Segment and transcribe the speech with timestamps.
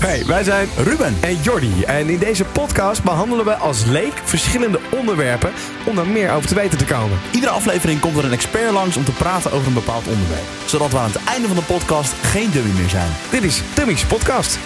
[0.00, 1.82] Hey, wij zijn Ruben en Jordi.
[1.82, 5.52] En in deze podcast behandelen we als leek verschillende onderwerpen
[5.86, 7.18] om daar meer over te weten te komen.
[7.32, 10.44] Iedere aflevering komt er een expert langs om te praten over een bepaald onderwerp.
[10.66, 13.10] Zodat we aan het einde van de podcast geen dummy meer zijn.
[13.30, 14.58] Dit is Dummy's Podcast.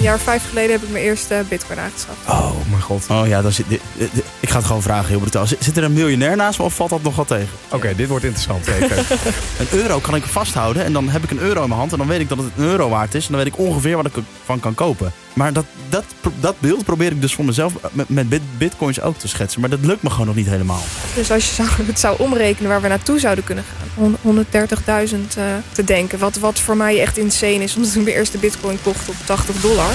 [0.00, 2.18] Een jaar of vijf geleden heb ik mijn eerste bitcoin aangeschaft.
[2.28, 3.06] Oh mijn god.
[3.10, 5.46] Oh ja, dan zit, dit- dit- dit- ik ga het gewoon vragen, heel brutaal.
[5.46, 7.48] Zit, zit er een miljonair naast me of valt dat nog wel tegen?
[7.68, 8.66] Oké, dit wordt interessant.
[9.58, 11.98] Een euro kan ik vasthouden en dan heb ik een euro in mijn hand en
[11.98, 13.26] dan weet ik dat het een euro waard is.
[13.26, 15.12] En dan weet ik ongeveer wat ik ervan kan kopen.
[15.32, 16.04] Maar dat, dat,
[16.40, 19.60] dat beeld probeer ik dus voor mezelf met, met bit- bitcoins ook te schetsen.
[19.60, 20.82] Maar dat lukt me gewoon nog niet helemaal.
[21.14, 23.88] Dus als je zou, het zou omrekenen waar we naartoe zouden kunnen gaan.
[24.22, 26.18] hon- 130.000 eh, te denken.
[26.18, 27.76] Wat, wat voor mij echt insane is.
[27.76, 29.89] Omdat ik mijn eerste bitcoin kocht op 80 dollar.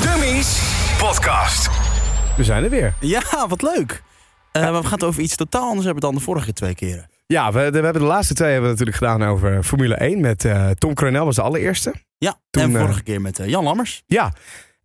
[0.00, 0.60] Dummy's
[0.98, 1.70] Podcast.
[2.36, 2.94] We zijn er weer.
[3.00, 4.02] Ja, wat leuk.
[4.52, 7.08] Eh, maar we gaan het over iets totaal anders hebben dan de vorige twee keren.
[7.26, 10.44] Ja, we, we hebben de laatste twee hebben we natuurlijk gedaan over Formule 1 met
[10.44, 11.94] eh, Tom Coronel was de allereerste.
[12.18, 14.02] Ja, Toen, en eh, vorige keer met Jan Lammers.
[14.06, 14.32] Ja.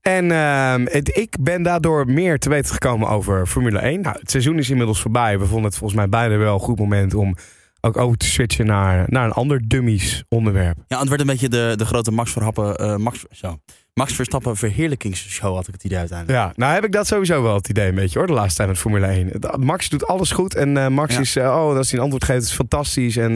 [0.02, 4.02] En ehm, het- ik ben daardoor meer te weten gekomen over Formule 1.
[4.02, 5.40] Nou, het seizoen is inmiddels voorbij.
[5.40, 7.36] We vonden het volgens mij beide wel een goed moment om
[7.82, 10.78] ook over te switchen naar, naar een ander dummies onderwerp.
[10.88, 13.58] Ja, het werd een beetje de, de grote Max Verstappen, eh, Max, zo.
[13.94, 16.40] Max Verstappen verheerlijkingsshow had ik het idee uiteindelijk.
[16.40, 18.70] Ja, nou heb ik dat sowieso wel het idee een beetje hoor, de laatste tijd
[18.70, 19.28] met Formule 1.
[19.28, 21.20] Het- Max doet alles goed en eh, Max Ja.
[21.20, 23.18] is, eh, oh, als hij een antwoord geeft, is fantastisch.
[23.18, 23.36] En,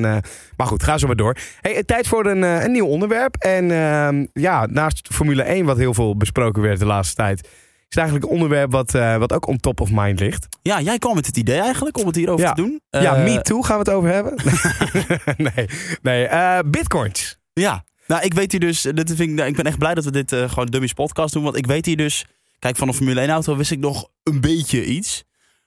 [0.56, 1.38] maar goed, ga zo maar door.
[1.62, 3.36] Hey, tijd voor een, een nieuw onderwerp.
[3.36, 7.50] En ehm, ja, naast Formule 1, wat heel veel besproken werd de laatste tijd,
[7.96, 10.48] is eigenlijk een onderwerp wat, eh, wat ook on top of mind ligt.
[10.62, 12.54] Ja, jij kwam met het idee eigenlijk om het hierover Ja.
[12.54, 12.82] te doen.
[12.90, 14.34] ja, Eh, Me Too gaan we het over hebben.
[15.56, 15.66] nee,
[16.02, 17.38] nee eh, bitcoins.
[17.54, 20.04] Ja, nou ik weet hier dus, dit vind ik, nou, ik ben echt blij dat
[20.04, 21.44] we dit gewoon Dummies podcast doen.
[21.44, 22.26] Want ik weet hier dus,
[22.60, 25.24] kijk van een Formule 1 auto wist ik nog een beetje iets.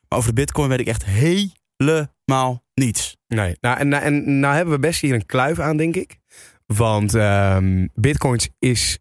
[0.08, 3.16] Maar over de bitcoin weet ik echt helemaal niets.
[3.26, 6.18] Nee, nou, en, en nou hebben we best hier een kluif aan, denk ik.
[6.66, 8.98] Want ehm, bitcoins is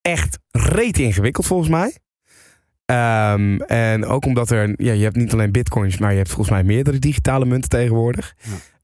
[0.00, 1.96] echt reet ingewikkeld volgens mij.
[2.90, 6.50] Ehm, en ook omdat er, ja, je hebt niet alleen bitcoins, maar je hebt volgens
[6.50, 8.34] mij meerdere digitale munten tegenwoordig.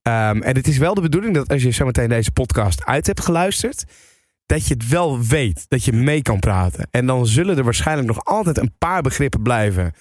[0.02, 3.20] Ehm, en het is wel de bedoeling dat als je zometeen deze podcast uit hebt
[3.20, 3.84] geluisterd,
[4.46, 6.88] dat je het wel weet, dat je mee kan praten.
[6.90, 9.92] En dan zullen er waarschijnlijk nog altijd een paar begrippen blijven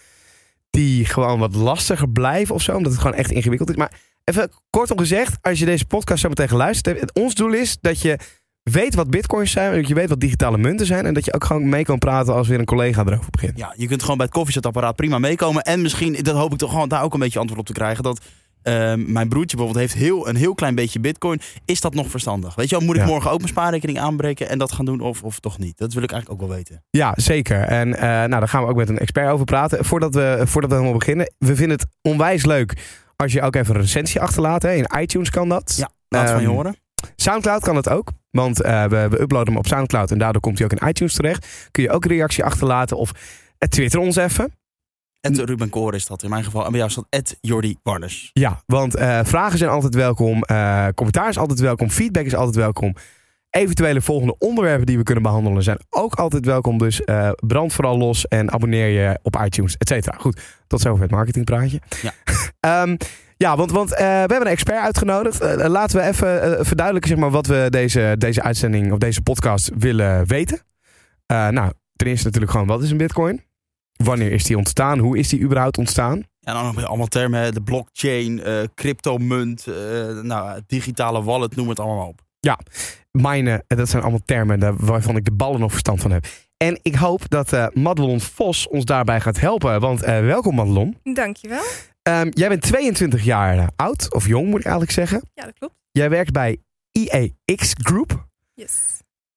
[0.70, 3.76] die gewoon wat lastiger blijven of zo, omdat het gewoon echt ingewikkeld is.
[3.76, 7.78] Maar even kortom gezegd, als je deze podcast zo meteen geluisterd hebt, ons doel is
[7.82, 8.18] dat je
[8.72, 11.44] weet wat bitcoins zijn, dat je weet wat digitale munten zijn en dat je ook
[11.44, 13.58] gewoon mee kan praten als weer een collega erover begint.
[13.58, 15.64] Ja, je kunt gewoon bij het koffiezetapparaat prima meekomen.
[15.64, 18.04] En misschien, dat hoop ik toch gewoon daar ook een beetje antwoord op te krijgen.
[18.04, 18.20] Dat
[18.62, 21.40] ehm, mijn broertje bijvoorbeeld heeft heel, een heel klein beetje bitcoin.
[21.66, 22.56] Is dat nog verstandig?
[22.56, 23.08] Weet je wel, moet ik Ja.
[23.08, 25.78] morgen ook mijn spaarrekening aanbreken en dat gaan doen of, of toch niet?
[25.78, 26.84] Dat wil ik eigenlijk ook wel weten.
[26.90, 27.62] Ja, zeker.
[27.62, 29.86] En eh, nou, daar gaan we ook met een expert over praten.
[29.86, 32.74] Voordat we, voordat we helemaal beginnen, we vinden het onwijs leuk
[33.16, 34.62] als je ook even een recensie achterlaat.
[34.62, 34.74] Hè.
[34.74, 35.74] In iTunes kan dat.
[35.78, 36.76] Ja, laat van je Ehm, horen.
[37.16, 38.12] Soundcloud kan het ook.
[38.36, 41.14] Want eh, we, we uploaden hem op Soundcloud en daardoor komt hij ook in iTunes
[41.14, 41.68] terecht.
[41.72, 43.12] Kun je ook een reactie achterlaten of
[43.58, 44.54] eh, twitter ons even.
[45.22, 46.64] En Ruben Koor is dat in mijn geval.
[46.66, 47.78] En bij jou staat Ed Jordi.
[48.34, 50.44] Ja, want eh, vragen zijn altijd welkom.
[50.44, 51.90] eh, commentaar is altijd welkom.
[51.90, 52.96] Feedback is altijd welkom.
[53.50, 56.78] Eventuele volgende onderwerpen die we kunnen behandelen zijn ook altijd welkom.
[56.78, 57.02] Dus
[57.36, 60.18] brand vooral los en abonneer je op iTunes, et cetera.
[60.20, 61.82] Goed, tot zover het marketingpraatje.
[62.02, 62.12] Ja.
[62.60, 62.96] Ehm,
[63.38, 65.40] ja, want, want eh, we hebben een expert uitgenodigd.
[65.42, 69.22] Eh, laten we even eh, verduidelijken zeg maar, wat we deze, deze uitzending of deze
[69.22, 70.60] podcast willen weten.
[71.26, 73.44] Eh, nou, ten eerste natuurlijk gewoon wat is een bitcoin?
[74.04, 75.00] Wanneer is die ontstaan?
[75.00, 76.24] Hoe is die überhaupt ontstaan?
[76.42, 77.42] En dan nog allemaal termen.
[77.42, 82.22] hè, De blockchain, eh cryptomunt, eh nou, digitale wallet, noem het allemaal op.
[83.12, 86.26] Minen, en dat zijn allemaal termen waarvan ik de ballen nog verstand van heb.
[86.58, 89.80] En ik hoop dat eh Madelon Vos ons daarbij gaat helpen.
[89.80, 90.98] Want eh, welkom Madelon.
[91.04, 91.64] Dankjewel.
[92.06, 95.30] Ehm, jij bent 22 jaar oud, of jong moet ik eigenlijk zeggen.
[95.34, 95.76] Ja, dat klopt.
[95.92, 96.58] Jij werkt bij
[96.92, 98.28] IEX Group.
[98.54, 98.74] Yes.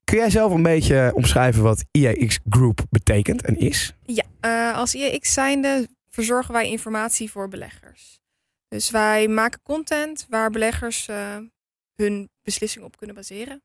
[0.05, 3.95] Kun jij zelf een beetje omschrijven wat IEX Group betekent en is?
[4.03, 8.21] Ja, eh, als IEX zijnde verzorgen wij informatie voor beleggers.
[8.69, 11.37] Dus wij maken content waar beleggers eh,
[11.95, 13.63] hun beslissingen op kunnen baseren.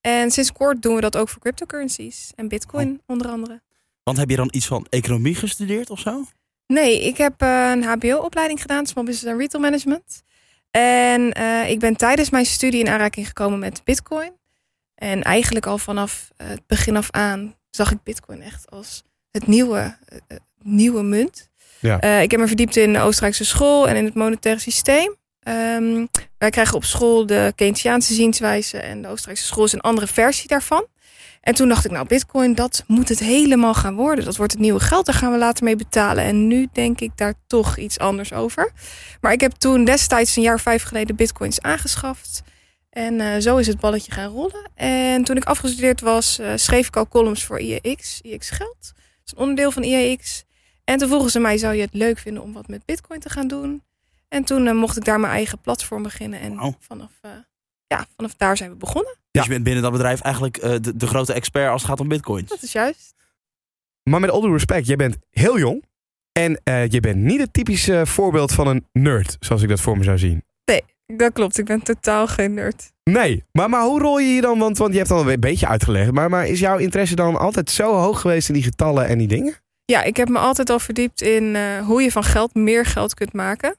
[0.00, 3.62] En sinds kort doen we dat ook voor cryptocurrencies en bitcoin onder andere.
[4.02, 6.24] Want heb je dan iets van economie gestudeerd of zo?
[6.66, 10.22] Nee, ik heb eh, een HBO-opleiding gedaan, Small Business and Retail Management.
[10.70, 14.32] En eh, ik ben tijdens mijn studie in aanraking gekomen met Bitcoin.
[14.94, 19.46] En eigenlijk al vanaf eh, het begin af aan zag ik Bitcoin echt als het
[19.46, 19.96] nieuwe,
[20.62, 21.50] nieuwe munt.
[21.80, 22.00] Ja.
[22.00, 25.16] Ik heb me verdiept in de Oostenrijkse school en in het monetaire systeem.
[25.40, 26.06] Ehm,
[26.38, 30.48] wij krijgen op school de Keynesiaanse zienswijze en de Oostenrijkse school is een andere versie
[30.48, 30.86] daarvan.
[31.46, 34.24] En toen dacht ik, nou, Bitcoin, dat moet het helemaal gaan worden.
[34.24, 36.24] Dat wordt het nieuwe geld, daar gaan we later mee betalen.
[36.24, 38.72] En nu denk ik daar toch iets anders over.
[39.20, 42.42] Maar ik heb toen destijds, een jaar vijf geleden, Bitcoins aangeschaft.
[42.90, 44.70] En eh, zo is het balletje gaan rollen.
[44.74, 48.20] En toen ik afgestudeerd was, eh, schreef ik al columns voor IEX.
[48.22, 48.78] IEX Geld.
[48.80, 50.44] Dat is een onderdeel van IEX.
[50.84, 53.30] En toen vroegen ze mij, zou je het leuk vinden om wat met Bitcoin te
[53.30, 53.82] gaan doen?
[54.28, 56.40] En toen eh, mocht ik daar mijn eigen platform beginnen.
[56.40, 56.76] En Wauw.
[56.80, 57.12] vanaf,
[57.86, 59.16] ja, vanaf daar zijn we begonnen.
[59.30, 62.00] Dus je bent binnen dat bedrijf eigenlijk eh, de, de grote expert als het gaat
[62.00, 62.48] om bitcoins.
[62.48, 63.14] Dat is juist.
[64.02, 65.84] Maar met all due respect, jij bent heel jong.
[66.32, 69.98] En eh, je bent niet het typische voorbeeld van een nerd, zoals ik dat voor
[69.98, 70.44] me zou zien.
[71.06, 72.92] Dat klopt, ik ben totaal geen nerd.
[73.04, 74.58] Nee, maar, maar hoe rol je je dan?
[74.58, 76.12] Want, want je hebt al een beetje uitgelegd.
[76.12, 79.28] Maar, maar is jouw interesse dan altijd zo hoog geweest in die getallen en die
[79.28, 79.54] dingen?
[79.84, 83.14] Ja, ik heb me altijd al verdiept in eh, hoe je van geld meer geld
[83.14, 83.76] kunt maken.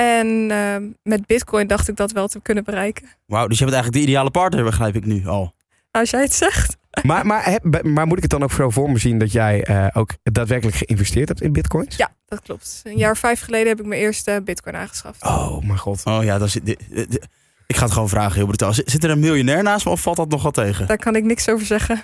[0.00, 3.08] En eh, met Bitcoin dacht ik dat wel te kunnen bereiken.
[3.26, 5.54] Wauw, dus je bent eigenlijk de ideale partner, begrijp ik nu al.
[5.90, 6.76] Als jij het zegt.
[7.02, 9.64] Maar, maar, heb- maar moet ik het dan ook zo voor me zien dat jij
[9.64, 11.96] eh, ook daadwerkelijk geïnvesteerd hebt in bitcoins?
[11.96, 12.80] Ja, dat klopt.
[12.84, 15.22] Een jaar vijf geleden heb ik mijn eerste Bitcoin aangeschaft.
[15.22, 16.04] Oh, mijn god.
[16.04, 17.18] Oh ja, dan zit, di- di- di-
[17.66, 18.74] ik ga het gewoon vragen, heel brutaal.
[18.74, 20.86] Zit zit er een miljonair naast me of valt dat nog wel tegen?
[20.86, 22.02] Daar kan ik niks over zeggen.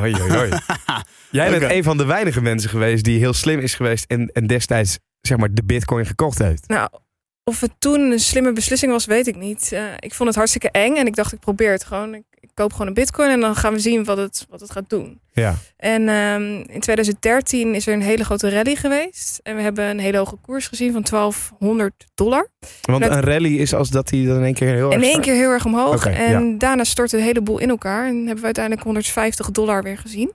[0.00, 0.50] Oei, oei, oei.
[1.30, 4.46] Jij bent een van de weinige mensen geweest die heel slim is geweest en, en
[4.46, 6.68] destijds zeg maar, de bitcoin gekocht heeft.
[6.68, 6.88] Nou,
[7.44, 9.72] of het toen een slimme beslissing was, weet ik niet.
[9.72, 12.14] Eh, ik vond het hartstikke eng en ik dacht, ik probeer het gewoon.
[12.14, 14.70] Ik, ik koop gewoon een Bitcoin en dan gaan we zien wat het, wat het
[14.70, 15.20] gaat doen.
[15.32, 15.54] Ja.
[15.76, 19.40] En ehm, in 2013 is er een hele grote rally geweest.
[19.42, 22.48] En we hebben een hele hoge koers gezien van 1200 dollar.
[22.80, 25.10] Want een rally is als dat hij dan in één keer heel erg In één
[25.10, 25.24] start.
[25.24, 26.06] keer heel erg omhoog.
[26.06, 28.06] En daarna stortte een heleboel in elkaar.
[28.06, 30.32] En hebben we uiteindelijk 150 dollar weer gezien.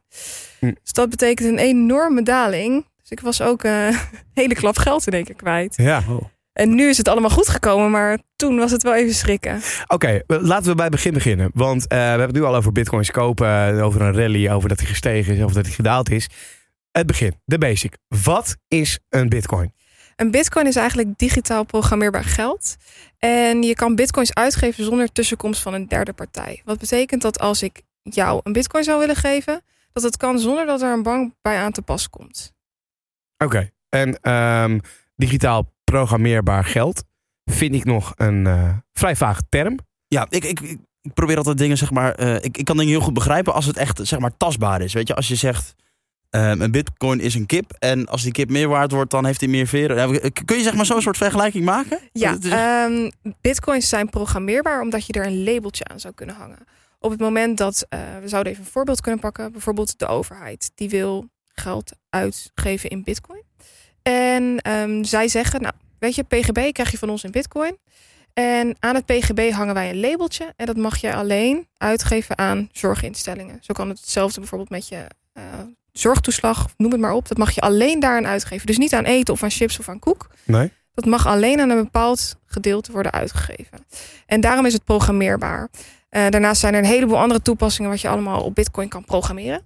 [0.60, 0.74] Hm.
[0.84, 2.86] Dus dat betekent een enorme daling.
[3.10, 3.98] Dus ik was ook eh, een
[4.44, 5.76] hele klap geld in één keer kwijt.
[5.78, 6.04] Ja.
[6.54, 9.62] En nu is het allemaal goed gekomen, maar toen was het wel even schrikken.
[9.88, 11.52] Oké, laten we bij het begin beginnen.
[11.54, 14.80] Want eh, we hebben het nu al over bitcoins kopen, over een rally, over dat
[14.80, 16.30] hij gestegen is, over dat hij gedaald is.
[16.92, 17.98] Het begin, de basic.
[18.24, 19.74] Wat is een bitcoin?
[20.16, 22.76] Een bitcoin is eigenlijk digitaal programmeerbaar geld.
[23.18, 26.62] En je kan bitcoins uitgeven zonder tussenkomst van een derde partij.
[26.66, 29.62] Wat betekent dat als ik jou een bitcoin zou willen geven,
[29.94, 32.54] dat het kan zonder dat er een bank bij aan te pas komt.
[33.44, 34.80] Oké, en ehm,
[35.16, 37.04] digitaal programmeerbaar geld
[37.46, 39.80] vind ik nog een eh, vrij vage term.
[40.08, 40.80] Ja, ik, ik, ik,
[41.14, 42.16] probeer altijd dingen, zeg maar...
[42.16, 44.94] eh, ik, ik kan dingen heel goed begrijpen als het echt, zeg maar, tastbaar is.
[44.94, 45.76] Weet je, als je zegt...
[46.30, 49.40] ehm, een bitcoin is een kip en als die kip meer waard wordt, dan heeft
[49.40, 50.32] hij meer veren.
[50.46, 52.00] Kun je zeg maar zo'n soort vergelijking maken?
[52.12, 53.10] Ja, ehm,
[53.42, 56.60] bitcoins zijn programmeerbaar omdat je er een labeltje aan zou kunnen hangen.
[57.00, 60.72] Op het moment dat, eh, we zouden even een voorbeeld kunnen pakken, bijvoorbeeld de overheid,
[60.76, 61.30] die wil
[61.60, 63.44] geld uitgeven in bitcoin.
[64.02, 67.78] En ehm, zij zeggen, nou, weet je, PGB krijg je van ons in bitcoin.
[68.34, 72.70] En aan het PGB hangen wij een labeltje en dat mag je alleen uitgeven aan
[72.72, 73.58] zorginstellingen.
[73.62, 75.44] Zo kan het hetzelfde bijvoorbeeld met je eh,
[75.92, 77.28] zorgtoeslag, noem het maar op.
[77.28, 78.68] Dat mag je alleen daaraan uitgeven.
[78.68, 80.30] Dus niet aan eten of aan chips of aan koek.
[80.44, 80.72] Nee?
[80.94, 83.86] Dat mag alleen aan een bepaald gedeelte worden uitgegeven.
[84.26, 85.70] En daarom is het programmeerbaar.
[86.10, 89.62] Eh, daarnaast zijn er een heleboel andere toepassingen wat je allemaal op Bitcoin kan programmeren.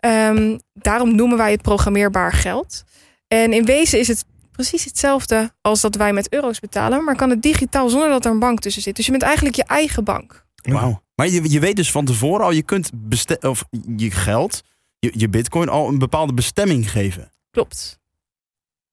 [0.00, 2.84] Ehm, daarom noemen wij het programmeerbaar geld.
[3.28, 7.30] En in wezen is het precies hetzelfde als dat wij met euro's betalen, maar kan
[7.30, 8.96] het digitaal zonder dat er een bank tussen zit.
[8.96, 10.44] Dus je bent eigenlijk je eigen bank.
[10.62, 11.02] Wauw.
[11.14, 12.90] Maar je, je weet dus van tevoren al, je kunt
[13.40, 13.64] of
[13.96, 14.62] je geld,
[14.98, 17.30] je, je bitcoin, al een bepaalde bestemming geven.
[17.50, 17.98] Klopt.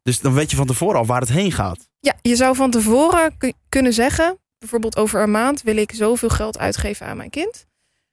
[0.02, 1.90] Dus dan weet je van tevoren al waar het heen gaat.
[2.00, 6.30] Ja, je zou van tevoren ku- kunnen zeggen, bijvoorbeeld over een maand wil ik zoveel
[6.30, 7.66] geld uitgeven aan mijn kind.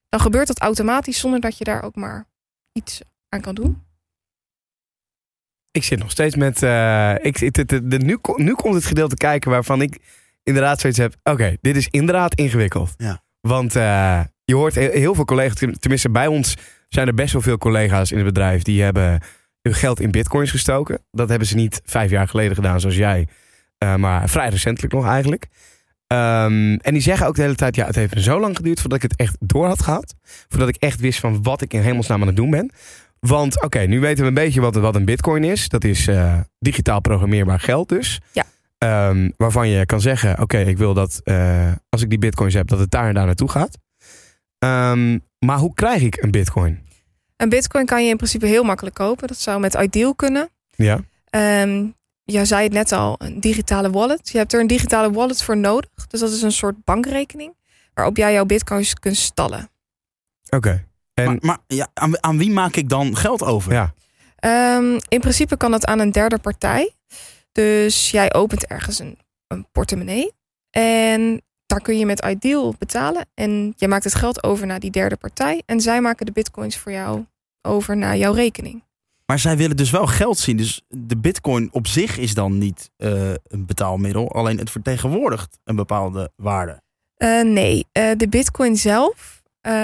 [0.09, 2.26] Dan gebeurt dat automatisch zonder dat je daar ook maar
[2.75, 3.83] iets aan kan doen.
[5.71, 6.62] Ik zit nog steeds met.
[6.62, 9.99] eh, ik, de, de, de- nu, nu komt het gedeelte kijken waarvan ik
[10.43, 11.14] inderdaad zoiets heb.
[11.23, 12.95] Oké, dit is inderdaad ingewikkeld.
[12.97, 13.23] Ja.
[13.40, 16.57] Want eh, je hoort heel, veel collega's, ten- tenminste bij ons
[16.88, 19.23] zijn er best wel veel collega's in het bedrijf die hebben
[19.62, 21.04] hun geld in bitcoins gestoken.
[21.11, 23.28] Dat hebben ze niet vijf jaar geleden gedaan zoals jij,
[23.78, 25.47] eh, maar vrij recentelijk nog eigenlijk.
[26.14, 29.02] Ehm, en die zeggen ook de hele tijd, ja, het heeft zo lang geduurd voordat
[29.02, 30.14] ik het echt door had gehad.
[30.49, 32.71] Voordat ik echt wist van wat ik in hemelsnaam aan het doen ben.
[33.21, 35.68] Want oké, nu weten we een beetje wat, wat een bitcoin is.
[35.68, 38.21] Dat is eh, digitaal programmeerbaar geld dus.
[38.33, 38.44] Ja.
[38.78, 42.68] Ehm, waarvan je kan zeggen, oké, ik wil dat eh, als ik die bitcoins heb,
[42.68, 43.78] dat het daar en daar naartoe gaat.
[44.59, 46.78] Ehm, maar hoe krijg ik een bitcoin?
[47.37, 49.28] Een bitcoin kan je in principe heel makkelijk kopen.
[49.28, 50.49] Dat zou met Ideal kunnen.
[50.71, 51.00] Ja.
[52.25, 54.28] Jij zei het net al, een digitale wallet.
[54.28, 56.07] Je hebt er een digitale wallet voor nodig.
[56.09, 57.54] Dus dat is een soort bankrekening
[57.95, 59.71] waarop jij jouw bitcoins kunt stallen.
[60.50, 60.87] Oké.
[61.14, 63.73] En maar maar ja, aan, aan wie maak ik dan geld over?
[63.73, 63.95] ja,
[64.37, 66.95] Ehm, in principe kan dat aan een derde partij.
[67.52, 69.19] Dus jij opent ergens een
[69.54, 70.33] een portemonnee.
[70.71, 73.26] En daar kun je met Ideal betalen.
[73.35, 75.62] En je maakt het geld over naar die derde partij.
[75.66, 77.25] En zij maken de bitcoins voor jou
[77.62, 78.84] over naar jouw rekening.
[79.26, 80.57] Maar zij willen dus wel geld zien.
[80.57, 84.33] Dus de bitcoin op zich is dan niet uh, een betaalmiddel.
[84.33, 86.83] Alleen het vertegenwoordigt een bepaalde waarde.
[87.19, 89.43] Uh, nee, uh, de bitcoin zelf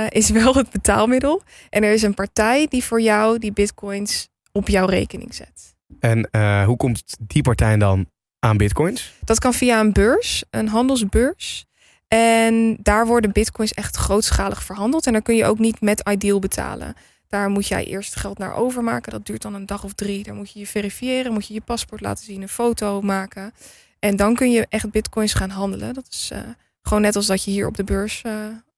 [0.08, 1.42] is wel het betaalmiddel.
[1.68, 5.74] En er is een partij die voor jou die bitcoins op jouw rekening zet.
[6.00, 6.28] En
[6.64, 8.06] hoe komt die partij dan
[8.38, 9.14] aan bitcoins?
[9.24, 11.64] Dat kan via een beurs, een handelsbeurs.
[12.08, 15.06] En daar worden bitcoins echt grootschalig verhandeld.
[15.06, 16.94] En dan kun je ook niet met Ideal betalen.
[17.30, 19.12] Daar moet jij eerst geld naar overmaken.
[19.12, 20.22] Dat duurt dan een dag of drie.
[20.24, 23.52] Dan moet je je verifiëren, moet je je paspoort laten zien, een foto maken.
[23.98, 25.94] En dan kun je echt bitcoins gaan handelen.
[25.94, 26.38] Dat is uh,
[26.82, 28.32] gewoon net als dat je hier op de beurs, uh,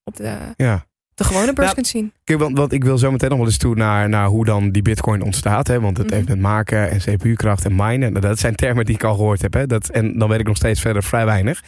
[0.05, 0.85] op de, ja.
[1.15, 2.13] de gewone beurs kunt zien.
[2.25, 4.71] Kijk, want, want ik wil zo meteen nog wel eens toe naar, naar hoe dan
[4.71, 5.67] die bitcoin ontstaat.
[5.67, 5.81] Hè?
[5.81, 6.15] Want het Mhm.
[6.17, 8.13] heeft met maken en CPU-kracht en minen.
[8.13, 9.53] Nou, dat zijn termen die ik al gehoord heb.
[9.53, 9.67] Hè?
[9.67, 11.63] Dat, en dan weet ik nog steeds verder vrij weinig.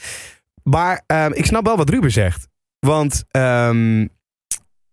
[0.62, 2.48] Maar ehm, ik snap wel wat Ruben zegt.
[2.78, 4.06] Want ehm,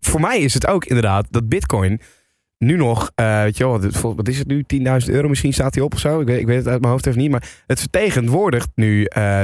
[0.05, 2.01] voor mij is het ook inderdaad dat bitcoin
[2.58, 3.81] nu nog, eh, weet je wel,
[4.15, 4.63] wat- is het nu?
[4.63, 6.20] 10.000 euro misschien staat hij op of zo.
[6.20, 7.31] Ik weet, ik weet het uit mijn hoofd even niet.
[7.31, 9.41] Maar het vertegenwoordigt nu eh,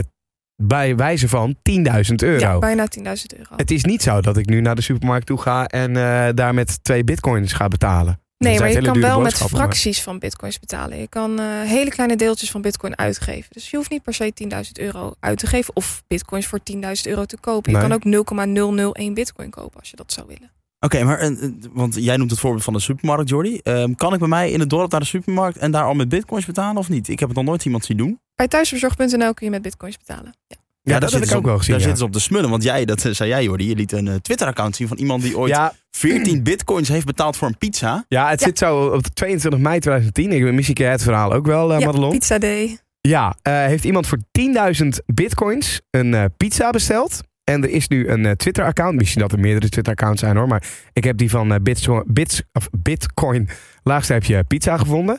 [0.64, 2.40] bij wijze van 10.000 euro.
[2.40, 3.56] Ja, bijna 10.000 euro.
[3.56, 6.54] Het is niet zo dat ik nu naar de supermarkt toe ga en eh, daar
[6.54, 8.20] met twee bitcoins ga betalen.
[8.38, 11.00] Nee, maar je kan wel met maar- fracties van bitcoins betalen.
[11.00, 13.50] Je kan eh, hele kleine deeltjes van bitcoin uitgeven.
[13.52, 17.08] Dus je hoeft niet per se 10.000 euro uit te geven of bitcoins voor 10.000
[17.08, 17.72] euro te kopen.
[17.72, 17.88] Je Nee.
[17.88, 20.52] kan ook 0,001 bitcoin kopen als je dat zou willen.
[20.80, 23.60] Oké, maar eh, eh, want jij noemt het voorbeeld van de supermarkt, Jordi.
[23.64, 26.10] Ehm, kan ik bij mij in het dorp naar de supermarkt en daar al met
[26.10, 27.08] bitcoins betalen of niet?
[27.08, 28.20] Ik heb het nog nooit iemand zien doen.
[28.36, 30.34] Bij thuisverzorg.nl kun je met bitcoins betalen.
[30.48, 30.56] Ja.
[30.94, 31.72] Ja, dat, daar heb ik ook wel gezien.
[31.72, 31.88] Daar ja.
[31.88, 32.50] zitten ze op de smullen.
[32.50, 33.68] Want jij, dat eh, zei jij, Jordi.
[33.70, 37.38] Je liet een eh, Twitter-account zien van iemand die ooit Ja, 14 bitcoins heeft betaald
[37.38, 38.06] voor een pizza.
[38.08, 38.46] ja, het Ja.
[38.46, 40.32] zit zo op 22 mei 2010.
[40.32, 42.12] Ik misschien ken het verhaal ook wel, eh ja, Madelon.
[42.12, 42.78] Pizza Day.
[43.02, 47.22] Ja, eh, heeft iemand voor 10.000 bitcoins een eh, pizza besteld.
[47.44, 48.96] En er is nu een eh, Twitter-account.
[48.96, 50.48] Misschien dat er meerdere Twitter-accounts zijn hoor.
[50.48, 50.64] Maar
[50.94, 53.50] ik heb die van Bits, Bits, of Bitcoin
[53.84, 55.18] laagstreepje pizza gevonden.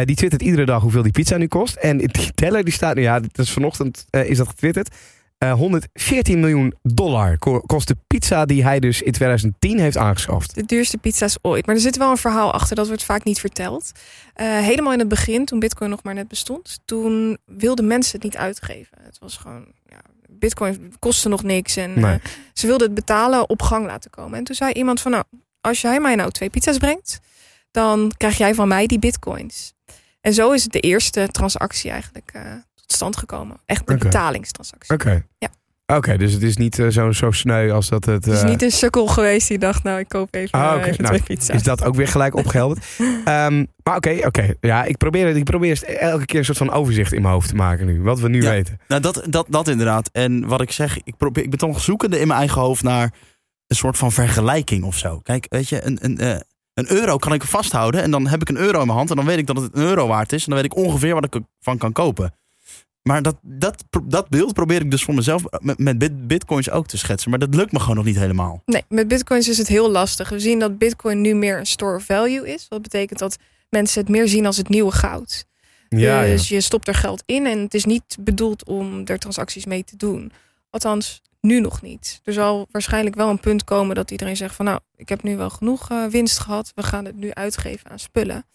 [0.00, 1.74] Eh, die twittert iedere dag hoeveel die pizza nu kost.
[1.76, 4.94] En die teller die staat nu, ja, dat is vanochtend eh, is dat getwitterd.
[5.38, 10.54] Eh 114 miljoen dollar ko- kost de pizza die hij dus in 2010 heeft aangeschaft.
[10.54, 11.66] De duurste pizza's ooit.
[11.66, 13.92] Maar er zit wel een verhaal achter, dat wordt vaak niet verteld.
[14.34, 18.36] Helemaal in het begin, toen bitcoin nog maar net bestond, toen wilden mensen het niet
[18.36, 18.98] uitgeven.
[19.02, 20.00] Het was gewoon, ja,
[20.30, 21.76] bitcoin kostte nog niks.
[21.76, 22.18] En Nee.
[22.52, 24.38] ze wilden het betalen op gang laten komen.
[24.38, 25.24] En toen zei iemand van, nou,
[25.60, 27.20] als jij mij nou twee pizza's brengt,
[27.70, 29.74] dan krijg jij van mij die bitcoins.
[30.26, 32.42] En zo is het de eerste transactie eigenlijk eh,
[32.74, 33.56] tot stand gekomen.
[33.66, 34.04] Echt de Oké.
[34.04, 34.94] betalingstransactie.
[34.94, 35.24] Oké.
[35.38, 35.48] Ja.
[35.96, 38.24] Oké, dus het is niet eh, zo, zo sneu als dat het...
[38.24, 40.84] Het is eh, niet een sukkel geweest die dacht, nou, ik koop even, Ah, oké.
[40.88, 41.56] even Nou, twee pizza's.
[41.56, 42.84] is dat ook weer gelijk opgehelderd.
[43.24, 44.54] Ehm, maar oké, oké.
[44.60, 47.48] Ja, ik probeer, het- ik probeer elke keer een soort van overzicht in mijn hoofd
[47.48, 48.02] te maken nu.
[48.02, 48.50] Wat we nu Ja.
[48.50, 48.80] weten.
[48.88, 50.08] Nou, dat, dat, dat inderdaad.
[50.12, 53.12] En wat ik zeg, ik, probeer, ik ben toch zoekende in mijn eigen hoofd naar
[53.66, 55.18] een soort van vergelijking of zo.
[55.22, 56.36] Kijk, weet je, een, een, eh,
[56.76, 59.16] een euro kan ik vasthouden en dan heb ik een euro in mijn hand en
[59.16, 61.24] dan weet ik dat het een euro waard is en dan weet ik ongeveer wat
[61.24, 62.34] ik ervan kan kopen.
[63.02, 66.86] Maar dat, dat, dat beeld probeer ik dus voor mezelf met, met bit- bitcoins ook
[66.86, 67.30] te schetsen.
[67.30, 68.62] Maar dat lukt me gewoon nog niet helemaal.
[68.64, 70.28] Nee, met bitcoins is het heel lastig.
[70.28, 72.66] We zien dat bitcoin nu meer een store of value is.
[72.68, 73.36] Wat betekent dat
[73.70, 75.46] mensen het meer zien als het nieuwe goud.
[75.88, 76.30] Ja, ja.
[76.30, 79.84] dus je stopt er geld in en het is niet bedoeld om er transacties mee
[79.84, 80.32] te doen.
[80.70, 82.20] Althans, nu nog niet.
[82.24, 85.36] Er zal waarschijnlijk wel een punt komen dat iedereen zegt van nou, ik heb nu
[85.36, 86.72] wel genoeg eh, winst gehad.
[86.74, 88.46] We gaan het nu uitgeven aan spullen.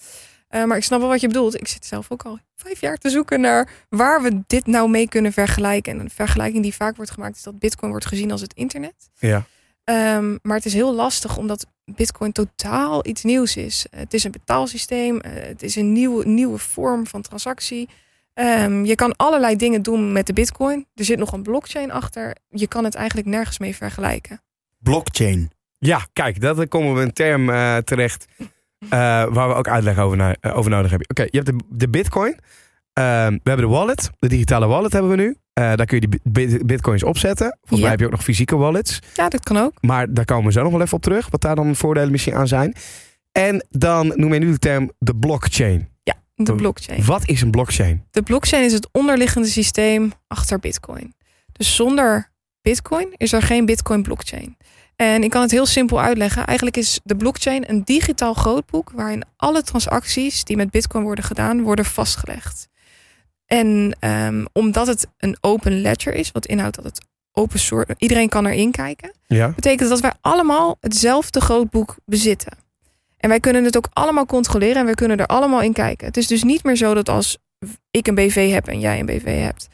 [0.48, 1.60] Eh, maar ik snap wel wat je bedoelt.
[1.60, 5.07] Ik zit zelf ook al vijf jaar te zoeken naar waar we dit nou mee
[5.07, 5.93] kunnen vergelijken.
[5.93, 9.10] En een vergelijking die vaak wordt gemaakt is dat bitcoin wordt gezien als het internet.
[9.19, 9.45] ja.
[9.83, 13.86] Ehm, maar het is heel lastig omdat Bitcoin totaal iets nieuws is.
[13.89, 17.89] Het is een betaalsysteem, eh, het is een nieuwe, nieuwe vorm van transactie.
[18.33, 20.85] Ehm, je kan allerlei dingen doen met de Bitcoin.
[20.95, 22.35] Er zit nog een blockchain achter.
[22.50, 24.41] Je kan het eigenlijk nergens mee vergelijken.
[24.79, 25.51] Blockchain.
[25.77, 28.25] Ja, kijk, dat komen we een term eh, terecht
[28.79, 28.89] eh,
[29.29, 31.09] waar we ook uitleg over, na- eh, over nodig hebben.
[31.09, 32.35] Oké, je hebt de, de bitcoin.
[32.93, 34.09] Ehm, we hebben de wallet.
[34.19, 35.35] De digitale wallet hebben we nu.
[35.53, 37.47] Eh, daar kun je die bit- bit- bitcoins opzetten.
[37.59, 37.79] Volgens Ja.
[37.79, 39.00] mij heb je ook nog fysieke wallets.
[39.13, 39.73] Ja, dat kan ook.
[39.81, 41.29] Maar daar komen we zo nog wel even op terug.
[41.29, 42.73] Wat daar dan voordelen misschien aan zijn.
[43.31, 45.89] En dan noem je nu de term de blockchain.
[46.43, 47.05] De blockchain.
[47.05, 48.05] Wat is een blockchain?
[48.12, 51.13] De blockchain is het onderliggende systeem achter Bitcoin.
[51.51, 52.31] Dus zonder
[52.62, 54.57] Bitcoin is er geen Bitcoin blockchain.
[54.95, 56.45] En ik kan het heel simpel uitleggen.
[56.45, 61.62] Eigenlijk is de blockchain een digitaal grootboek waarin alle transacties die met Bitcoin worden gedaan,
[61.62, 62.67] worden vastgelegd.
[63.45, 68.29] En ehm, omdat het een open ledger is, wat inhoudt dat het open source, iedereen
[68.29, 69.50] kan erin kijken, Ja.
[69.50, 72.57] betekent dat wij allemaal hetzelfde grootboek bezitten.
[73.21, 76.07] En wij kunnen het ook allemaal controleren en wij kunnen er allemaal in kijken.
[76.07, 77.37] Het is dus niet meer zo dat als
[77.91, 79.67] ik een BV heb en jij een BV hebt,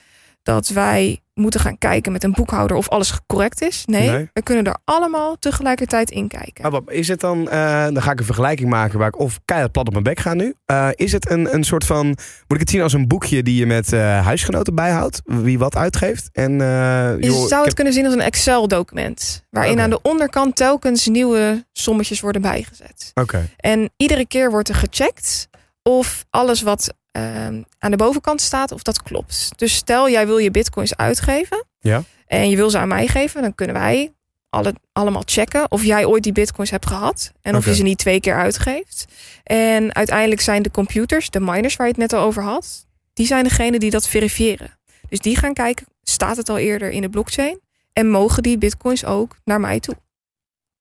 [0.47, 3.83] dat wij moeten gaan kijken met een boekhouder of alles correct is.
[3.85, 4.29] Nee, Nee.
[4.33, 6.71] we kunnen er allemaal tegelijkertijd in kijken.
[6.71, 9.71] Maar is het dan, eh, dan ga ik een vergelijking maken waar ik of keihard
[9.71, 10.53] plat op mijn bek ga nu.
[10.65, 13.55] Eh, is het een, een soort van, moet ik het zien als een boekje die
[13.55, 15.21] je met eh, huisgenoten bijhoudt?
[15.25, 16.29] Wie wat uitgeeft?
[16.33, 19.43] En, Je joh, zou het heb- kunnen zien als een Excel-document.
[19.49, 19.81] Waarin Oké.
[19.81, 23.11] aan de onderkant telkens nieuwe sommetjes worden bijgezet.
[23.13, 25.47] Oké, En iedere keer wordt er gecheckt
[25.87, 29.51] of alles wat ehm, aan de bovenkant staat, of dat klopt.
[29.55, 32.03] Dus stel jij wil je bitcoins uitgeven Ja.
[32.25, 34.11] en je wil ze aan mij geven, dan kunnen wij
[34.49, 37.97] alle, allemaal checken of jij ooit die bitcoins hebt gehad en of je ze niet
[37.97, 39.05] twee keer uitgeeft.
[39.43, 43.25] En uiteindelijk zijn de computers, de miners waar je het net al over had, die
[43.27, 44.77] zijn degene die dat verifiëren.
[45.09, 47.59] Dus die gaan kijken, staat het al eerder in de blockchain?
[47.93, 49.95] En mogen die bitcoins ook naar mij toe?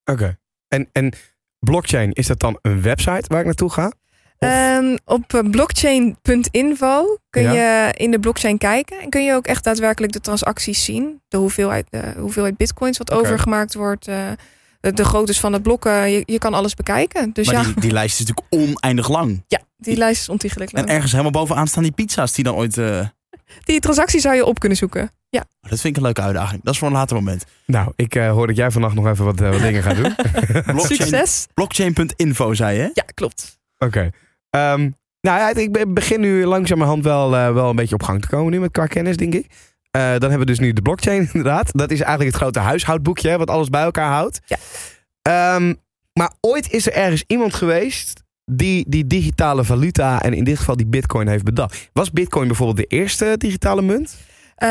[0.04, 0.38] oké.
[0.68, 1.12] En, en
[1.58, 3.92] blockchain, is dat dan een website waar ik naartoe ga?
[4.38, 7.52] Ehm, op eh, blockchain.info kun Ja.
[7.52, 11.20] je in de blockchain kijken en kun je ook echt daadwerkelijk de transacties zien.
[11.28, 14.16] De hoeveelheid, de hoeveelheid bitcoins wat overgemaakt wordt, eh,
[14.80, 16.10] de, de groottes van de blokken.
[16.10, 17.30] Je, je kan alles bekijken.
[17.32, 19.44] Dus Maar ja, die, die lijst is natuurlijk oneindig lang.
[19.48, 20.90] ja, die lijst is ontiegelijk En lang.
[20.92, 22.78] ergens helemaal bovenaan staan die pizza's die dan ooit...
[22.78, 23.06] eh,
[23.64, 25.10] Die transactie zou je op kunnen zoeken.
[25.28, 26.60] Ja, Dat vind ik een leuke uitdaging.
[26.62, 27.44] Dat is voor een later moment.
[27.66, 30.14] Nou, ik eh, hoor dat jij vannacht nog even wat, eh, wat dingen gaat doen.
[30.64, 31.46] Blockchain, succes.
[31.54, 32.88] blockchain.info zei je, hè?
[32.94, 33.58] Ja, klopt.
[33.78, 34.10] Oké.
[34.56, 38.20] Ehm, nou ja, ik be- begin nu langzamerhand wel, eh, wel een beetje op gang
[38.22, 39.46] te komen nu met qua kennis, denk ik.
[39.90, 41.70] Eh, dan hebben we dus nu de blockchain inderdaad.
[41.72, 44.40] Dat is eigenlijk het grote huishoudboekje, hè, wat alles bij elkaar houdt.
[44.46, 44.56] Ja.
[45.22, 45.74] Ehm,
[46.12, 50.76] maar ooit is er ergens iemand geweest die die digitale valuta en in dit geval
[50.76, 51.90] die bitcoin heeft bedacht.
[51.92, 54.16] Was bitcoin bijvoorbeeld de eerste digitale munt?
[54.56, 54.68] Eh,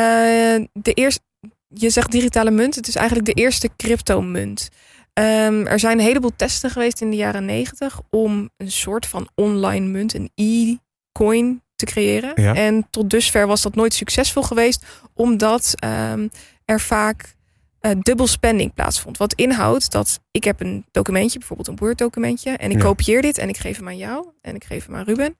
[0.72, 1.20] de eerste,
[1.68, 2.74] je zegt digitale munt.
[2.74, 4.68] Het is eigenlijk de eerste cryptomunt.
[5.16, 9.28] Ehm, er zijn een heleboel testen geweest in de jaren negentig om een soort van
[9.34, 12.32] online munt, een e-coin, te creëren.
[12.34, 12.54] Ja.
[12.54, 16.28] En tot dusver was dat nooit succesvol geweest, omdat ehm,
[16.64, 17.34] er vaak
[17.80, 19.16] eh, dubbel spending plaatsvond.
[19.16, 22.82] Wat inhoudt dat ik heb een documentje, bijvoorbeeld een Word documentje, en ik Ja.
[22.82, 25.36] kopieer dit en ik geef hem aan jou en ik geef hem aan Ruben.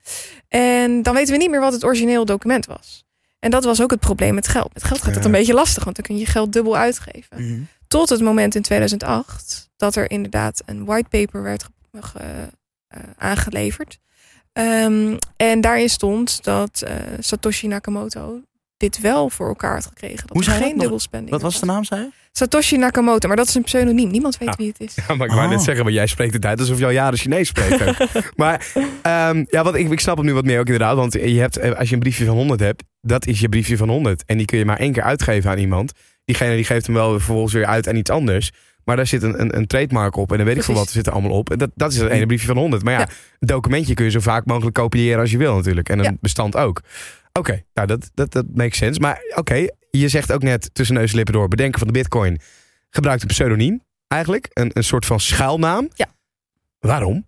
[0.49, 3.05] En dan weten we niet meer wat het origineel document was.
[3.39, 4.75] En dat was ook het probleem met geld.
[4.75, 7.69] Met geld gaat dat een beetje lastig, want dan kun je je geld dubbel uitgeven.
[7.89, 12.19] Tot het moment in 2008 dat er inderdaad een whitepaper werd ge- ge-
[12.89, 13.99] eh, aangeleverd.
[14.53, 18.41] Ehm, en daarin stond dat eh, Satoshi Nakamoto
[18.77, 20.27] dit wel voor elkaar had gekregen.
[20.27, 22.09] Dat Hoe dat geen dubbelspending Wat was de naam, zei je?
[22.33, 24.11] Satoshi Nakamoto, maar dat is een pseudoniem.
[24.11, 24.55] Niemand weet Ja.
[24.57, 24.95] wie het is.
[25.09, 25.51] Ja, maar ik wou Oh.
[25.51, 27.85] net zeggen, maar jij spreekt het uit alsof je al jaren Chinees spreekt.
[28.37, 28.67] maar
[29.03, 30.97] ehm, ja, wat ik, ik snap hem nu wat meer ook inderdaad.
[30.97, 33.77] Want je hebt, eh, als je een briefje van 100 hebt, dat is je briefje
[33.77, 34.25] van 100.
[34.27, 35.93] En die kun je maar één keer uitgeven aan iemand.
[36.27, 38.51] Diegene die geeft hem wel vervolgens weer uit aan iets anders.
[38.85, 40.93] Maar daar zit een, een, een trademark op en dan weet ik veel wat er
[40.93, 41.51] zit er allemaal op.
[41.51, 42.83] En dat, dat is het ene briefje van 100.
[42.83, 43.09] Maar ja, Ja.
[43.39, 45.89] het documentje kun je zo vaak mogelijk kopiëren als je wil natuurlijk.
[45.89, 46.17] En een Ja.
[46.21, 46.81] bestand ook.
[47.33, 49.01] Oké, nou dat, dat, dat makes sense.
[49.01, 52.41] Maar oké, je zegt ook net tussen neus en lippen door, bedenken van de bitcoin.
[52.91, 54.47] Gebruikt een pseudoniem eigenlijk.
[54.53, 55.89] Een, een soort van schuilnaam.
[55.95, 56.07] Ja.
[56.79, 57.27] Waarom?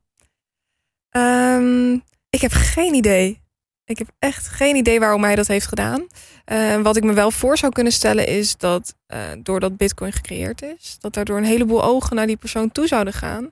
[1.10, 1.92] Ehm,
[2.30, 3.40] ik heb geen idee.
[3.88, 6.06] Ik heb echt geen idee waarom hij dat heeft gedaan.
[6.44, 10.62] Eh, wat ik me wel voor zou kunnen stellen is dat eh, doordat Bitcoin gecreëerd
[10.62, 13.50] is, dat daardoor een heleboel ogen naar die persoon toe zouden gaan.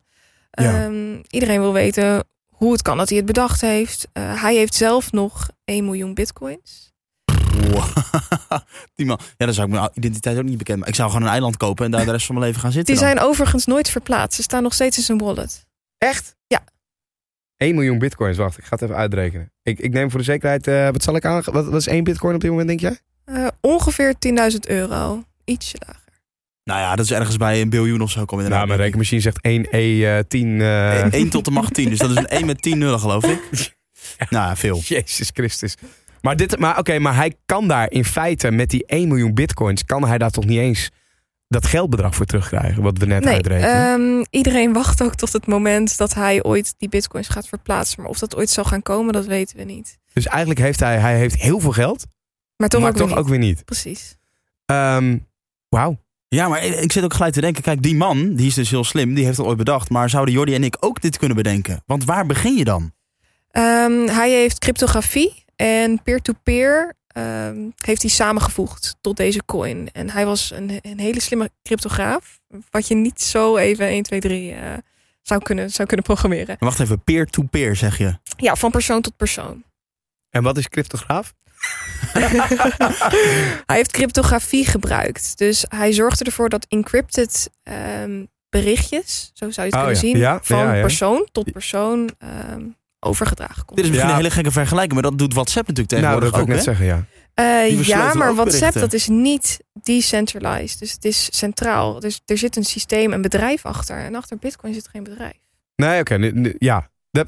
[0.51, 0.85] Ja.
[0.85, 4.09] Ehm, iedereen wil weten hoe het kan dat hij het bedacht heeft.
[4.13, 6.93] Eh, hij heeft zelf nog 1 miljoen Bitcoins.
[7.71, 7.97] Wow.
[8.95, 9.19] Die man.
[9.37, 10.93] Ja, dan zou ik mijn identiteit ook niet bekend maken.
[10.93, 12.95] Ik zou gewoon een eiland kopen en daar de rest van mijn leven gaan zitten.
[12.95, 13.13] Die dan.
[13.13, 14.37] zijn overigens nooit verplaatst.
[14.37, 15.67] Ze staan nog steeds in zijn wallet.
[15.99, 16.37] Echt?
[16.47, 16.63] Ja.
[17.57, 18.37] 1 miljoen bitcoins.
[18.37, 19.53] Wacht, ik ga het even uitrekenen.
[19.63, 21.43] Ik, ik neem voor de zekerheid, eh, wat zal ik aan?
[21.45, 22.99] Wat, wat is één bitcoin op dit moment, denk jij?
[23.25, 25.23] Eh, ongeveer 10.000 euro.
[25.45, 26.03] Ietsje lager.
[26.65, 28.25] Nou ja, dat is ergens bij een biljoen of zo.
[28.25, 30.61] Kom je Nou, mijn rekenmachine zegt 1 E10.
[30.61, 31.89] eh 1 tot de macht 10.
[31.89, 33.41] Dus dat is een 1 met 10 nullen, geloof ik.
[34.31, 34.81] Nou, ja, veel.
[34.85, 35.75] Jezus Christus.
[36.21, 39.85] Maar, dit, maar oké, maar hij kan daar in feite met die 1 miljoen bitcoins,
[39.85, 40.91] kan hij daar toch niet eens
[41.49, 43.93] dat geldbedrag voor terugkrijgen, wat we net Nee, uitrekenen?
[44.21, 48.01] ehm, iedereen wacht ook tot het moment dat hij ooit die bitcoins gaat verplaatsen.
[48.03, 49.99] Maar of dat ooit zal gaan komen, dat weten we niet.
[50.13, 52.07] dus eigenlijk heeft hij, hij heeft heel veel geld,
[52.57, 53.25] Maar toch maar ook toch weer niet.
[53.25, 53.65] ook weer niet.
[53.65, 54.17] Precies.
[54.67, 55.19] Ehm,
[55.69, 55.99] Wauw.
[56.29, 57.63] Ja, maar ik zit ook gelijk te denken.
[57.63, 59.15] Kijk, die man, die is dus heel slim.
[59.15, 59.91] Die heeft het ooit bedacht.
[59.91, 61.83] Maar zouden Jordi en ik ook dit kunnen bedenken?
[61.87, 62.93] Want waar begin je dan?
[63.51, 69.89] Ehm, hij heeft cryptografie en peer-to-peer ehm, heeft hij samengevoegd tot deze coin.
[69.93, 72.41] En hij was een, een hele slimme cryptograaf.
[72.71, 74.73] Wat je niet zo even 1, 2, 3 eh,
[75.23, 76.47] zou, kunnen, zou kunnen programmeren.
[76.47, 78.19] Maar Wacht even, peer-to-peer zeg je.
[78.37, 79.65] Ja, van persoon tot persoon.
[80.31, 81.35] En wat is cryptograaf?
[83.67, 85.39] hij heeft cryptografie gebruikt.
[85.39, 90.01] Dus hij zorgde ervoor dat encrypted ehm, berichtjes, zo zou je het Oh, kunnen ja.
[90.09, 90.81] zien, Ja, van ja, ja.
[90.81, 92.65] persoon tot persoon ehm,
[93.07, 94.17] overgedragen kon Dit is misschien Ja.
[94.17, 94.93] een hele gekke vergelijking.
[95.01, 96.87] Maar dat doet WhatsApp natuurlijk Nou, tegenwoordig dat wil ik ook, net hè?
[96.87, 97.65] zeggen, ja.
[97.67, 98.81] Eh, ja, maar ook WhatsApp berichten.
[98.81, 100.79] dat is niet decentralized.
[100.79, 102.01] Dus het is centraal.
[102.01, 103.97] Dus er zit een systeem, een bedrijf achter.
[103.97, 105.37] En achter Bitcoin zit geen bedrijf.
[105.77, 106.33] Nee, oké.
[106.59, 106.89] ja.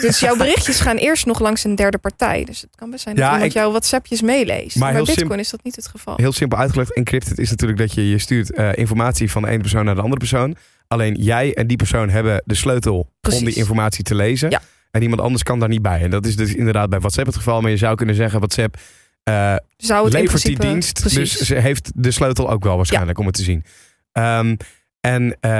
[0.00, 2.44] Dus jouw berichtjes gaan eerst nog langs een derde partij.
[2.44, 4.76] Dus het kan best zijn dat Ja, iemand ik- jouw WhatsAppjes meeleest.
[4.76, 6.14] Maar heel Bitcoin simp- is dat niet het geval.
[6.16, 6.94] Heel simpel uitgelegd.
[6.94, 10.00] Encrypted is natuurlijk dat je, je stuurt eh, informatie van de ene persoon naar de
[10.00, 10.56] andere persoon.
[10.92, 14.50] Alleen jij en die persoon hebben de sleutel om die informatie te lezen.
[14.50, 14.60] Ja.
[14.90, 16.00] En iemand anders kan daar niet bij.
[16.02, 17.60] En dat is dus inderdaad bij WhatsApp het geval.
[17.60, 18.76] Maar je zou kunnen zeggen, WhatsApp
[19.22, 21.00] eh, Zou het levert die dienst.
[21.00, 21.38] Precies.
[21.38, 23.64] Dus ze heeft de sleutel ook wel waarschijnlijk om het te zien.
[24.12, 24.56] Ehm,
[25.00, 25.50] en eh,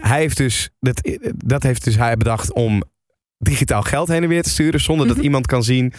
[0.00, 2.82] hij heeft dus, dat, dat heeft dus hij bedacht om
[3.38, 4.80] digitaal geld heen en weer te sturen.
[4.80, 5.24] Zonder dat Mhm.
[5.24, 5.92] iemand kan zien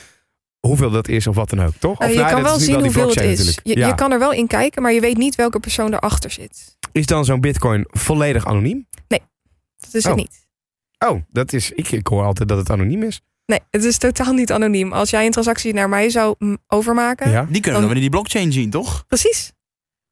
[0.59, 1.73] hoeveel dat is of wat dan ook.
[1.79, 1.99] Toch?
[1.99, 3.37] Of je nou, kan dat wel zien die hoeveel het is.
[3.37, 3.59] natuurlijk.
[3.67, 3.87] Je, Ja.
[3.87, 6.77] je kan er wel in kijken, maar je weet niet welke persoon erachter zit.
[6.91, 8.87] Is dan zo'n bitcoin volledig anoniem?
[9.79, 10.11] Dat is Oh.
[10.11, 10.47] het niet.
[11.07, 13.21] Oh, dat is, ik, ik hoor altijd dat het anoniem is.
[13.45, 14.93] Nee, het is totaal niet anoniem.
[14.93, 17.41] Als jij een transactie naar mij zou mm, overmaken, Ja.
[17.49, 19.05] Die kunnen we Dan- weer in die blockchain zien, toch?
[19.07, 19.51] precies.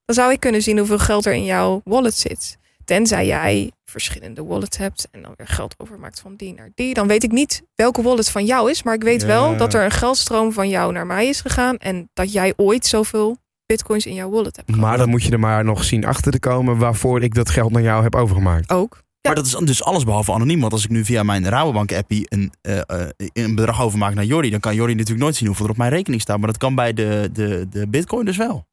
[0.06, 2.58] Dan zou ik kunnen zien hoeveel geld er in jouw wallet zit.
[2.86, 6.94] Tenzij jij verschillende wallets hebt en dan weer geld overmaakt van die naar die.
[6.94, 8.84] Dan weet ik niet welke wallet van jou is.
[8.84, 9.28] Maar ik weet Ja.
[9.28, 11.78] wel dat er een geldstroom van jou naar mij is gegaan.
[11.78, 14.86] En dat jij ooit zoveel bitcoins in jouw wallet hebt gehad.
[14.86, 17.72] Maar dan moet je er maar nog zien achter te komen waarvoor ik dat geld
[17.72, 18.70] naar jou heb overgemaakt.
[18.70, 18.94] Ook.
[18.94, 19.32] Ja.
[19.32, 20.60] Maar dat is dus alles behalve anoniem.
[20.60, 24.50] Want als ik nu via mijn Rabobank-appie een, eh, eh, een bedrag overmaak naar Jordi...
[24.50, 26.38] dan kan Jordi natuurlijk nooit zien hoeveel er op mijn rekening staat.
[26.38, 28.66] Maar dat kan bij de, de, de bitcoin dus wel.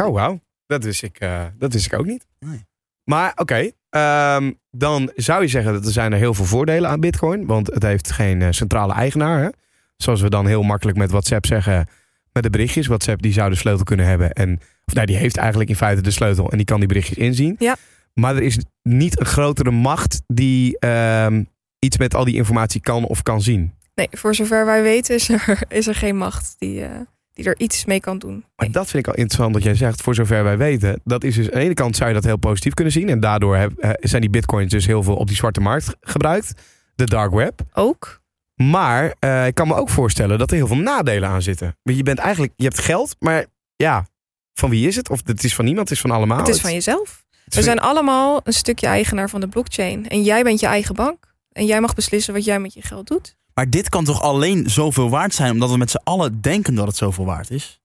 [0.00, 0.40] Oh, wauw.
[0.70, 2.26] Dat wist ik, eh, dat wist ik ook niet.
[2.38, 2.66] Nee.
[3.04, 7.00] Maar oké, ehm, dan zou je zeggen dat er zijn er heel veel voordelen aan
[7.00, 7.46] bitcoin.
[7.46, 9.42] Want het heeft geen eh, centrale eigenaar.
[9.42, 9.48] Hè?
[9.96, 11.88] Zoals we dan heel makkelijk met WhatsApp zeggen
[12.32, 12.86] met de berichtjes.
[12.86, 14.32] WhatsApp die zou de sleutel kunnen hebben.
[14.32, 17.18] En, of nee, die heeft eigenlijk in feite de sleutel en die kan die berichtjes
[17.18, 17.56] inzien.
[17.58, 17.76] Ja.
[18.14, 21.44] Maar er is niet een grotere macht die ehm,
[21.78, 23.74] iets met al die informatie kan of kan zien.
[23.94, 27.00] Nee, voor zover wij weten is er, is er geen macht die, eh,
[27.42, 28.44] die er iets mee kan doen.
[28.56, 31.00] Maar dat vind ik al interessant dat jij zegt, voor zover wij weten.
[31.04, 33.08] Dat is dus aan de ene kant zou je dat heel positief kunnen zien.
[33.08, 36.52] En daardoor heb- eh, zijn die bitcoins dus heel veel op die zwarte markt gebruikt.
[36.94, 37.60] De dark web.
[37.72, 38.20] Ook.
[38.54, 41.76] Maar eh, ik kan me ook voorstellen dat er heel veel nadelen aan zitten.
[41.82, 44.06] Want je bent eigenlijk, je hebt geld, maar ja,
[44.54, 45.10] van wie is het?
[45.10, 46.38] Of het is van niemand, het is van allemaal.
[46.38, 47.24] het is van jezelf.
[47.44, 50.08] We zijn allemaal een stukje eigenaar van de blockchain.
[50.08, 51.34] En jij bent je eigen bank.
[51.52, 53.36] En jij mag beslissen wat jij met je geld doet.
[53.60, 55.52] Maar dit kan toch alleen zoveel waard zijn...
[55.52, 57.80] omdat we met z'n allen denken dat het zoveel waard is?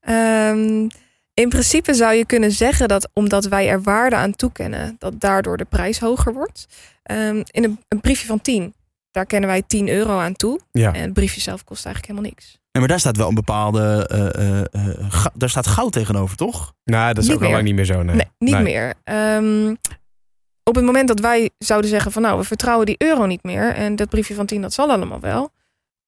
[0.00, 0.88] Ehm,
[1.34, 5.56] in principe zou je kunnen zeggen dat omdat wij er waarde aan toekennen, dat daardoor
[5.56, 6.66] de prijs hoger wordt.
[7.02, 8.74] Ehm, in een, een briefje van 10,
[9.10, 10.60] daar kennen wij 10 euro aan toe.
[10.70, 10.92] Ja.
[10.94, 12.50] En het briefje zelf kost eigenlijk helemaal niks.
[12.50, 14.06] Nee, maar daar staat wel een bepaalde...
[14.10, 16.72] eh, eh, eh, ga- daar staat goud tegenover, toch?
[16.84, 18.02] Nou, dat is Niet ook al lang niet meer zo.
[18.02, 18.62] Nee, Nee, niet Nee.
[18.62, 18.94] meer.
[19.04, 19.74] Ehm,
[20.64, 23.74] op het moment dat wij zouden zeggen van nou, we vertrouwen die euro niet meer
[23.74, 25.50] en dat briefje van 10 dat zal allemaal wel,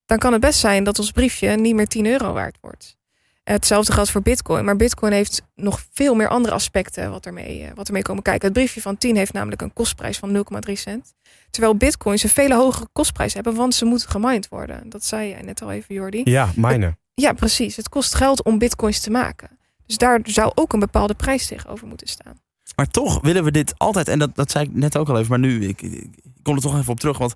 [0.06, 2.96] dan kan het best zijn dat ons briefje niet meer 10 euro waard wordt.
[3.44, 7.70] Hetzelfde geldt voor Bitcoin, maar Bitcoin heeft nog veel meer andere aspecten wat ermee, eh,
[7.74, 8.44] wat ermee komen kijken.
[8.44, 11.14] Het briefje van 10 heeft namelijk een kostprijs van 0,3 cent.
[11.50, 14.88] Terwijl Bitcoins een veel hogere kostprijs hebben, want ze moeten gemined worden.
[14.88, 16.20] Dat zei jij net al even, Jordi.
[16.24, 16.96] Ja, mijne.
[17.14, 17.76] Ja, precies.
[17.76, 19.58] Het kost geld om Bitcoins te maken.
[19.86, 22.40] Dus daar zou ook een bepaalde prijs tegenover moeten staan.
[22.76, 24.08] Maar toch willen we dit altijd...
[24.08, 25.30] en dat, dat zei ik net ook al even...
[25.30, 26.06] maar nu, ik, ik,
[26.42, 27.18] kom er toch even op terug...
[27.18, 27.34] want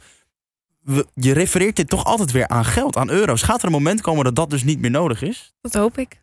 [0.83, 3.43] we, je refereert dit toch altijd weer aan geld, aan euro's.
[3.43, 5.55] Gaat er een moment komen dat dat dus niet meer nodig is?
[5.61, 6.21] Dat hoop ik.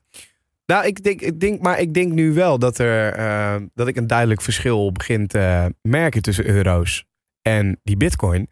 [0.65, 3.95] Nou, ik denk, ik denk, maar ik denk nu wel dat, er, eh, dat ik
[3.95, 7.05] een duidelijk verschil begin te merken tussen euro's
[7.41, 8.49] en die bitcoin.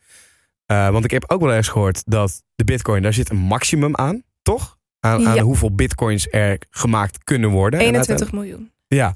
[0.65, 3.95] Eh, want ik heb ook wel eens gehoord dat de bitcoin, daar zit een maximum
[3.95, 4.77] aan, toch?
[4.99, 5.41] Aan, aan Ja.
[5.41, 7.79] hoeveel bitcoins er gemaakt kunnen worden.
[7.79, 8.71] En 21 miljoen.
[8.87, 9.15] Ja,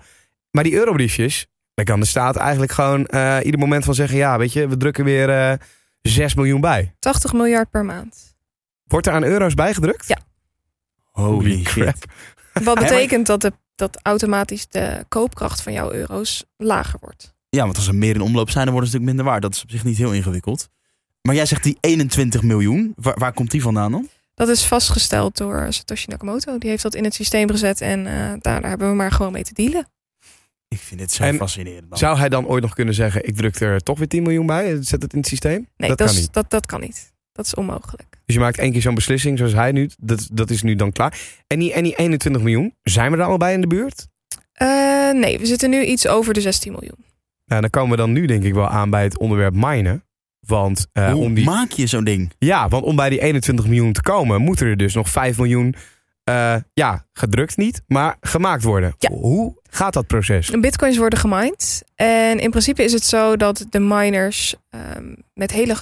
[0.51, 4.17] maar die eurobriefjes, daar kan de staat eigenlijk gewoon eh, ieder moment van zeggen...
[4.17, 5.53] ja, weet je, we drukken weer eh
[6.07, 6.95] 6 miljoen bij.
[6.99, 8.36] 80 miljard per maand.
[8.83, 10.07] Wordt er aan euro's bijgedrukt?
[10.07, 10.17] Ja.
[11.12, 11.95] Holy crap.
[12.53, 17.36] Wat betekent dat, de, dat automatisch de koopkracht van jouw euro's lager wordt.
[17.49, 19.41] Ja, want als er meer in omloop zijn, dan worden ze natuurlijk minder waard.
[19.41, 20.69] Dat is op zich niet heel ingewikkeld.
[21.21, 22.93] Maar jij zegt die 21 miljoen.
[22.95, 24.10] Waar, waar komt die vandaan dan?
[24.33, 26.57] Dat is vastgesteld door Satoshi Nakamoto.
[26.57, 29.31] Die heeft dat in het systeem gezet en eh, daar, daar hebben we maar gewoon
[29.31, 29.88] mee te dealen.
[30.67, 31.97] Ik vind dit zo En fascinerend.
[31.97, 33.27] Zou hij dan ooit nog kunnen zeggen...
[33.27, 35.67] ik druk er toch weer 10 miljoen bij, zet het in het systeem?
[35.77, 36.34] Nee, dat, dat, kan is, niet.
[36.34, 37.13] Dat, dat kan niet.
[37.32, 38.17] Dat is onmogelijk.
[38.25, 39.89] Dus je maakt één keer zo'n beslissing zoals hij nu.
[39.97, 41.19] Dat, dat is nu dan klaar.
[41.47, 44.08] En die, en die 21 miljoen, zijn we er al bij in de buurt?
[44.53, 44.67] Eh,
[45.12, 47.06] nee, we zitten nu iets over de 16 miljoen.
[47.45, 50.03] Nou, dan komen we dan nu denk ik wel aan bij het onderwerp minen.
[50.39, 52.32] Want, eh, Hoe om die, maak je zo'n ding?
[52.39, 54.41] ja, want om bij die 21 miljoen te komen...
[54.41, 55.75] moeten er dus nog 5 miljoen...
[56.27, 58.95] eh, ja, gedrukt niet, maar gemaakt worden.
[58.97, 59.09] Ja.
[59.09, 60.49] Hoe gaat dat proces?
[60.49, 61.83] Bitcoins worden gemined.
[61.95, 65.75] En in principe is het zo dat de miners ehm, met hele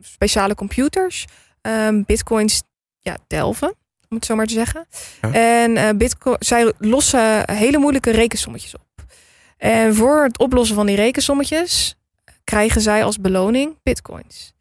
[0.00, 1.26] speciale computers
[1.60, 2.62] ehm, bitcoins
[2.98, 3.74] ja, delven.
[4.08, 4.86] om het zo maar te zeggen.
[5.20, 5.32] Ja.
[5.32, 9.04] En Bitcoin, zij lossen hele moeilijke rekensommetjes op.
[9.56, 11.96] En voor het oplossen van die rekensommetjes
[12.44, 14.52] krijgen zij als beloning bitcoins.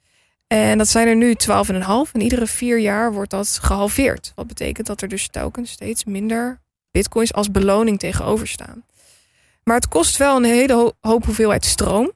[0.48, 4.32] En dat zijn er nu 12,5 en iedere vier jaar wordt dat gehalveerd.
[4.36, 6.60] Wat betekent dat er dus telkens steeds minder
[6.92, 8.84] bitcoins als beloning tegenover staan.
[9.64, 12.12] Maar het kost wel een hele ho- hoop hoeveelheid stroom.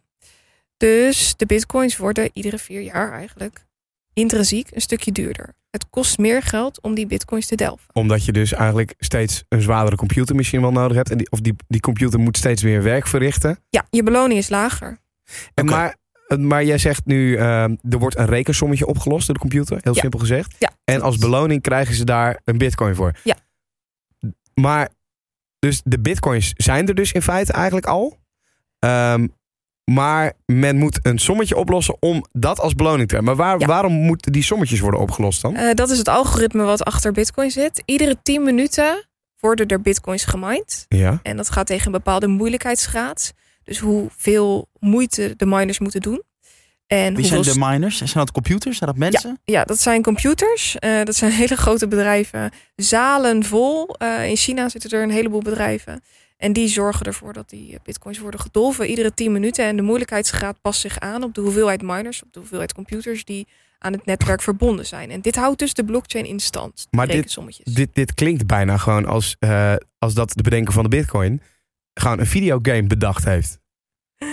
[0.78, 3.65] Dus de bitcoins worden iedere vier jaar eigenlijk
[4.13, 5.54] intrinsiek een stukje duurder.
[5.70, 7.88] Het kost meer geld om die bitcoins te delven.
[7.94, 11.10] Omdat je dus eigenlijk steeds een zwaardere computer misschien wel nodig hebt.
[11.12, 13.60] En die, of die, die computer moet steeds meer werk verrichten.
[13.70, 14.98] Ja, je beloning is lager.
[15.54, 15.96] En maar,
[16.38, 19.78] maar jij zegt nu, eh, er wordt een rekensommetje opgelost door de computer.
[19.82, 20.00] Heel Ja.
[20.02, 20.56] simpel gezegd.
[20.60, 23.12] Ja, En als beloning krijgen ze daar een bitcoin voor.
[23.24, 23.36] Ja.
[24.54, 24.89] Maar,
[25.60, 28.17] dus de bitcoins zijn er dus in feite eigenlijk al.
[28.80, 29.28] Ehm,
[29.91, 33.36] maar men moet een sommetje oplossen om dat als beloning te hebben.
[33.36, 33.65] Maar waar, Ja.
[33.65, 35.56] waarom moeten die sommetjes worden opgelost dan?
[35.56, 37.82] Eh, dat is het algoritme wat achter bitcoin zit.
[37.86, 39.06] Iedere 10 minuten
[39.39, 40.86] worden er bitcoins gemined.
[40.88, 41.20] Ja.
[41.24, 43.34] En dat gaat tegen een bepaalde moeilijkheidsgraad.
[43.63, 46.24] Dus hoeveel moeite de miners moeten doen.
[46.88, 47.97] En Wie zijn de miners?
[47.97, 48.78] Zijn dat computers?
[48.78, 49.39] Zijn dat mensen?
[49.43, 50.80] Ja, dat zijn computers.
[50.80, 52.52] Eh, dat zijn hele grote bedrijven.
[52.76, 53.95] Zalen vol.
[53.95, 56.02] Eh, in China zitten er een heleboel bedrijven.
[56.38, 59.65] En die zorgen ervoor dat die bitcoins worden gedolven iedere 10 minuten.
[59.65, 63.47] En de moeilijkheidsgraad past zich aan op de hoeveelheid miners, op de hoeveelheid computers die
[63.80, 65.12] aan het netwerk verbonden zijn.
[65.12, 66.88] En dit houdt dus de blockchain in stand.
[66.89, 67.38] Maar dit-.
[67.63, 71.41] Dit, dit klinkt bijna gewoon als, eh, als dat de bedenker van de bitcoin
[71.93, 73.60] gewoon een videogame bedacht heeft.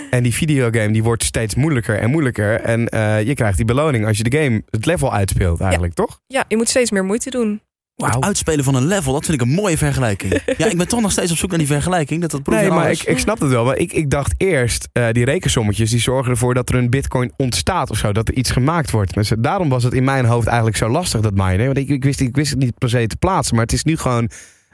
[0.09, 2.61] En die videogame die wordt steeds moeilijker en moeilijker.
[2.61, 6.19] En eh, je krijgt die beloning als je de game, het level uitspeelt eigenlijk, toch?
[6.27, 7.61] Ja, je moet steeds meer moeite doen.
[7.95, 10.41] Het uitspelen van een level, dat vind ik een mooie vergelijking.
[10.57, 12.21] ja, ik ben toch nog steeds op zoek naar die vergelijking.
[12.21, 13.65] Dat dat Nee, maar ik, ik snap het wel.
[13.65, 17.31] Maar ik, ik dacht eerst, eh, die rekensommetjes die zorgen ervoor dat er een bitcoin
[17.37, 18.11] ontstaat of zo.
[18.11, 19.13] Dat er iets gemaakt wordt.
[19.13, 21.65] Dus daarom was het in mijn hoofd eigenlijk zo lastig, dat minen.
[21.65, 23.55] Want ik, ik, wist, ik wist het niet per se te plaatsen.
[23.55, 24.29] Maar het is nu gewoon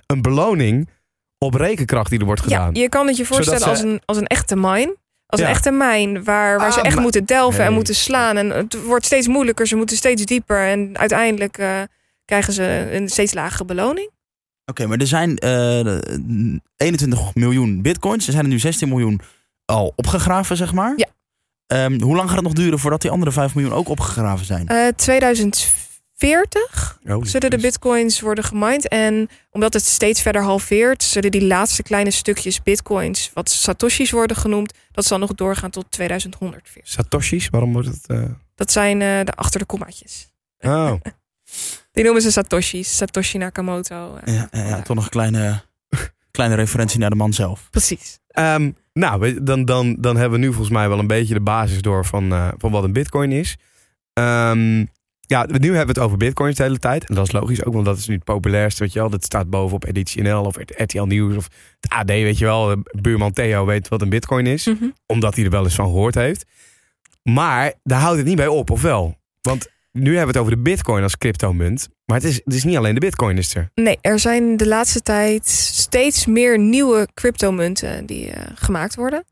[0.06, 0.90] een beloning
[1.38, 2.74] op rekenkracht die er wordt gedaan.
[2.74, 4.96] Ja, je kan het je voorstellen als, een, als een echte mine.
[5.28, 8.38] Als een echte mijn waar, waar ze ah, echt moeten delven en moeten slaan.
[8.38, 10.68] En het wordt steeds moeilijker, ze moeten steeds dieper.
[10.68, 11.82] En uiteindelijk eh,
[12.26, 14.10] krijgen ze een steeds lagere beloning.
[14.66, 18.26] Oké, maar er zijn eh, uh, 21 miljoen bitcoins.
[18.26, 19.22] Er zijn er nu 16 miljoen
[19.66, 20.94] al opgegraven, zeg maar.
[20.96, 21.08] Ja.
[21.68, 24.68] Ehm, hoe lang gaat het nog duren voordat die andere 5 miljoen ook opgegraven zijn?
[24.68, 25.85] Eh, uh, 2004.
[26.16, 28.88] 40 zullen de bitcoins worden gemined.
[28.88, 34.38] En omdat het steeds verder halveert, zullen die laatste kleine stukjes bitcoins, wat satoshis worden
[34.38, 36.70] genoemd, dat zal nog doorgaan tot 2100.
[36.84, 38.08] Satoshis, waarom wordt het?
[38.08, 38.24] Eh?
[38.56, 40.30] Dat zijn eh, de achter de kommaatjes.
[40.60, 40.94] Oh.
[41.92, 44.20] die noemen ze satoshis, Satoshi Nakamoto.
[44.26, 45.62] Ja, ja, toch nog een kleine,
[46.32, 47.68] kleine referentie naar de man zelf.
[47.72, 48.20] Precies.
[48.28, 51.82] Ehm, nou, dan, dan, dan hebben we nu volgens mij wel een beetje de basis
[51.82, 53.58] door van, eh, van wat een bitcoin is.
[54.14, 54.90] Um,
[55.28, 57.10] ja, nu hebben we het over bitcoins de hele tijd.
[57.10, 59.10] En dat is logisch ook, want dat is nu het populairste, weet je wel.
[59.10, 61.48] Dat staat bovenop Editie NL of RTL Nieuws of
[61.80, 62.76] het AD, weet je wel.
[63.02, 64.86] Buurman Theo weet wat een bitcoin is, Mhm.
[65.06, 66.46] omdat hij er wel eens van gehoord heeft.
[67.24, 69.16] Maar daar houdt het niet bij op, of wel?
[69.42, 71.88] Want nu hebben we het over de bitcoin als cryptomunt.
[72.06, 73.70] Maar het is, het is niet alleen de bitcoin is er.
[73.74, 79.24] Nee, er zijn de laatste tijd steeds meer nieuwe cryptomunten die eh, gemaakt worden.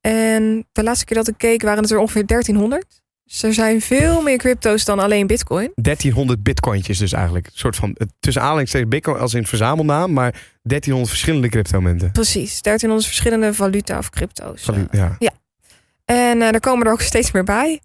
[0.00, 3.02] En de laatste keer dat ik keek waren het er ongeveer 1300.
[3.28, 5.72] Dus er zijn veel meer crypto's dan alleen bitcoin.
[5.74, 7.46] 1300 bitcointjes dus eigenlijk.
[7.46, 10.30] Een soort van, tussen aanhalingstekens bitcoin als in verzamelnaam, maar
[10.62, 12.12] 1300 verschillende cryptomunten.
[12.12, 14.68] Precies, 1300 verschillende valuta of crypto's.
[14.68, 15.32] Eh, ja.
[16.04, 17.80] En eh, er komen er ook steeds meer bij.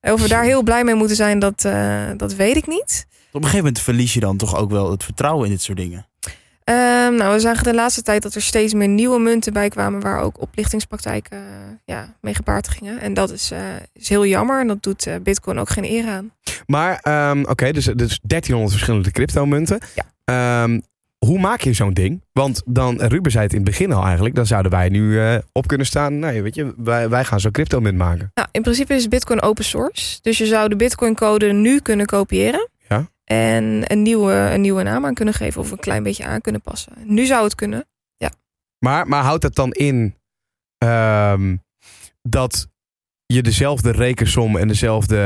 [0.00, 3.06] Of we daar heel blij mee moeten zijn, dat, eh, dat weet ik niet.
[3.08, 5.78] Op een gegeven moment verlies je dan toch ook wel het vertrouwen in dit soort
[5.78, 6.06] dingen.
[6.64, 10.00] Ehm, nou, we zagen de laatste tijd dat er steeds meer nieuwe munten bij kwamen
[10.00, 11.44] waar ook oplichtingspraktijken eh,
[11.84, 13.00] ja, mee gepaard gingen.
[13.00, 13.60] En dat is, eh,
[13.92, 16.30] is heel jammer en dat doet eh, Bitcoin ook geen eer aan.
[16.66, 19.78] Maar ehm, oké, dus, dus 1300 verschillende cryptomunten.
[19.94, 20.04] Ja.
[20.24, 20.80] Ehm,
[21.26, 22.22] hoe maak je zo'n ding?
[22.32, 25.20] Want dan, Ruben zei het in het begin al eigenlijk, dan zouden wij nu
[25.52, 26.18] op kunnen staan.
[26.18, 28.30] Nee, weet je, wij, wij gaan zo'n cryptomunt maken.
[28.34, 30.18] Nou, in principe is Bitcoin open source.
[30.22, 32.68] Dus je zou de Bitcoin-code nu kunnen kopiëren.
[33.24, 33.36] Ja.
[33.36, 36.60] En een nieuwe, een nieuwe naam aan kunnen geven of een klein beetje aan kunnen
[36.60, 36.92] passen.
[37.04, 37.86] Nu zou het kunnen.
[38.78, 40.14] Maar, maar houdt dat dan in
[40.78, 41.56] ehm,
[42.22, 42.66] dat
[43.26, 45.16] je dezelfde rekensom en dezelfde,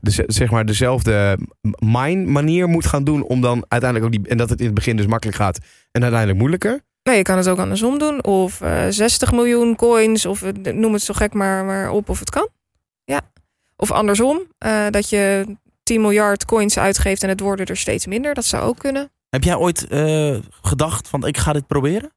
[0.00, 1.38] de, zeg maar dezelfde
[1.78, 4.74] mine manier moet gaan doen om dan uiteindelijk ook die, en dat het in het
[4.74, 5.58] begin dus makkelijk gaat
[5.90, 6.80] en uiteindelijk moeilijker?
[7.02, 8.24] Nou, je kan het ook andersom doen.
[8.24, 10.26] Of eh 60 miljoen coins.
[10.26, 12.48] Of eh, noem het zo gek maar, maar op of het kan.
[13.04, 13.20] Ja.
[13.76, 14.42] Of andersom.
[14.58, 15.56] eh, dat je
[15.90, 18.34] 10 miljard coins uitgeeft en het worden er steeds minder.
[18.34, 19.10] Dat zou ook kunnen.
[19.30, 22.12] Heb jij ooit eh, gedacht van ik ga dit proberen?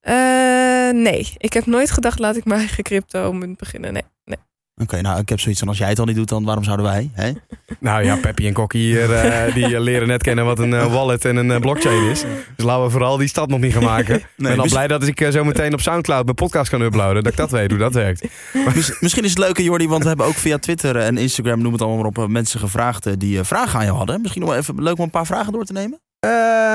[0.00, 3.92] Eh, nee, ik heb nooit gedacht laat ik mijn eigen crypto beginnen.
[3.92, 4.38] Nee, nee.
[4.82, 6.86] Oké, nou ik heb zoiets van als jij het al niet doet, dan waarom zouden
[6.86, 7.10] wij?
[7.12, 7.30] Hè?
[7.80, 10.92] Nou ja, Peppy en Kokkie hier, eh, die eh, leren net kennen wat een eh,
[10.92, 12.24] wallet en een blockchain is.
[12.56, 14.14] Dus laten we vooral die stap nog niet gaan maken.
[14.20, 17.22] ik ben al blij dat ik zo meteen op Soundcloud mijn podcast kan uploaden.
[17.22, 18.26] Dat ik dat weet hoe dat werkt.
[18.74, 21.72] Mis- misschien is het leuke, Jordi, want we hebben ook via Twitter en Instagram, noem
[21.72, 24.20] het allemaal maar op, mensen gevraagd die vragen aan je hadden.
[24.20, 26.00] Misschien nog wel even leuk om een paar vragen door te nemen.
[26.26, 26.32] Eh,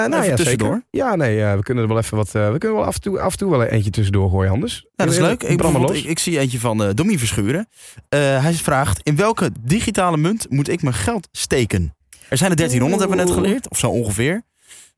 [0.09, 0.73] nou Even ja, tussendoor.
[0.73, 0.87] zeker.
[0.89, 2.35] Ja, nee, eh, we kunnen er wel even wat.
[2.35, 4.85] eh, we kunnen wel af en toe, af en toe wel eentje tussendoor gooien anders.
[4.95, 5.43] Ja, dat is leuk.
[5.43, 7.67] Ik, ik, ik zie eentje van eh Domie Verschuren.
[8.09, 11.95] Eh, hij vraagt, in welke digitale munt moet ik mijn geld steken?
[12.29, 14.41] Er zijn er 1300, hebben we net geleerd, of zo ongeveer.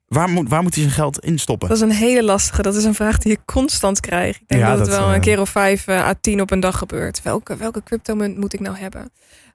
[0.07, 1.67] Waar moet, waar moet hij zijn geld in stoppen?
[1.67, 2.61] Dat is een hele lastige.
[2.61, 4.35] Dat is een vraag die ik constant krijg.
[4.39, 6.51] Ik denk Ja, dat het dat, wel een keer of vijf eh, à tien op
[6.51, 7.21] een dag gebeurt.
[7.21, 9.11] Welke, welke cryptomunt moet ik nou hebben?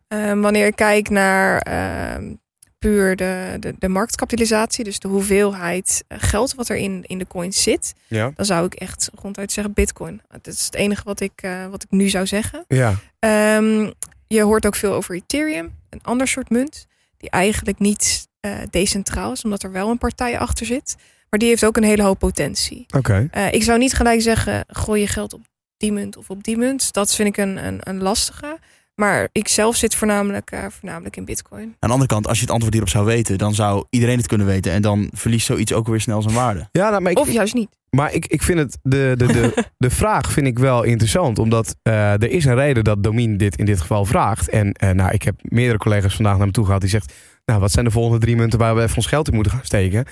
[0.08, 2.34] Ehm, wanneer ik kijk naar ehm,
[2.78, 7.26] puur de, de, de marktkapitalisatie, dus de hoeveelheid eh, geld wat er in, in de
[7.26, 8.32] coins zit, Ja.
[8.34, 10.20] dan zou ik echt ronduit zeggen bitcoin.
[10.28, 12.64] Dat is het enige wat ik, eh, wat ik nu zou zeggen.
[12.68, 12.94] Ja.
[13.18, 13.90] Ehm,
[14.26, 16.86] je hoort ook veel over Ethereum, een ander soort munt,
[17.16, 20.96] die eigenlijk niet eh, decentraal is, omdat er wel een partij achter zit.
[21.30, 22.86] Maar die heeft ook een hele hoop potentie.
[22.96, 23.28] Oké.
[23.50, 25.40] Ik zou niet gelijk zeggen, gooi je geld op
[25.76, 26.92] die munt of op die munt.
[26.92, 28.58] Dat vind ik een, een, een lastige.
[29.00, 31.62] Maar ik zelf zit voornamelijk, eh, voornamelijk in bitcoin.
[31.62, 34.26] Aan de andere kant, als je het antwoord hierop zou weten, dan zou iedereen het
[34.26, 34.72] kunnen weten.
[34.72, 36.68] En dan verliest zoiets ook weer snel zijn waarde.
[36.72, 37.68] Ja, nou, maar ik, Of juist niet.
[37.90, 38.78] maar ik, ik vind het.
[38.82, 41.38] De, de, de, de vraag vind ik wel interessant.
[41.38, 44.48] Omdat eh, er is een reden dat Domien dit in dit geval vraagt.
[44.50, 47.12] En eh, nou, ik heb meerdere collega's vandaag naar me toe gehad die zegt.
[47.44, 49.64] Nou, wat zijn de volgende drie munten waar we even ons geld in moeten gaan
[49.64, 50.04] steken?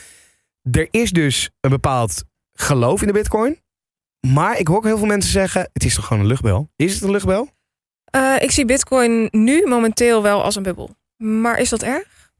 [0.71, 3.61] Er is dus een bepaald geloof in de bitcoin.
[4.27, 6.71] Maar ik hoor ook heel veel mensen zeggen: het is toch gewoon een luchtbel?
[6.77, 7.55] Is het een luchtbel?
[8.11, 10.91] Eh, ik zie bitcoin nu momenteel wel als een bubbel.
[11.17, 12.33] Maar is dat erg?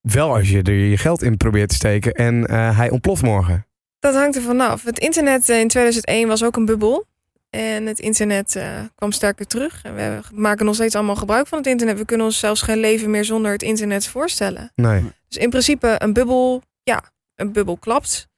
[0.00, 3.66] Wel als je er je geld in probeert te steken en eh, hij ontploft morgen.
[3.98, 4.84] Dat hangt er vanaf.
[4.84, 7.06] Het internet eh, in 2001 was ook een bubbel.
[7.50, 8.60] En het internet
[8.94, 9.84] kwam sterker terug.
[9.84, 11.98] En we maken nog steeds allemaal gebruik van het internet.
[11.98, 14.72] We kunnen ons zelfs geen leven meer zonder het internet voorstellen.
[14.74, 15.02] Nee.
[15.28, 17.02] Dus in principe een bubbel, ja,
[17.34, 18.28] een bubbel klapt.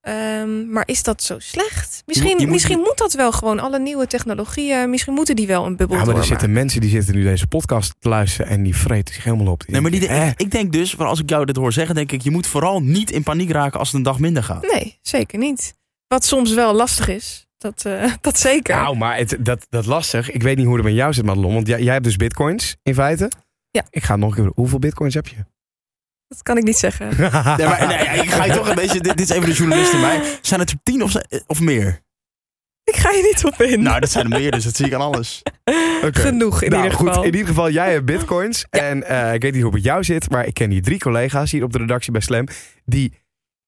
[0.00, 2.02] Ehm, maar is dat zo slecht?
[2.06, 3.58] Misschien, je moet- misschien moet dat wel gewoon.
[3.58, 6.90] Alle nieuwe technologieën, misschien moeten die wel een bubbel Ja, maar er zitten mensen die
[6.90, 9.62] zitten nu deze podcast te luisteren en die vreten zich helemaal op.
[9.66, 12.22] Nee, maar die, denken, ik, denk dus, als ik jou dit hoor zeggen, denk ik,
[12.22, 14.62] je moet vooral niet in paniek raken als het een dag minder gaat.
[14.72, 15.74] Nee, zeker niet.
[16.06, 17.46] Wat soms wel lastig is.
[17.58, 18.76] Dat, eh, dat zeker.
[18.76, 20.30] Nou, maar het, dat, dat lastig.
[20.30, 21.54] Ik weet niet hoe het met jou zit, Madelon.
[21.54, 23.30] Want jij, jij hebt dus bitcoins, in feite.
[23.70, 23.84] Ja.
[23.90, 24.52] Ik ga nog een keer...
[24.54, 25.36] Hoeveel bitcoins heb je?
[26.30, 27.08] Dat kan ik niet zeggen.
[27.16, 27.30] Nee,
[27.66, 30.00] maar, nee, ik ga je toch een beetje, dit, dit is even de journalist in
[30.00, 30.38] mij.
[30.40, 32.00] Zijn het er tien of, ze- of meer?
[32.84, 33.82] ik ga je niet op in.
[33.82, 35.42] Nou, dat zijn er meer, dus dat zie ik aan alles.
[36.06, 36.20] Oké.
[36.20, 37.22] Genoeg in nou, ieder goed, geval.
[37.24, 38.64] in ieder geval, jij hebt bitcoins.
[38.70, 41.50] En eh, ik weet niet hoe het jou zit, maar ik ken hier drie collega's
[41.50, 42.46] hier op de redactie bij Slam.
[42.84, 43.12] Die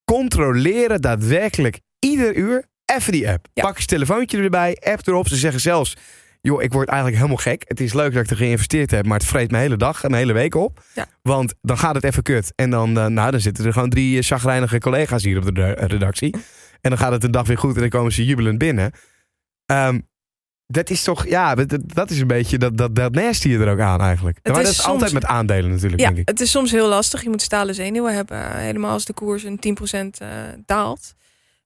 [0.05, 3.46] controleren daadwerkelijk ieder uur even die app.
[3.53, 3.62] Ja.
[3.62, 5.29] Pak je telefoontje erbij, app erop.
[5.29, 5.96] Ze zeggen zelfs,
[6.42, 7.62] joh, ik word eigenlijk helemaal gek.
[7.66, 10.11] Het is leuk dat ik er geïnvesteerd heb, maar het vreet mijn hele dag en
[10.11, 10.85] mijn hele week op.
[10.94, 11.07] Ja.
[11.22, 12.52] Want dan gaat het even kut.
[12.57, 15.61] En dan, eh, nou, dan zitten er gewoon drie eh, chagrijnige collega's hier op de
[15.61, 16.35] re- redactie.
[16.81, 18.92] En dan gaat het een dag weer goed en dan komen ze jubelend binnen.
[19.66, 20.00] Ehm,
[20.66, 23.78] dat is toch, ja, dat, dat is een beetje dat, dat, dat nasty er ook
[23.81, 24.38] aan eigenlijk.
[24.42, 26.28] Het maar is dat is soms- altijd met aandelen natuurlijk, Ja, denk ik.
[26.28, 27.22] het is soms heel lastig.
[27.22, 28.57] Je moet stalen zenuwen hebben.
[28.57, 30.28] Helemaal als de koers een 10% eh,
[30.66, 31.14] daalt.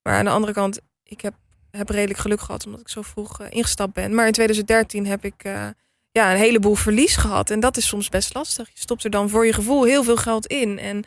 [0.02, 1.34] Maar aan de andere kant, ik heb,
[1.76, 4.14] heb redelijk geluk gehad omdat ik zo vroeg eh, ingestapt ben.
[4.14, 5.66] Maar in 2013 heb ik eh,
[6.10, 7.50] ja, een heleboel verlies gehad.
[7.50, 8.68] En dat is soms best lastig.
[8.68, 10.78] Je stopt er dan voor je gevoel heel veel geld in.
[10.78, 11.04] En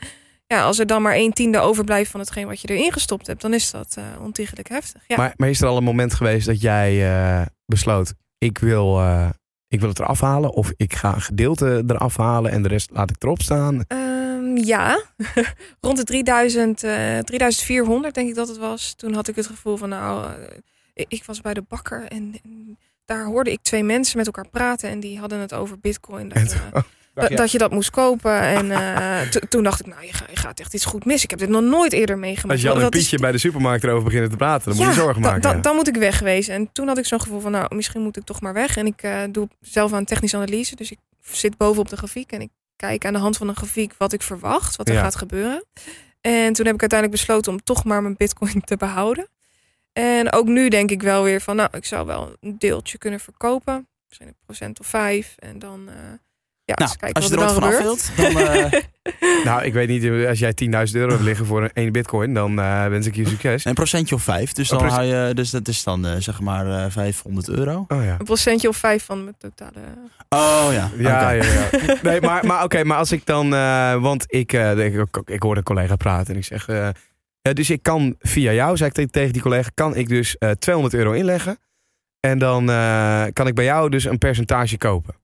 [0.47, 3.41] ja, als er dan maar een tiende overblijft van hetgeen wat je erin gestopt hebt,
[3.41, 5.03] dan is dat eh ontiegelijk heftig.
[5.07, 5.17] Ja.
[5.17, 9.01] Maar, maar is er al een moment geweest dat jij besloot, ik wil,
[9.67, 12.89] ik wil het eraf halen of ik ga een gedeelte eraf halen en de rest
[12.91, 13.85] laat ik erop staan?
[14.65, 15.03] Ja,
[15.81, 18.93] rond de 3000, eh 3400 denk ik dat het was.
[18.93, 20.31] Toen had ik het gevoel van nou,
[20.93, 24.47] eh, ik, was bij de bakker en, en daar hoorde ik twee mensen met elkaar
[24.51, 26.29] praten en die hadden het over bitcoin.
[26.29, 26.49] Dat, eh,
[27.13, 28.39] dat, dat je dat moest kopen.
[28.41, 31.23] En eh, to- toen dacht ik, nou, je, gaat- je gaat echt iets goed mis.
[31.23, 32.51] Ik heb dit nog nooit eerder meegemaakt.
[32.51, 34.95] Als Jan en Dat is- Pietje bij de supermarkt erover beginnen te praten, dan moet
[34.95, 35.41] je zorgen maken.
[35.41, 35.53] da-.
[35.59, 36.53] Dan moet ik wegwezen.
[36.53, 38.77] En toen had ik zo'n gevoel van, nou, misschien moet ik toch maar weg.
[38.77, 40.75] En ik eh, doe zelf aan technische analyse.
[40.75, 43.93] Dus ik zit bovenop de grafiek en ik kijk aan de hand van een grafiek
[43.97, 45.01] wat ik verwacht, wat er Ja.
[45.01, 45.65] gaat gebeuren.
[46.21, 49.27] En toen heb ik uiteindelijk besloten om toch maar mijn bitcoin te behouden.
[49.93, 53.19] En ook nu denk ik wel weer van, nou, ik zou wel een deeltje kunnen
[53.19, 53.87] verkopen.
[54.07, 55.35] Misschien een procent of vijf.
[55.39, 55.95] En dan, eh,
[56.77, 58.15] ja, Nou, als je er er ooit dan vanaf gebeurt.
[58.15, 58.81] wilt, dan eh,
[59.45, 60.53] Nou, ik weet niet, als jij
[60.87, 63.65] 10.000 euro hebt liggen voor een één bitcoin, dan eh, wens ik je succes.
[63.65, 64.51] een procentje of vijf.
[64.53, 67.85] Dus, dan hou je, dus dat is dan eh, zeg maar eh 500 euro.
[67.87, 68.15] Oh ja.
[68.19, 69.79] Een procentje of vijf van mijn totale...
[70.29, 70.89] Oh ja.
[70.97, 71.69] Ja, ja, ja.
[72.03, 75.41] Nee, maar, maar oké, maar als ik dan, eh, want ik, eh, ik, ik, ik
[75.43, 76.89] hoorde een collega praten en ik zeg, eh,
[77.41, 80.37] ja, dus ik kan via jou, zei ik te- tegen die collega, kan ik dus
[80.37, 81.57] eh 200 euro inleggen.
[82.19, 85.15] En dan eh, kan ik bij jou dus een percentage kopen.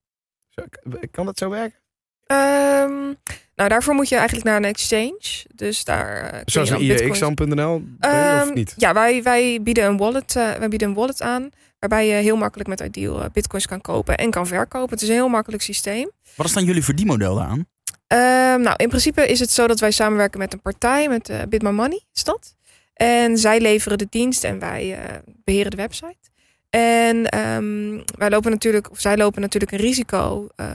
[1.11, 1.79] Kan dat zo werken?
[2.25, 3.13] Ehm,
[3.55, 5.45] nou, daarvoor moet je eigenlijk naar een exchange.
[5.55, 8.73] Dus daar uh, kun Zoals een bitcoins- IEX.nl Ehm, of niet?
[8.77, 11.49] Ja, wij, wij, bieden een wallet, eh, wij bieden een wallet aan.
[11.79, 14.89] Waarbij je heel makkelijk met Ideal eh, bitcoins kan kopen en kan verkopen.
[14.89, 16.11] Het is een heel makkelijk systeem.
[16.35, 17.67] Wat is dan jullie verdienmodel aan?
[18.07, 21.41] Ehm, nou, in principe is het zo dat wij samenwerken met een partij, met uh,
[21.49, 22.55] Bit My Money is dat.
[22.93, 26.17] En zij leveren de dienst en wij eh, beheren de website.
[26.75, 30.67] En ehm, wij lopen natuurlijk, of zij lopen natuurlijk een risico eh,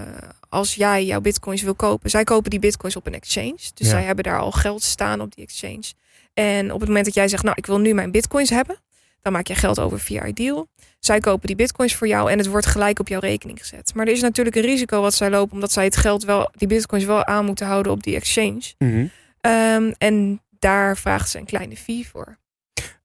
[0.48, 2.10] als jij jouw bitcoins wil kopen.
[2.10, 3.56] Zij kopen die bitcoins op een exchange.
[3.56, 3.88] Dus Ja.
[3.88, 5.92] zij hebben daar al geld staan op die exchange.
[6.34, 8.76] En op het moment dat jij zegt, nou, ik wil nu mijn bitcoins hebben,
[9.22, 10.68] dan maak je geld over via Ideal.
[10.98, 13.94] Zij kopen die bitcoins voor jou en het wordt gelijk op jouw rekening gezet.
[13.94, 16.68] Maar er is natuurlijk een risico wat zij lopen, omdat zij het geld wel, die
[16.68, 18.62] bitcoins wel aan moeten houden op die exchange.
[18.78, 19.06] Mhm.
[19.40, 22.38] Ehm, en daar vraagt ze een kleine fee voor.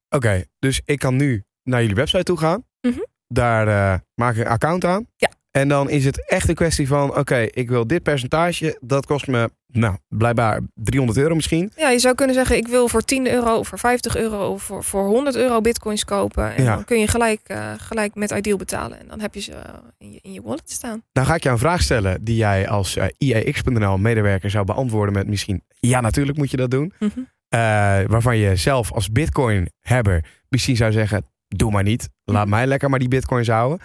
[0.09, 2.63] Oké, dus ik kan nu naar jullie website toe gaan.
[2.89, 2.99] Mhm.
[3.27, 5.07] Daar eh, maak ik een account aan.
[5.15, 5.29] Ja.
[5.51, 7.17] En dan is het echt een kwestie van...
[7.17, 8.77] oké, ik wil dit percentage.
[8.81, 11.71] Dat kost me, nou, blijkbaar 300 euro misschien.
[11.75, 14.63] Ja, je zou kunnen zeggen, ik wil voor 10 euro of voor 50 euro of
[14.63, 16.55] voor, voor 100 euro bitcoins kopen.
[16.55, 16.75] En Ja.
[16.75, 18.99] dan kun je gelijk, eh, gelijk met Ideal betalen.
[18.99, 21.03] En dan heb je ze eh, in je, in je wallet staan.
[21.11, 22.23] Dan ga ik jou een vraag stellen...
[22.23, 25.63] die jij als IEX.nl medewerker zou beantwoorden met misschien...
[25.79, 26.93] ja, natuurlijk moet je dat doen.
[26.99, 27.19] Mhm.
[28.07, 31.25] Waarvan je zelf als bitcoin-hebber misschien zou zeggen...
[31.57, 32.09] doe maar niet.
[32.23, 32.55] Laat Mhm.
[32.55, 33.79] mij lekker maar die bitcoins houden.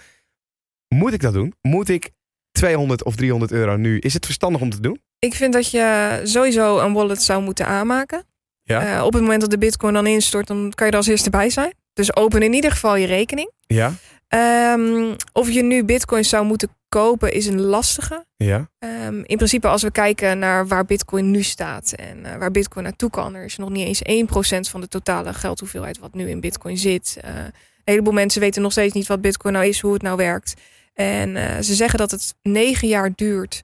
[0.87, 1.53] Moet ik dat doen?
[1.61, 2.09] Moet ik
[2.51, 3.99] 200 of 300 euro nu?
[3.99, 5.01] Is het verstandig om te doen?
[5.19, 8.23] Ik vind dat je sowieso een wallet zou moeten aanmaken.
[8.63, 8.97] Ja.
[8.97, 11.29] Eh, op het moment dat de bitcoin dan instort, dan kan je er als eerste
[11.29, 11.73] bij zijn.
[11.93, 13.51] Dus open in ieder geval je rekening.
[13.67, 13.93] Ja?
[14.27, 18.25] Ehm, of je nu bitcoins zou moeten kopen is een lastige.
[18.35, 18.69] Ja?
[18.79, 22.83] Ehm, in principe als we kijken naar waar bitcoin nu staat en eh, waar bitcoin
[22.83, 23.35] naartoe kan.
[23.35, 27.17] Er is nog niet eens 1% van de totale geldhoeveelheid wat nu in bitcoin zit.
[27.21, 27.51] Eh, een
[27.83, 30.53] heleboel mensen weten nog steeds niet wat bitcoin nou is, hoe het nou werkt.
[30.93, 33.63] En eh, ze zeggen dat het negen jaar duurt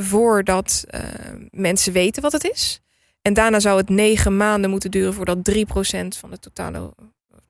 [0.00, 0.84] voordat
[1.50, 2.80] mensen weten wat het is.
[3.22, 6.94] En daarna zou het negen maanden moeten duren voordat 3% van de totale,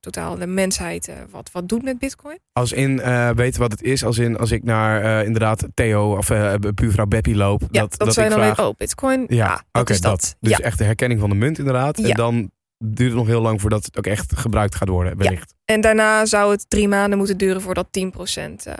[0.00, 2.38] totale mensheid eh, wat, wat doet met bitcoin.
[2.52, 4.04] Als in eh, weten wat het is.
[4.04, 6.28] Als in als ik naar eh, inderdaad Theo of
[6.74, 7.60] buurvrouw Beppie loop.
[7.60, 8.60] Ja, dat, dat, dat, dan vraag...
[8.60, 10.36] oh, bitcoin, Ja, ja, dat oké, is dat.
[10.40, 10.58] Dus ja.
[10.58, 11.98] echt de herkenning van de munt inderdaad.
[11.98, 12.14] En Ja.
[12.14, 15.16] dan duurt het nog heel lang voordat het ook echt gebruikt gaat worden.
[15.16, 15.54] Wellicht.
[15.64, 18.74] En daarna zou het drie maanden moeten duren voordat 10% eh,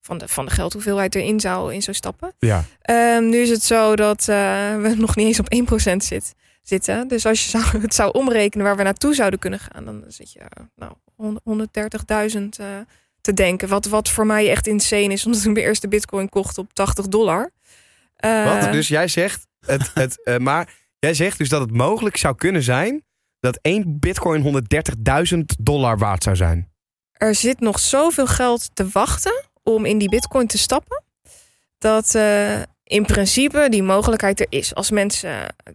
[0.00, 2.32] van, de, van de geldhoeveelheid erin zou, in zou stappen.
[2.38, 2.64] Ja.
[2.80, 5.54] Ehm, nu is het zo dat we nog niet eens op
[5.92, 7.08] 1% zit, zitten.
[7.08, 10.32] Dus als je zou, het zou omrekenen waar we naartoe zouden kunnen gaan, dan zit
[10.32, 10.92] je eh, nou,
[11.22, 12.66] 130.000 eh,
[13.20, 13.68] te denken.
[13.68, 17.08] Wat, wat voor mij echt insane is, omdat ik mijn eerste bitcoin kocht op 80
[17.08, 17.50] dollar.
[18.16, 18.72] Eh, Wat?
[18.72, 22.62] Dus jij zegt, het, het, eh, maar jij zegt dus dat het mogelijk zou kunnen
[22.62, 23.04] zijn
[23.40, 24.42] dat één bitcoin
[25.32, 26.72] 130.000 dollar waard zou zijn.
[27.12, 31.02] er zit nog zoveel geld te wachten om in die bitcoin te stappen.
[31.78, 32.60] Dat eh,
[32.90, 34.74] in principe die mogelijkheid er is.
[34.74, 35.30] Als mensen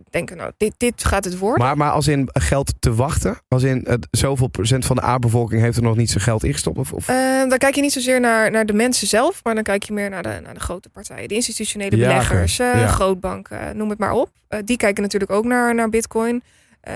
[0.09, 1.65] denken, nou, dit, dit gaat het worden.
[1.65, 5.61] Maar, maar als in geld te wachten, als in het, zoveel procent van de aardbevolking
[5.61, 6.77] heeft er nog niet zijn geld ingestopt?
[6.77, 7.07] Of, of?
[7.07, 7.15] Eh,
[7.49, 10.09] dan kijk je niet zozeer naar, naar de mensen zelf, maar dan kijk je meer
[10.09, 11.27] naar de, naar de grote partijen.
[11.27, 12.87] De institutionele Ja, beleggers, eh, Ja.
[12.87, 14.29] grootbanken, noem het maar op.
[14.47, 16.43] Eh, die kijken natuurlijk ook naar, naar bitcoin.
[16.81, 16.93] Eh,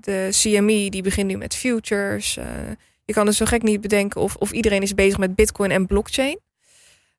[0.00, 2.36] de CME die begint nu met futures.
[2.36, 2.44] Eh,
[3.04, 5.86] je kan dus zo gek niet bedenken of, of iedereen is bezig met bitcoin en
[5.86, 6.38] blockchain.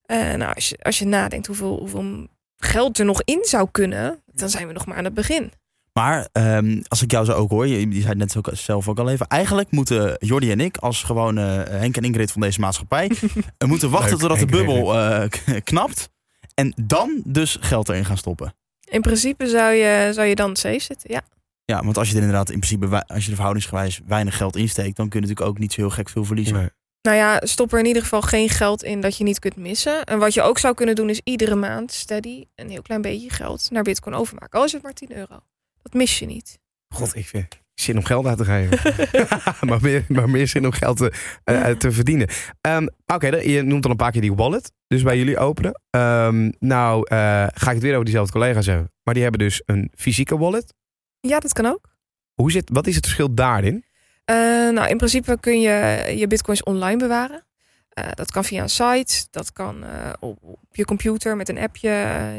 [0.09, 4.23] Eh, nou, als je, als je nadenkt hoeveel, hoeveel geld er nog in zou kunnen,
[4.25, 5.51] dan zijn we nog maar aan het begin.
[5.93, 8.87] Maar ehm, als ik jou zo ook hoor, je, je zei het net ook zelf
[8.87, 9.27] ook al even.
[9.27, 13.11] Eigenlijk moeten Jordi en ik, als gewoon eh, Henk en Ingrid van deze maatschappij,
[13.57, 16.09] eh, moeten wachten Leuk, totdat de Henk bubbel eh, knapt.
[16.53, 18.53] En dan dus geld erin gaan stoppen.
[18.89, 21.21] In principe zou je, zou je dan safe zitten, ja.
[21.65, 24.95] Ja, want als je er inderdaad in principe, als je er verhoudingsgewijs weinig geld insteekt,
[24.95, 26.55] dan kun je natuurlijk ook niet zo heel gek veel verliezen.
[26.55, 26.69] Nee.
[27.01, 30.03] Nou ja, stop er in ieder geval geen geld in dat je niet kunt missen.
[30.03, 33.29] En wat je ook zou kunnen doen is iedere maand steady een heel klein beetje
[33.29, 34.59] geld naar bitcoin overmaken.
[34.59, 35.39] Al is het maar 10 euro.
[35.81, 36.59] Dat mis je niet.
[36.93, 38.79] God, ik vind zin om geld uit te geven.
[39.69, 42.27] maar, meer, maar meer zin om geld te, eh, te verdienen.
[42.61, 44.71] Ehm, Oké, je noemt al een paar keer die wallet.
[44.87, 45.81] Dus bij jullie openen.
[45.89, 47.17] Ehm, nou, eh,
[47.53, 48.91] ga ik het weer over diezelfde collega's hebben.
[49.03, 50.73] Maar die hebben dus een fysieke wallet.
[51.19, 51.97] Ja, dat kan ook.
[52.33, 53.83] Hoe zit, wat is het verschil daarin?
[54.29, 54.35] Eh,
[54.69, 57.43] nou, in principe kun je je bitcoins online bewaren.
[57.89, 60.37] Eh, dat kan via een site, dat kan eh, op,
[60.71, 61.89] je computer met een appje.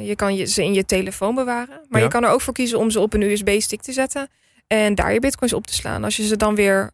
[0.02, 1.80] Je kan je, ze in je telefoon bewaren.
[1.88, 2.06] Maar Ja.
[2.06, 4.28] je kan er ook voor kiezen om ze op een USB-stick te zetten.
[4.66, 6.04] En daar je bitcoins op te slaan.
[6.04, 6.90] Als je ze dan weer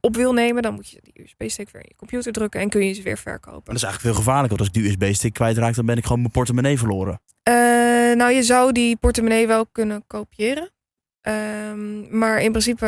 [0.00, 2.86] op wil nemen, dan moet je die USB-stick weer in je computer drukken en kun
[2.86, 3.64] je ze weer Maar verkopen.
[3.64, 4.56] dat is eigenlijk veel gevaarlijker.
[4.58, 7.20] Want als ik die USB-stick kwijtraak, dan ben ik gewoon mijn portemonnee verloren.
[8.16, 10.70] Nou, je zou die portemonnee wel kunnen kopiëren.
[11.20, 12.86] Ehm, maar in principe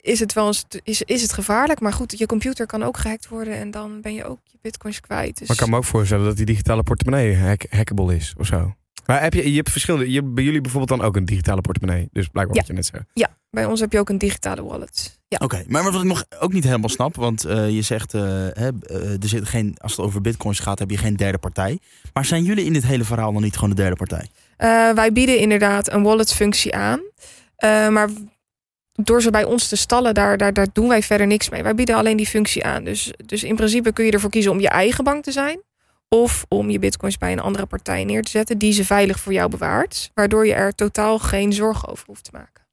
[0.00, 1.80] is het wel eens, is, is het gevaarlijk.
[1.80, 5.00] Maar goed, je computer kan ook gehackt worden en dan ben je ook je bitcoins
[5.00, 5.38] kwijt.
[5.38, 8.46] Dus Maar ik kan me ook voorstellen dat die digitale portemonnee hack hackable is of
[8.46, 8.74] zo.
[9.06, 10.10] Maar heb je, je hebt verschillende.
[10.10, 12.08] Je hebt bij jullie bijvoorbeeld dan ook een digitale portemonnee.
[12.12, 12.60] Dus blijkbaar Ja.
[12.62, 13.02] wat je net zei.
[13.14, 15.18] ja, bij ons heb je ook een digitale wallet.
[15.28, 15.38] Ja.
[15.42, 18.68] Oké, maar wat ik nog ook niet helemaal snap, want eh, je zegt, eh, hè,
[18.80, 21.78] eh, er zit geen, als het over bitcoins gaat, heb je geen derde partij.
[22.12, 24.28] Maar zijn jullie in dit hele verhaal nog niet gewoon de derde partij?
[24.56, 27.00] Eh, wij bieden inderdaad een wallet functie aan.
[27.56, 28.08] Eh, maar
[29.06, 31.62] door ze bij ons te stallen, daar, daar, daar doen wij verder niks mee.
[31.62, 32.84] Wij bieden alleen die functie aan.
[32.84, 35.62] Dus, dus in principe kun je ervoor kiezen om je eigen bank te zijn.
[36.08, 39.32] Of om je bitcoins bij een andere partij neer te zetten die ze veilig voor
[39.32, 40.10] jou bewaart.
[40.14, 42.66] Waardoor je er totaal geen zorgen over hoeft te maken.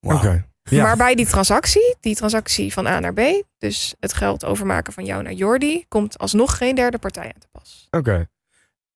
[0.00, 0.48] Oké.
[0.62, 0.82] Ja.
[0.82, 3.20] Maar bij die transactie, die transactie van A naar B,
[3.58, 7.48] dus het geld overmaken van jou naar Jordi, komt alsnog geen derde partij aan te
[7.52, 7.86] pas.
[7.90, 8.28] Oké.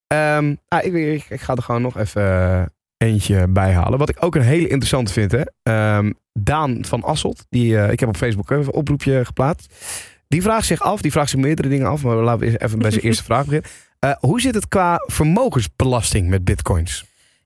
[0.06, 2.64] Ehm, ah, ik, ik, ik ga er gewoon nog even eh,
[3.04, 3.98] eentje bij halen.
[3.98, 5.32] Wat ik ook een hele interessante vind.
[5.32, 5.42] Hè?
[5.62, 7.46] Ehm, Daan van Asselt.
[7.48, 9.74] Die, eh, ik heb op Facebook even een oproepje geplaatst.
[10.28, 11.00] Die vraagt zich af.
[11.02, 12.02] Die vraagt zich meerdere dingen af.
[12.02, 13.70] Maar laten we even bij zijn eerste vraag beginnen.
[13.98, 17.04] Eh, hoe zit het qua vermogensbelasting met bitcoins?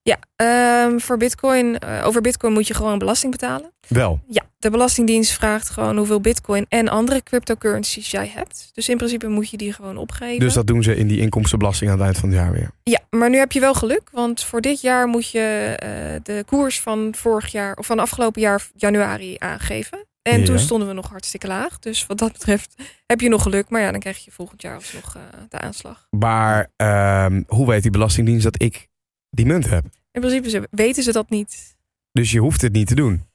[0.08, 3.72] Ja, ehm, voor bitcoin, eh, over bitcoin moet je gewoon belasting betalen.
[3.88, 4.20] Wel.
[4.28, 8.70] Ja, de Belastingdienst vraagt gewoon hoeveel bitcoin en andere cryptocurrencies jij hebt.
[8.72, 10.38] Dus in principe moet je die gewoon opgeven.
[10.40, 12.70] Dus dat doen ze in die inkomstenbelasting aan het eind van het jaar weer.
[12.82, 15.88] Ja, maar nu heb je wel geluk, want voor dit jaar moet je eh,
[16.22, 20.06] de koers van vorig jaar of van afgelopen jaar januari aangeven.
[20.22, 20.44] En Ja.
[20.44, 21.78] toen stonden we nog hartstikke laag.
[21.78, 22.74] Dus wat dat betreft
[23.06, 23.68] heb je nog geluk.
[23.68, 26.06] Maar ja, dan krijg je volgend jaar alsnog eh, de aanslag.
[26.10, 28.88] Maar ehm, hoe weet die Belastingdienst dat ik
[29.30, 29.84] die munt heb?
[30.18, 31.76] In principe ze- weten ze dat niet.
[32.12, 33.26] Dus je hoeft het niet te doen.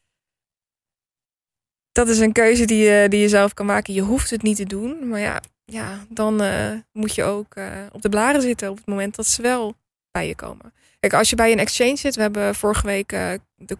[1.92, 3.94] Dat is een keuze die je, die je zelf kan maken.
[3.94, 5.08] Je hoeft het niet te doen.
[5.08, 8.86] Maar ja, ja dan eh, moet je ook eh, op de blaren zitten op het
[8.86, 9.76] moment dat ze wel
[10.12, 10.74] bij je komen.
[11.00, 12.16] Kijk, als je bij een exchange zit.
[12.16, 13.78] We hebben vorige week eh, de,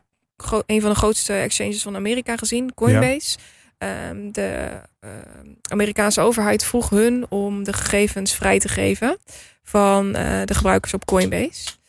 [0.66, 2.74] een van de grootste exchanges van Amerika gezien.
[2.74, 3.38] Coinbase.
[3.78, 9.18] Ehm, de ehm, Amerikaanse overheid vroeg hun om de gegevens vrij te geven
[9.64, 11.82] van de gebruikers op Coinbase.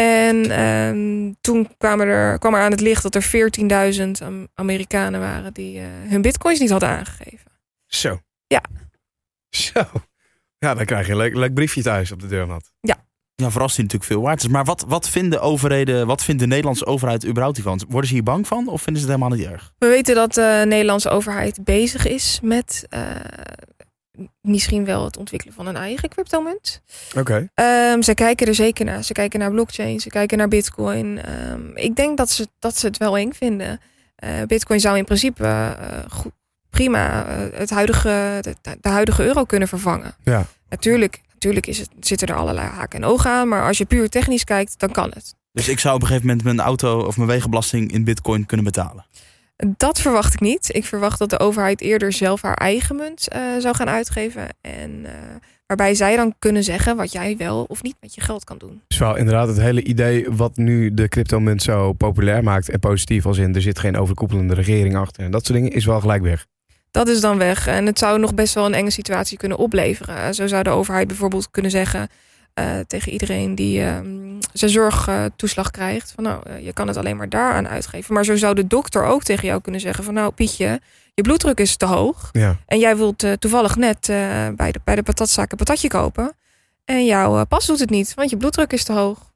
[0.00, 5.20] En ehm, toen kwamen er, kwam er aan het licht dat er 14.000 Am- Amerikanen
[5.20, 7.50] waren die eh, hun bitcoins niet hadden aangegeven.
[7.86, 8.20] Zo.
[8.46, 8.62] Ja.
[9.50, 9.82] Zo.
[10.58, 12.72] Ja, dan krijg je een leuk, leuk briefje thuis op de deurmat.
[12.80, 14.48] Ja, vooral als die natuurlijk veel waard is.
[14.48, 17.80] Maar wat, wat vinden overheden, wat vindt de Nederlandse overheid überhaupt hiervan?
[17.88, 19.72] Worden ze hier bang van of vinden ze het helemaal niet erg?
[19.78, 23.00] We weten dat de Nederlandse overheid bezig is met eh,
[24.40, 26.82] misschien wel het ontwikkelen van een eigen cryptomunt.
[27.16, 27.48] Oké.
[27.54, 29.04] Ehm, ze kijken er zeker naar.
[29.04, 31.22] Ze kijken naar blockchain, ze kijken naar bitcoin.
[31.22, 33.80] Ehm, ik denk dat ze, dat ze het wel eng vinden.
[34.16, 36.32] Eh, bitcoin zou in principe eh, goed,
[36.70, 40.14] prima eh, het huidige, de, de huidige euro kunnen vervangen.
[40.24, 40.46] Ja.
[40.68, 43.48] Natuurlijk, natuurlijk is het, zitten er allerlei haken en ogen aan.
[43.48, 45.34] Maar als je puur technisch kijkt, dan kan het.
[45.52, 48.66] Dus ik zou op een gegeven moment mijn auto of mijn wegenbelasting in bitcoin kunnen
[48.66, 49.06] betalen.
[49.66, 50.74] Dat verwacht ik niet.
[50.74, 54.46] Ik verwacht dat de overheid eerder zelf haar eigen munt eh, zou gaan uitgeven.
[54.60, 55.12] En eh,
[55.66, 58.82] waarbij zij dan kunnen zeggen wat jij wel of niet met je geld kan doen.
[58.88, 63.26] Dus wel inderdaad het hele idee wat nu de cryptomunt zo populair maakt en positief
[63.26, 66.22] als in er zit geen overkoepelende regering achter en dat soort dingen is wel gelijk
[66.22, 66.46] weg.
[66.90, 67.66] Dat is dan weg.
[67.66, 70.34] En het zou nog best wel een enge situatie kunnen opleveren.
[70.34, 72.08] Zo zou de overheid bijvoorbeeld kunnen zeggen
[72.54, 77.16] eh, tegen iedereen die ehm, zijn zorgtoeslag krijgt: van nou, eh, je kan het alleen
[77.16, 78.14] maar daaraan uitgeven.
[78.14, 80.80] Maar zo zou de dokter ook tegen jou kunnen zeggen: van nou, Pietje,
[81.14, 82.28] je bloeddruk is te hoog.
[82.32, 82.56] Ja.
[82.66, 84.06] En jij wilt eh, toevallig net
[84.56, 86.32] bij, de, bij de patatzaak een patatje kopen.
[86.84, 89.29] En jouw pas doet het niet, want je bloeddruk is te hoog.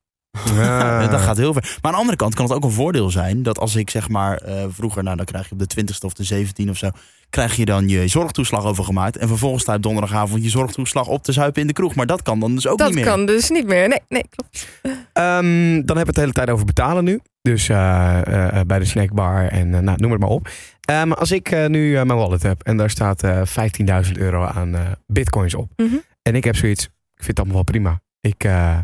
[0.55, 1.63] Ja, dat gaat heel ver.
[1.63, 4.09] Maar aan de andere kant kan het ook een voordeel zijn dat als ik zeg
[4.09, 6.91] maar eh, vroeger, nou dan krijg je op de 20ste of de 17 of zo,
[7.31, 9.17] krijg je dan je zorgtoeslag overgemaakt.
[9.17, 11.95] En vervolgens staat donderdagavond je zorgtoeslag op te zuipen in de kroeg.
[11.95, 13.05] Maar dat kan dan dus ook dat niet meer.
[13.05, 13.89] kan dus niet meer.
[13.89, 14.67] Nee, nee, klopt.
[15.13, 17.21] Ehm, dan hebben we het de hele tijd over betalen nu.
[17.43, 20.49] Dus eh, eh, bij de snackbar en nou, noem het maar op.
[20.81, 24.81] Ehm, als ik nu mijn wallet heb en daar staat eh 15.000 euro aan eh,
[25.07, 25.71] bitcoins op.
[25.77, 25.95] Mhm.
[26.23, 28.01] En ik heb zoiets, ik vind het allemaal wel prima.
[28.21, 28.79] Ik, eh,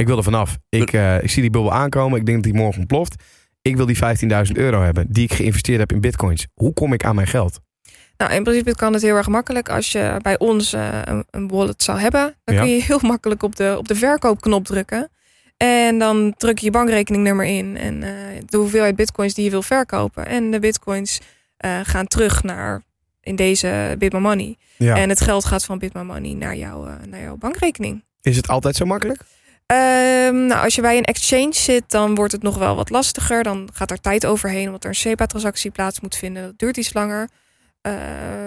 [0.00, 0.58] ik wil er vanaf.
[0.68, 2.18] Ik, eh, ik zie die bubbel aankomen.
[2.18, 3.14] Ik denk dat die morgen ontploft.
[3.62, 6.46] Ik wil die 15.000 euro hebben die ik geïnvesteerd heb in bitcoins.
[6.54, 7.60] Hoe kom ik aan mijn geld?
[8.16, 9.68] Nou, in principe kan het heel erg makkelijk.
[9.68, 10.88] Als je bij ons eh,
[11.30, 12.60] een, wallet zou hebben, dan Ja.
[12.62, 15.10] kun je heel makkelijk op de, op de verkoopknop drukken.
[15.56, 18.10] En dan druk je je bankrekeningnummer in en eh,
[18.46, 20.26] de hoeveelheid bitcoins die je wil verkopen.
[20.26, 21.20] En de bitcoins
[21.56, 22.82] eh, gaan terug naar,
[23.20, 24.56] in deze Bitma Money.
[24.76, 24.96] Ja.
[24.96, 28.04] En het geld gaat van Bitma Money naar, jouw eh, naar jouw bankrekening.
[28.22, 29.22] Is het altijd zo makkelijk?
[29.70, 33.42] Ehm, nou, als je bij een exchange zit, dan wordt het nog wel wat lastiger.
[33.42, 36.42] Dan gaat er tijd overheen, omdat er een SEPA-transactie plaats moet vinden.
[36.42, 37.28] Dat duurt iets langer.
[37.80, 37.92] Eh,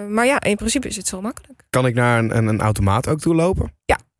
[0.08, 1.64] maar ja, in principe is het zo makkelijk.
[1.70, 3.72] Kan ik naar een, een, een automaat ook toe lopen?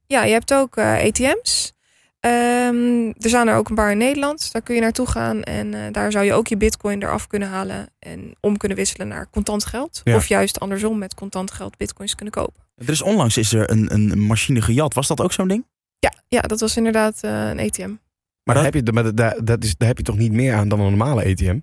[0.07, 1.73] Ja, je hebt ook eh, ATM's.
[2.21, 4.53] Ehm, er zijn er ook een paar in Nederland.
[4.53, 7.49] Daar kun je naartoe gaan en eh, daar zou je ook je bitcoin eraf kunnen
[7.49, 10.01] halen en om kunnen wisselen naar contant geld.
[10.05, 10.17] Ja.
[10.17, 12.63] Of juist andersom met contant geld bitcoins kunnen kopen.
[12.75, 14.95] Er is onlangs is er een, een machine gejat.
[14.95, 15.65] Was dat ook zo'n ding?
[16.05, 17.89] Ja, ja dat was inderdaad eh, een ATM.
[17.89, 20.33] Maar, dat- daar, heb je, maar dat, dat- dat is, daar heb je toch niet
[20.33, 21.59] meer aan dan een normale ATM?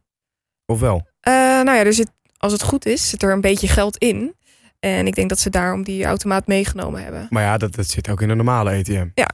[0.66, 1.08] Of wel?
[1.20, 4.36] Eh, nou ja, er zit, als het goed is, zit er een beetje geld in.
[4.80, 7.28] En ik denk dat ze daarom die automaat meegenomen hebben.
[7.30, 9.08] Maar ja, dat, dat zit ook in een normale ATM.
[9.14, 9.30] Ja.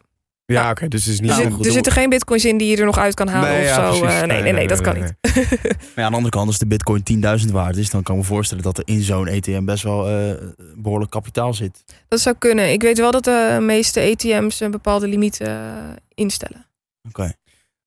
[0.53, 0.87] Ja, oké.
[0.87, 1.29] dus het is niet...
[1.31, 3.27] Er, Ja, zit- goed, er zitten geen bitcoins in die je er nog uit kan
[3.27, 4.05] halen Nee, of ja, zo.
[4.05, 5.13] Eh, nee, nee, nee, dat kan nee, niet.
[5.61, 7.03] Maar ja, aan de andere kant, als de bitcoin
[7.45, 7.89] 10.000 waard is...
[7.89, 10.33] dan kan ik me voorstellen dat er in zo'n ATM best wel eh,
[10.75, 11.83] behoorlijk kapitaal zit.
[12.07, 12.71] Dat zou kunnen.
[12.71, 15.51] Ik weet wel dat de meeste ATM's een bepaalde limiet eh,
[16.13, 16.65] instellen.
[17.07, 17.33] Oké.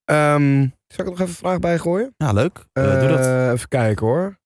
[0.04, 2.14] Ehm, zal ik er nog even een vraag bij gooien?
[2.16, 2.64] Ja, leuk.
[2.72, 3.52] Eh, doe dat.
[3.54, 4.38] Even kijken hoor.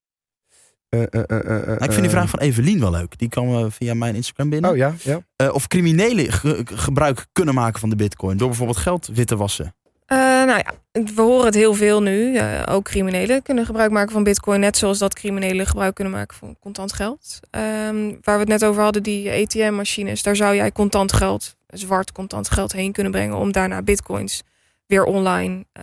[1.10, 3.18] Eh, eh, eh, Nou, ik vind die vraag van Evelien wel leuk.
[3.18, 4.70] Die kwam via mijn Instagram binnen.
[4.70, 5.20] Oh ja, ja.
[5.36, 8.36] Eh, of criminelen ge- gebruik kunnen maken van de bitcoin...
[8.36, 9.74] door bijvoorbeeld geld wit te wassen.
[10.06, 10.72] Eh, nou ja,
[11.14, 12.36] we horen het heel veel nu.
[12.36, 14.60] Eh, ook criminelen kunnen gebruik maken van bitcoin.
[14.60, 17.40] Net zoals dat criminelen gebruik kunnen maken van contant geld.
[17.50, 20.22] Ehm, waar we het net over hadden, die ATM-machines.
[20.22, 23.36] Daar zou jij contant geld, zwart contant geld heen kunnen brengen...
[23.36, 24.42] om daarna bitcoins
[24.86, 25.82] weer online eh,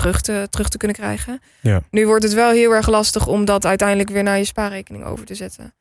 [0.00, 1.40] terug, te, terug te kunnen krijgen.
[1.60, 1.82] Ja.
[1.90, 5.24] Nu wordt het wel heel erg lastig om dat uiteindelijk weer naar je spaarrekening over
[5.24, 5.74] te zetten.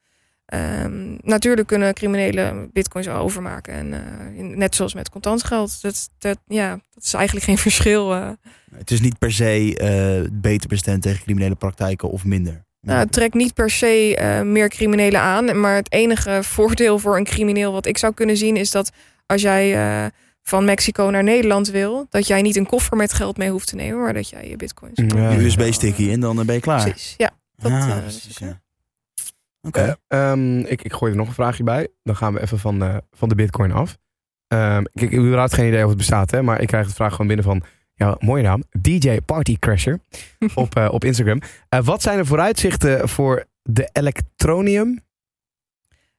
[0.46, 3.74] Ehm, natuurlijk kunnen criminelen bitcoins overmaken.
[3.74, 5.82] En eh, in- net zoals met contant geld.
[5.82, 8.14] Dat, dat, ja, dat is eigenlijk geen verschil.
[8.14, 8.30] eh.
[8.76, 12.68] Het is niet per se eh, beter bestand tegen criminele praktijken of minder.
[12.82, 15.60] Nou, het trekt niet per se eh, meer criminelen aan.
[15.60, 18.56] Maar het enige voordeel voor een crimineel wat ik zou kunnen zien...
[18.58, 18.92] is dat
[19.26, 20.06] als jij eh,
[20.50, 22.06] van Mexico naar Nederland wil...
[22.10, 24.00] dat jij niet een koffer met geld mee hoeft te nemen...
[24.02, 25.02] maar dat jij je bitcoins.
[25.16, 25.38] Ja.
[25.38, 26.82] USB-sticky in, dan ben je klaar.
[26.82, 27.32] Precies, ja.
[27.56, 28.62] Dat, eh, precies, is ja.
[29.62, 29.98] Oké.
[30.08, 31.88] Eh, ehm, ik, ik gooi er nog een vraagje bij.
[32.04, 33.98] Dan gaan we even van, eh, van de bitcoin af.
[34.48, 36.94] Ehm, ik, ik heb überhaupt geen idee of het bestaat, hè, maar ik krijg de
[36.94, 37.64] vraag gewoon binnen van...
[37.94, 38.64] Ja, mooie naam.
[38.82, 40.00] DJ Party Crasher
[40.56, 41.42] op, eh, op Instagram.
[41.70, 45.08] Eh, wat zijn de vooruitzichten voor de Electronium?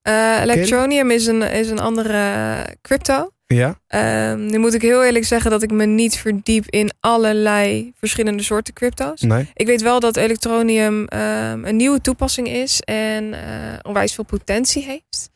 [0.03, 3.31] Eh, Electronium is een, is een andere eh, crypto.
[3.55, 3.81] Ja?
[3.87, 8.43] Ehm, nu moet ik heel eerlijk zeggen dat ik me niet verdiep in allerlei verschillende
[8.43, 9.21] soorten crypto's.
[9.21, 9.51] Nee?
[9.55, 14.85] Ik weet wel dat Electronium ehm, een nieuwe toepassing is en eh, onwijs veel potentie
[14.85, 15.31] heeft.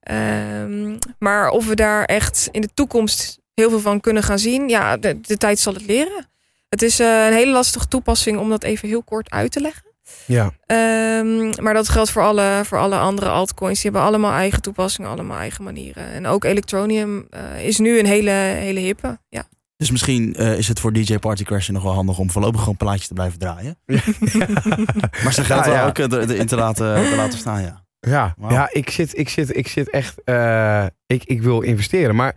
[0.00, 4.68] Ehm, maar of we daar echt in de toekomst heel veel van kunnen gaan zien,
[4.68, 6.28] ja, de, de tijd zal het leren.
[6.68, 9.89] Het is eh, een hele lastige toepassing om dat even heel kort uit te leggen.
[10.26, 10.50] Ja.
[10.66, 13.80] Ehm, maar dat geldt voor alle, voor alle andere altcoins.
[13.80, 16.06] Die hebben allemaal eigen toepassingen, allemaal eigen manieren.
[16.12, 19.18] En ook Electronium eh, is nu een hele, hele hippe.
[19.28, 19.42] Ja.
[19.76, 22.76] Dus misschien eh, is het voor DJ Party Crasher nog wel handig om voorlopig gewoon
[22.76, 23.78] plaatjes te blijven draaien.
[25.24, 25.86] Maar ze gaat Ja, ja.
[25.86, 27.84] ook eh, er- erin te laten, te laten staan, ja.
[28.00, 30.22] Ja, ja ik, zit, ik, zit, ik zit echt.
[30.24, 32.14] eh, ik, ik wil investeren.
[32.16, 32.34] Maar.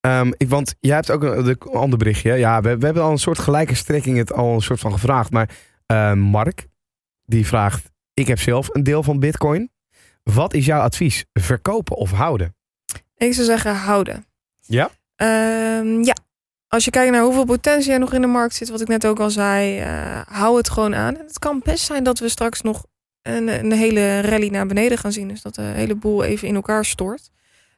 [0.00, 2.32] ehm, ik, want jij hebt ook een, een ander berichtje.
[2.34, 5.30] Ja, we, we hebben al een soort gelijke strekking het al een soort van gevraagd.
[5.30, 5.48] Maar
[5.86, 6.66] eh, Mark,
[7.28, 9.70] die vraagt: Ik heb zelf een deel van Bitcoin.
[10.22, 11.24] Wat is jouw advies?
[11.32, 12.56] Verkopen of houden?
[13.16, 14.26] Ik zou zeggen houden.
[14.60, 14.90] Ja?
[15.16, 16.16] Ehm, ja.
[16.68, 19.06] Als je kijkt naar hoeveel potentie er nog in de markt zit, wat ik net
[19.06, 21.14] ook al zei, eh, hou het gewoon aan.
[21.14, 22.84] Het kan best zijn dat we straks nog
[23.22, 25.28] een, een hele rally naar beneden gaan zien.
[25.28, 27.30] Dus dat de hele boel even in elkaar stort.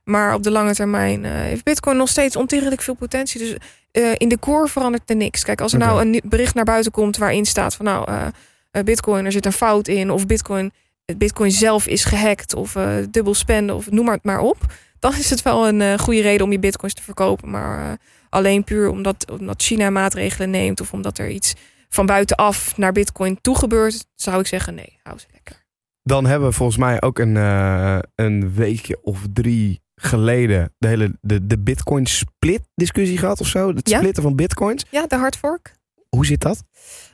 [0.04, 3.40] Maar op de lange termijn eh, heeft Bitcoin nog steeds ontiegelijk veel potentie.
[3.40, 3.56] Dus
[3.90, 5.44] eh, in de core verandert er niks.
[5.44, 8.30] Kijk, als er nou een bericht naar buiten komt waarin staat van nou,
[8.70, 10.72] eh, eh, Bitcoin, er zit een fout in, of Bitcoin,
[11.04, 14.56] het Bitcoin zelf is gehackt, of eh, dubbel spenden, of noem maar het maar op.
[14.98, 17.50] Dan is het wel een eh, goede reden om je bitcoins te verkopen.
[17.50, 17.96] Maar eh,
[18.28, 21.54] alleen puur omdat, omdat China maatregelen neemt of omdat er iets
[21.88, 25.64] van buitenaf naar bitcoin toe gebeurt, zou ik zeggen nee, hou ze lekker.
[26.02, 31.16] Dan hebben we volgens mij ook een, eh, een weekje of drie geleden de hele
[31.20, 33.68] de, de Bitcoin split discussie gehad of zo.
[33.74, 33.98] Het Ja.
[33.98, 34.84] splitten van Bitcoins.
[34.90, 35.74] Ja, de hardfork.
[36.08, 36.62] Hoe zit dat?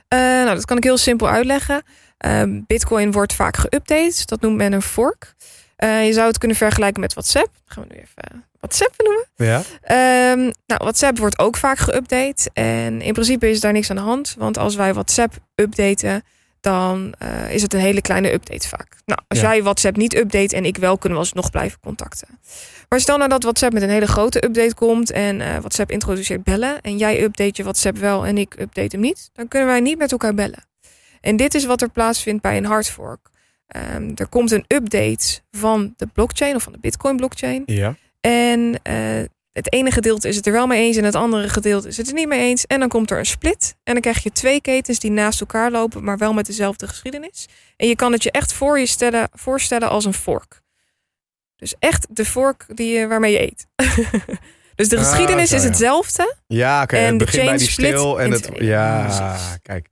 [0.07, 1.83] Eh, nou, dat kan ik heel simpel uitleggen.
[2.17, 4.25] Ehm, Bitcoin wordt vaak geüpdate.
[4.25, 5.35] Dat noemt men een fork.
[5.75, 7.49] Eh, je zou het kunnen vergelijken met WhatsApp.
[7.53, 9.25] Dan gaan we nu even eh, WhatsApp noemen.
[9.35, 9.61] Ja.
[9.81, 12.51] Ehm, nou, WhatsApp wordt ook vaak geüpdate.
[12.53, 14.35] En in principe is daar niks aan de hand.
[14.37, 16.23] Want als wij WhatsApp updaten,
[16.67, 18.87] dan eh, is het een hele kleine update vaak.
[19.05, 19.49] Nou, als Ja.
[19.51, 22.27] jij WhatsApp niet update en ik wel, kunnen we alsnog blijven contacten.
[22.89, 26.43] Maar stel nou dat WhatsApp met een hele grote update komt en eh, WhatsApp introduceert
[26.43, 26.81] bellen.
[26.81, 29.29] En jij update je WhatsApp wel en ik update hem niet.
[29.33, 30.65] Dan kunnen wij niet met elkaar bellen.
[31.21, 33.29] En dit is wat er plaatsvindt bij een hardfork.
[33.67, 37.63] Ehm, er komt een update van de blockchain of van de Bitcoin blockchain.
[37.65, 37.95] Ja.
[38.21, 39.23] En eh,
[39.57, 42.07] het ene gedeelte is het er wel mee eens en het andere gedeelte is het
[42.07, 42.65] er niet mee eens.
[42.65, 43.75] En dan komt er een split.
[43.83, 47.47] En dan krijg je twee ketens die naast elkaar lopen, maar wel met dezelfde geschiedenis.
[47.77, 50.61] En je kan het je echt voor je stellen, voorstellen als een fork.
[51.55, 53.67] Dus echt de vork die je, waarmee je eet.
[54.75, 56.35] Dus de Ah, geschiedenis is hetzelfde.
[56.47, 56.95] Ja, oké.
[56.95, 58.49] En en het begint bij die split stil en het...
[58.53, 59.89] Ja, kijk.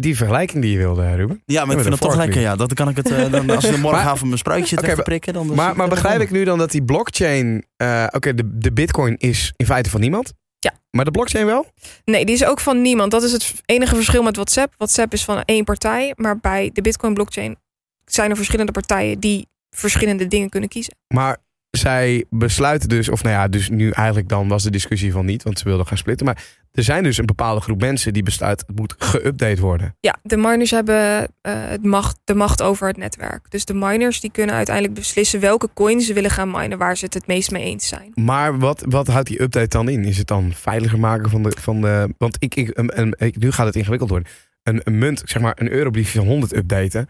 [0.00, 1.42] Die vergelijking die je wilde, Ruben.
[1.44, 2.40] Ja, maar met ik vind een het toch lekker.
[2.40, 3.10] Ja, dat kan ik het.
[3.10, 5.54] eh, dan, als ik morgenavond mijn spruitje zit te prikken, dan.
[5.54, 7.64] Maar, maar begrijp ik nu dan dat die blockchain...
[7.76, 10.32] eh, oké, de, de bitcoin is in feite van niemand.
[10.58, 10.72] Ja.
[10.90, 11.66] Maar de blockchain wel?
[12.04, 13.10] Nee, die is ook van niemand.
[13.10, 14.74] Dat is het enige verschil met WhatsApp.
[14.76, 16.12] WhatsApp is van één partij.
[16.16, 17.56] Maar bij de Bitcoin blockchain
[18.04, 20.94] zijn er verschillende partijen die verschillende dingen kunnen kiezen.
[21.14, 21.36] Maar
[21.76, 25.42] zij besluiten dus, of nou ja, dus nu eigenlijk dan was de discussie van niet,
[25.42, 26.26] want ze wilden gaan splitten.
[26.26, 29.96] Maar er zijn dus een bepaalde groep mensen die besluit, het moet geüpdate worden.
[30.00, 33.50] Ja, de miners hebben eh, het macht, de macht over het netwerk.
[33.50, 37.04] Dus de miners die kunnen uiteindelijk beslissen welke coins ze willen gaan minen waar ze
[37.04, 38.10] het het meest mee eens zijn.
[38.14, 40.04] Maar wat, wat houdt die update dan in?
[40.04, 41.52] Is het dan veiliger maken van de.
[41.60, 44.28] Van de want ik, ik, een, een- ik- nu gaat het ingewikkeld worden.
[44.62, 47.08] Een, een munt, zeg maar een eurobriefje van 100 updaten.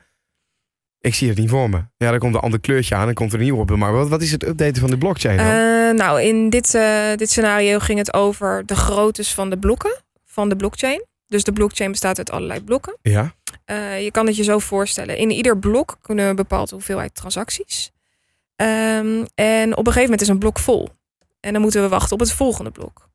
[1.07, 1.85] Ik zie het niet voor me.
[1.97, 3.77] Ja, dan komt een ander kleurtje aan en komt er een nieuw op.
[3.77, 5.47] Maar wat, wat is het updaten van de blockchain dan?
[5.47, 9.97] Eh, nou, in dit, eh, dit scenario ging het over de groottes van de blokken
[10.25, 11.05] van de blockchain.
[11.27, 12.97] Dus de blockchain bestaat uit allerlei blokken.
[13.03, 13.35] ja?
[13.65, 15.17] Eh, je kan het je zo voorstellen.
[15.17, 17.91] In ieder blok kunnen een bepaalde hoeveelheid transacties.
[18.57, 20.89] Ehm, en op een gegeven moment is een blok vol.
[21.41, 23.09] En dan moeten we wachten op het volgende blok.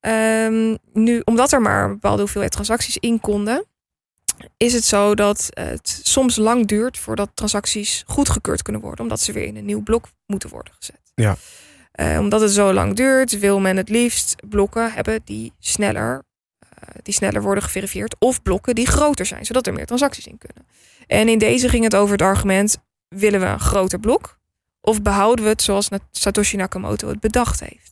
[0.00, 3.64] Ehm, nu, omdat er maar een bepaalde hoeveelheid transacties in konden,
[4.56, 9.32] is het zo dat het soms lang duurt voordat transacties goedgekeurd kunnen worden, omdat ze
[9.32, 11.00] weer in een nieuw blok moeten worden gezet.
[11.14, 11.36] Ja.
[11.92, 16.22] Eh, omdat het zo lang duurt, wil men het liefst blokken hebben die sneller,
[16.58, 20.38] eh, die sneller worden geverifieerd, of blokken die groter zijn, zodat er meer transacties in
[20.38, 20.66] kunnen.
[21.06, 22.76] En in deze ging het over het argument:
[23.08, 24.38] willen we een groter blok?
[24.80, 27.89] Of behouden we het zoals Satoshi Nakamoto het bedacht heeft?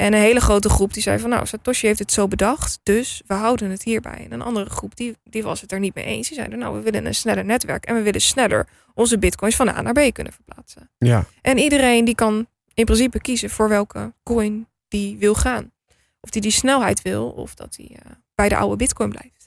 [0.00, 3.22] En een hele grote groep die zei van nou, Satoshi heeft het zo bedacht, dus
[3.26, 4.24] we houden het hierbij.
[4.24, 6.28] En een andere groep die, die was het er niet mee eens.
[6.28, 9.68] Die zeiden nou, we willen een sneller netwerk en we willen sneller onze bitcoins van
[9.68, 10.90] A naar B kunnen verplaatsen.
[10.98, 11.24] Ja.
[11.40, 15.72] En iedereen die kan in principe kiezen voor welke coin die wil gaan.
[16.20, 19.46] Of die die snelheid wil, of dat hij eh, bij de oude bitcoin blijft.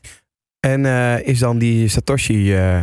[0.60, 2.82] En eh, is dan die Satoshi eh,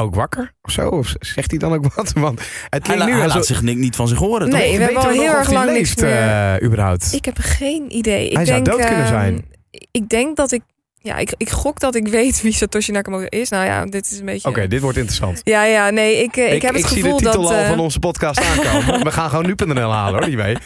[0.00, 0.88] ook wakker of zo?
[0.88, 2.12] Of zegt hij dan ook wat?
[2.12, 4.48] Want het Hij, nu hij alsof- laat zich ni- niet van zich horen.
[4.48, 4.76] Nee, toch?
[4.76, 6.54] we hebben al heel of erg die lang niks leeft, meer.
[6.56, 7.12] eh, überhaupt.
[7.12, 8.28] Ik heb geen idee.
[8.28, 9.44] Ik Hij zou denk, dood kunnen ehm, zijn.
[9.90, 10.62] Ik denk dat ik.
[11.02, 13.48] Ja, ik, ik gok dat ik weet wie Satoshi Nakamoto is.
[13.48, 14.48] Nou ja, dit is een beetje.
[14.48, 15.40] Oké, dit wordt interessant.
[15.44, 17.50] Ja, ja, nee, ik, eh, ik, heb het zie gevoel de titel dat.
[17.50, 19.04] al eh, van onze podcast aankomen.
[19.04, 20.56] We gaan gewoon nu.nl halen hoor, die mee.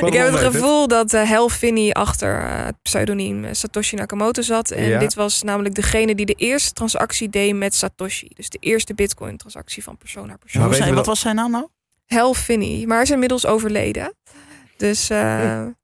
[0.00, 4.70] ik heb het gevoel dat eh Hal Finney achter het pseudoniem Satoshi Nakamoto zat.
[4.70, 4.98] En Ja.
[4.98, 8.28] dit was namelijk degene die de eerste transactie deed met Satoshi.
[8.34, 10.60] Dus de eerste bitcoin-transactie van persoon naar persoon.
[10.62, 11.66] Maar we wat dat- was zijn naam nou?
[12.06, 14.14] Hal Finney, maar hij is inmiddels overleden.
[14.76, 15.74] Dus eh, ja,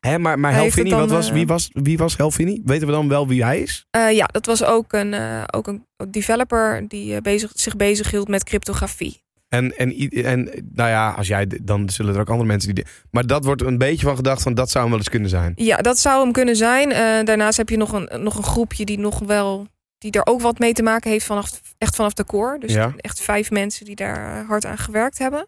[0.00, 2.62] Hè, maar maar Helvini, wat was, eh, wie, was, wie was Helvini?
[2.64, 3.86] Weten we dan wel wie hij is?
[3.90, 8.28] Eh, ja, dat was ook een, eh, ook een developer die bezig, zich bezig hield
[8.28, 9.24] met cryptografie.
[9.48, 12.84] En, en, en nou ja, als jij, dan zullen er ook andere mensen die.
[13.10, 15.52] Maar dat wordt een beetje van gedacht van dat zou hem wel eens kunnen zijn.
[15.56, 16.88] Ja, dat zou hem kunnen zijn.
[17.24, 19.66] Daarnaast heb je nog een, nog een groepje die nog wel
[19.98, 22.58] die er ook wat mee te maken heeft vanaf, echt vanaf de core.
[22.58, 22.92] Dus Ja.
[22.96, 25.46] echt vijf mensen die daar hard aan gewerkt hebben.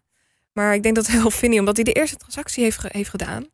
[0.52, 3.46] Maar ik denk dat heel Finney, omdat hij de eerste transactie heeft, heeft gedaan,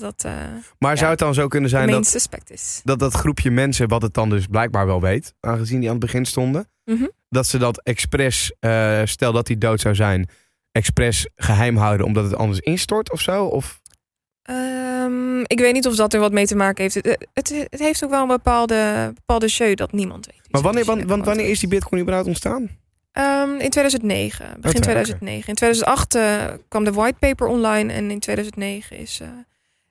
[0.00, 0.32] dat eh
[0.78, 0.96] Maar Ja.
[0.96, 2.80] zou het dan zo kunnen zijn dat, suspect is.
[2.84, 6.04] dat dat groepje mensen, wat het dan dus blijkbaar wel weet, aangezien die aan het
[6.04, 7.06] begin stonden, Mhm.
[7.28, 10.28] dat ze dat expres, eh, stel dat hij dood zou zijn,
[10.72, 13.44] expres geheim houden omdat het anders instort of zo?
[13.44, 13.80] Of
[14.42, 16.94] Ehm, ik weet niet of dat er wat mee te maken heeft.
[16.94, 20.40] Het, het, het heeft ook wel een bepaalde, bepaalde show dat niemand weet.
[20.52, 22.70] Maar wanneer, want, want wanneer is die Bitcoin überhaupt ontstaan?
[23.12, 24.80] Ehm, in 2009, begin oké.
[24.80, 25.48] 2009.
[25.48, 29.20] In 2008 eh, kwam de whitepaper online en in 2009 is,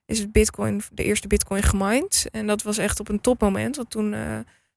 [0.05, 2.25] is het Bitcoin, de eerste Bitcoin gemined.
[2.31, 4.21] En dat was echt op een topmoment, want toen eh,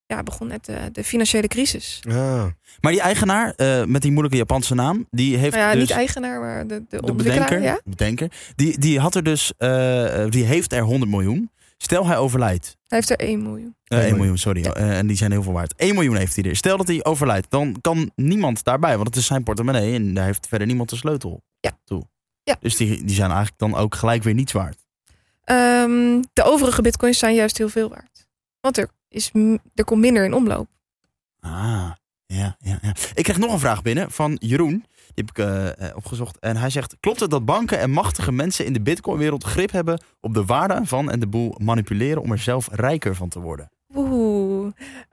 [0.06, 2.00] ja, begon net de, de financiële crisis.
[2.08, 2.44] Ah.
[2.80, 5.80] Maar die eigenaar eh, met die moeilijke Japanse naam, die heeft Nou ja, dus...
[5.80, 7.48] niet eigenaar, maar de, de, de ontwikkelaar.
[7.48, 7.80] bedenker, Ja?
[7.84, 11.50] bedenker die, die had er dus, eh, die heeft er 100 miljoen.
[11.78, 12.76] Stel hij overlijdt.
[12.86, 13.74] Hij heeft er 1 miljoen.
[13.84, 14.18] Eh 1 miljoen.
[14.18, 14.62] miljoen, sorry.
[14.64, 14.72] Ja.
[14.74, 15.74] Eh, en die zijn heel veel waard.
[15.76, 16.56] 1 miljoen heeft hij er.
[16.56, 20.24] Stel dat hij overlijdt, dan kan niemand daarbij, want het is zijn portemonnee en daar
[20.24, 21.78] heeft verder niemand de sleutel Ja.
[21.84, 22.02] toe.
[22.42, 22.56] Ja.
[22.60, 24.85] Dus die, die zijn eigenlijk dan ook gelijk weer niets waard.
[25.46, 28.26] Ehm, de overige bitcoins zijn juist heel veel waard.
[28.60, 29.30] Want er, is,
[29.74, 30.68] er komt minder in omloop.
[31.40, 31.90] Ah,
[32.26, 32.94] ja, ja, ja.
[33.14, 34.84] Ik kreeg nog een vraag binnen van Jeroen.
[35.14, 36.38] Die heb ik eh, eh, opgezocht.
[36.38, 40.00] En hij zegt: Klopt het dat banken en machtige mensen in de Bitcoin-wereld grip hebben
[40.20, 43.70] op de waarde van en de boel manipuleren om er zelf rijker van te worden?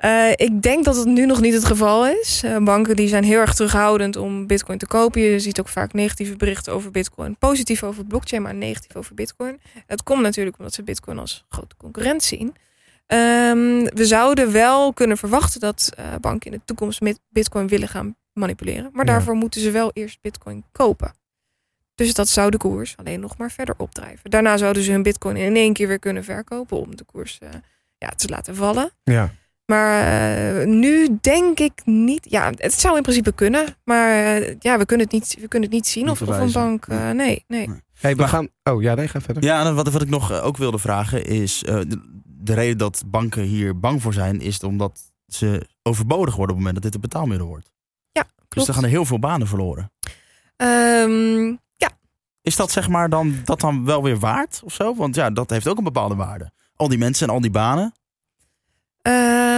[0.03, 2.41] Eh, ik denk dat het nu nog niet het geval is.
[2.43, 5.21] Eh, banken die zijn heel erg terughoudend om bitcoin te kopen.
[5.21, 7.35] Je ziet ook vaak negatieve berichten over bitcoin.
[7.37, 9.61] Positief over blockchain, maar negatief over bitcoin.
[9.87, 12.55] Het komt natuurlijk omdat ze bitcoin als grote concurrent zien.
[13.07, 17.87] Ehm, we zouden wel kunnen verwachten dat eh, banken in de toekomst met bitcoin willen
[17.87, 18.89] gaan manipuleren.
[18.93, 19.11] Maar Ja.
[19.11, 21.13] daarvoor moeten ze wel eerst bitcoin kopen.
[21.95, 24.29] Dus dat zou de koers alleen nog maar verder opdrijven.
[24.29, 27.39] Daarna zouden ze hun bitcoin in één keer weer kunnen verkopen om de koers
[27.97, 28.91] ja, te laten vallen.
[29.03, 29.33] Ja.
[29.65, 32.27] Maar eh, nu denk ik niet.
[32.29, 33.65] Ja, het zou in principe kunnen.
[33.83, 36.37] Maar eh, ja, we kunnen het niet, we kunnen het niet zien Niet of, of
[36.37, 36.85] een bank.
[36.87, 37.67] eh, nee, nee.
[37.67, 37.81] Nee.
[37.99, 38.47] Hey, we gaan...
[38.63, 39.43] Oh ja, nee, ga verder.
[39.43, 41.63] Ja, en wat, wat ik nog eh, ook wilde vragen is...
[41.63, 44.41] eh, de, de reden dat banken hier bang voor zijn...
[44.41, 47.71] is omdat ze overbodig worden op het moment dat dit een betaalmiddel wordt.
[48.11, 48.67] Ja, Dus klopt.
[48.67, 49.91] er gaan er heel veel banen verloren.
[50.55, 51.45] Ehm,
[51.75, 51.89] ja,
[52.41, 54.95] Is dat zeg maar dan, dat dan wel weer waard of zo?
[54.95, 56.51] Want ja, dat heeft ook een bepaalde waarde.
[56.75, 57.93] Al die mensen en al die banen.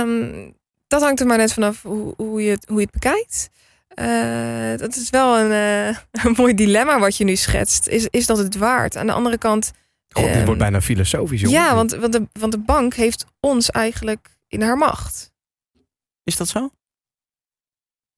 [0.05, 0.51] Ehm,
[0.87, 3.49] dat hangt er maar net vanaf hoe, hoe, je, het, hoe je het bekijkt.
[3.87, 7.87] Eh, dat is wel een, eh, een mooi dilemma wat je nu schetst.
[7.87, 8.97] Is, is dat het waard?
[8.97, 9.71] Aan de andere kant.
[10.09, 11.59] God, dit ehm, wordt bijna filosofisch, jongen.
[11.59, 15.31] ja, want, want, de, want de bank heeft ons eigenlijk in haar macht.
[16.23, 16.69] Is dat zo?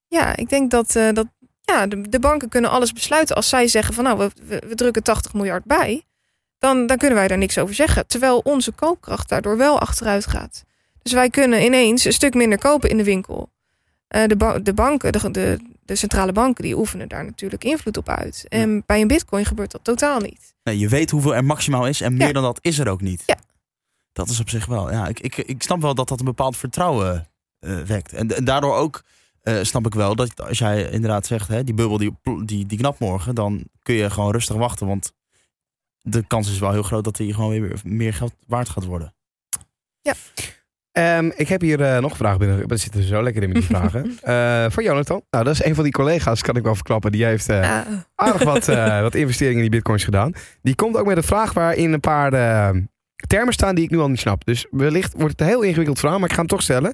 [0.07, 1.27] Ja, ik denk dat, eh, dat
[1.61, 3.35] ja, de, de banken kunnen alles besluiten.
[3.35, 6.03] Als zij zeggen van nou, we, we, we drukken 80 miljard bij.
[6.57, 8.07] Dan, dan kunnen wij daar niks over zeggen.
[8.07, 10.65] Terwijl onze koopkracht daardoor wel achteruit gaat.
[11.07, 13.49] Dus wij kunnen ineens een stuk minder kopen in de winkel.
[14.07, 17.97] Eh, de, ba- de banken, de, de, de centrale banken, die oefenen daar natuurlijk invloed
[17.97, 18.45] op uit.
[18.49, 20.55] En bij een bitcoin gebeurt dat totaal niet.
[20.63, 22.33] Nee, je weet hoeveel er maximaal is en meer Ja.
[22.33, 23.23] dan dat is er ook niet.
[23.25, 23.35] Ja.
[24.13, 24.91] Dat is op zich wel.
[24.91, 27.27] Ja, ik, ik, ik snap wel dat dat een bepaald vertrouwen
[27.59, 28.13] eh, wekt.
[28.13, 29.03] En, en daardoor ook
[29.41, 32.77] eh, snap ik wel dat als jij inderdaad zegt, hè, die bubbel die, die, die
[32.77, 34.87] knapt morgen, dan kun je gewoon rustig wachten.
[34.87, 35.13] Want
[36.01, 39.13] de kans is wel heel groot dat die gewoon weer meer geld waard gaat worden.
[40.97, 42.67] Ehm, ik heb hier eh, nog een vraag binnen.
[42.67, 44.11] We zitten zo lekker in met die vragen.
[44.21, 45.21] Eh voor Jonathan.
[45.29, 47.11] Nou, dat is een van die collega's, kan ik wel verklappen.
[47.11, 47.85] Die heeft eh, Ah,
[48.15, 50.31] aardig wat, eh, wat investeringen in die bitcoins gedaan.
[50.61, 52.69] Die komt ook met een vraag waarin een paar eh,
[53.27, 54.45] termen staan die ik nu al niet snap.
[54.45, 56.93] Dus wellicht wordt het een heel ingewikkeld verhaal, maar ik ga hem toch stellen.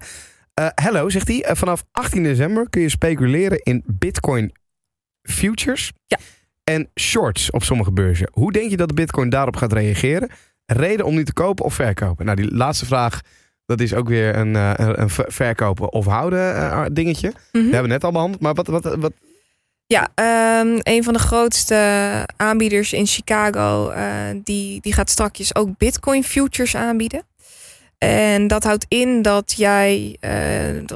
[0.53, 1.45] Eh hello, zegt hij.
[1.55, 4.51] Vanaf 18 december kun je speculeren in bitcoin
[5.21, 6.17] futures Ja.
[6.63, 8.29] en shorts op sommige beurzen.
[8.31, 10.29] Hoe denk je dat de bitcoin daarop gaat reageren?
[10.65, 12.25] Reden om nu te kopen of verkopen?
[12.25, 13.21] Nou, die laatste vraag,
[13.77, 17.27] dat is ook weer een, eh, een een ver- verkopen of houden eh, dingetje.
[17.27, 17.37] mhm.
[17.51, 18.41] Dat hebben we net al behandeld.
[18.41, 19.13] Maar wat, wat, wat,
[19.85, 21.75] Ja, ehm, een van de grootste
[22.37, 24.05] aanbieders in Chicago, eh,
[24.43, 27.23] die, die gaat strakjes ook Bitcoin futures aanbieden.
[27.97, 30.17] En dat houdt in dat jij,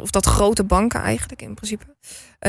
[0.01, 1.86] of dat grote banken eigenlijk in principe,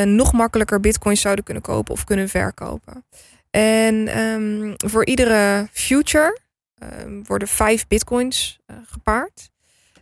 [0.05, 3.05] nog makkelijker bitcoins zouden kunnen kopen of kunnen verkopen.
[3.51, 6.39] En ehm, voor iedere future
[6.75, 9.51] ehm, worden vijf bitcoins gepaard.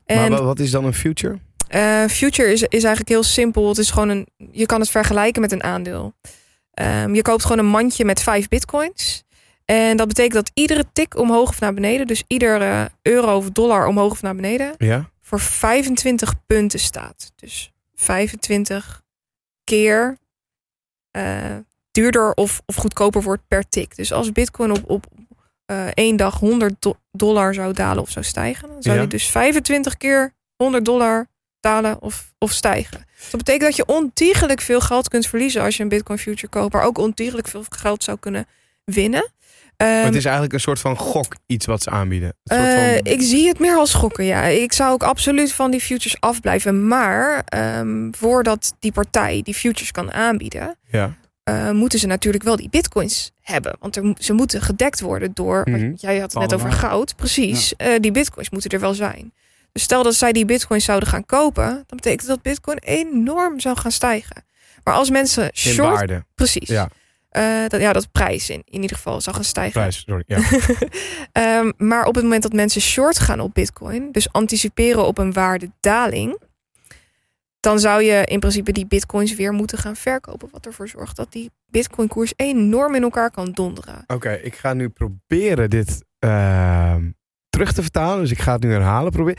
[0.07, 1.39] En maar wa- wat is dan een future?
[1.69, 3.69] eh, future is, is eigenlijk heel simpel.
[3.69, 6.13] Het is gewoon een, je kan het vergelijken met een aandeel.
[6.71, 9.25] Ehm, je koopt gewoon een mandje met vijf bitcoins.
[9.65, 13.87] En dat betekent dat iedere tik omhoog of naar beneden, dus iedere euro of dollar
[13.87, 15.11] omhoog of naar beneden, Ja.
[15.23, 17.33] voor 25 punten staat.
[17.37, 19.03] Dus 25
[19.65, 20.19] keer
[21.11, 21.57] eh,
[21.91, 23.97] duurder of, of goedkoper wordt per tik.
[23.97, 25.07] Dus als bitcoin op, op
[25.67, 29.01] eh, één dag 100 do- dollar zou dalen of zou stijgen, dan zou Ja.
[29.01, 31.27] die dus 25 keer 100 dollar
[31.61, 33.05] dalen of, of stijgen.
[33.19, 36.49] Dus dat betekent dat je ontiegelijk veel geld kunt verliezen als je een bitcoin future
[36.49, 38.47] koopt, maar ook ontiegelijk veel geld zou kunnen
[38.85, 39.31] winnen.
[39.77, 42.29] Maar Ehm, het is eigenlijk een soort van gok iets wat ze aanbieden.
[42.45, 43.13] Een soort eh, van...
[43.13, 44.43] ik zie het meer als gokken, ja.
[44.43, 46.87] Ik zou ook absoluut van die futures afblijven.
[46.89, 50.77] Maar ehm, voordat die partij die futures kan aanbieden...
[50.91, 51.15] ja.
[51.47, 53.77] Eh, moeten ze natuurlijk wel die bitcoins hebben.
[53.81, 55.67] Want er, ze moeten gedekt worden door...
[55.71, 57.17] Want Jij had het net over goud.
[57.17, 57.77] Precies.
[57.77, 59.33] Eh, die bitcoins moeten er wel zijn.
[59.73, 61.65] Dus stel dat zij die bitcoins zouden gaan kopen...
[61.65, 64.45] dan betekent dat bitcoin enorm zou gaan stijgen.
[64.85, 65.95] Maar als mensen In short...
[65.95, 66.25] waarde.
[66.35, 66.69] Precies.
[66.69, 66.89] Ja,
[67.29, 69.73] Eh, dat, ja, dat prijs in, in ieder geval zou gaan stijgen.
[69.81, 70.03] prijs.
[70.07, 70.25] Sorry.
[70.27, 70.39] Ja.
[71.33, 75.33] Ehm, maar op het moment dat mensen short gaan op Bitcoin, dus anticiperen op een
[75.33, 76.39] waardedaling,
[77.67, 80.49] dan zou je in principe die Bitcoins weer moeten gaan verkopen.
[80.51, 84.05] Wat ervoor zorgt dat die Bitcoin-koers enorm in elkaar kan donderen.
[84.07, 87.11] Oké, ik ga nu proberen dit ehm,
[87.49, 88.21] terug te vertalen.
[88.21, 89.13] Dus ik ga het nu herhalen.
[89.13, 89.39] Probeer.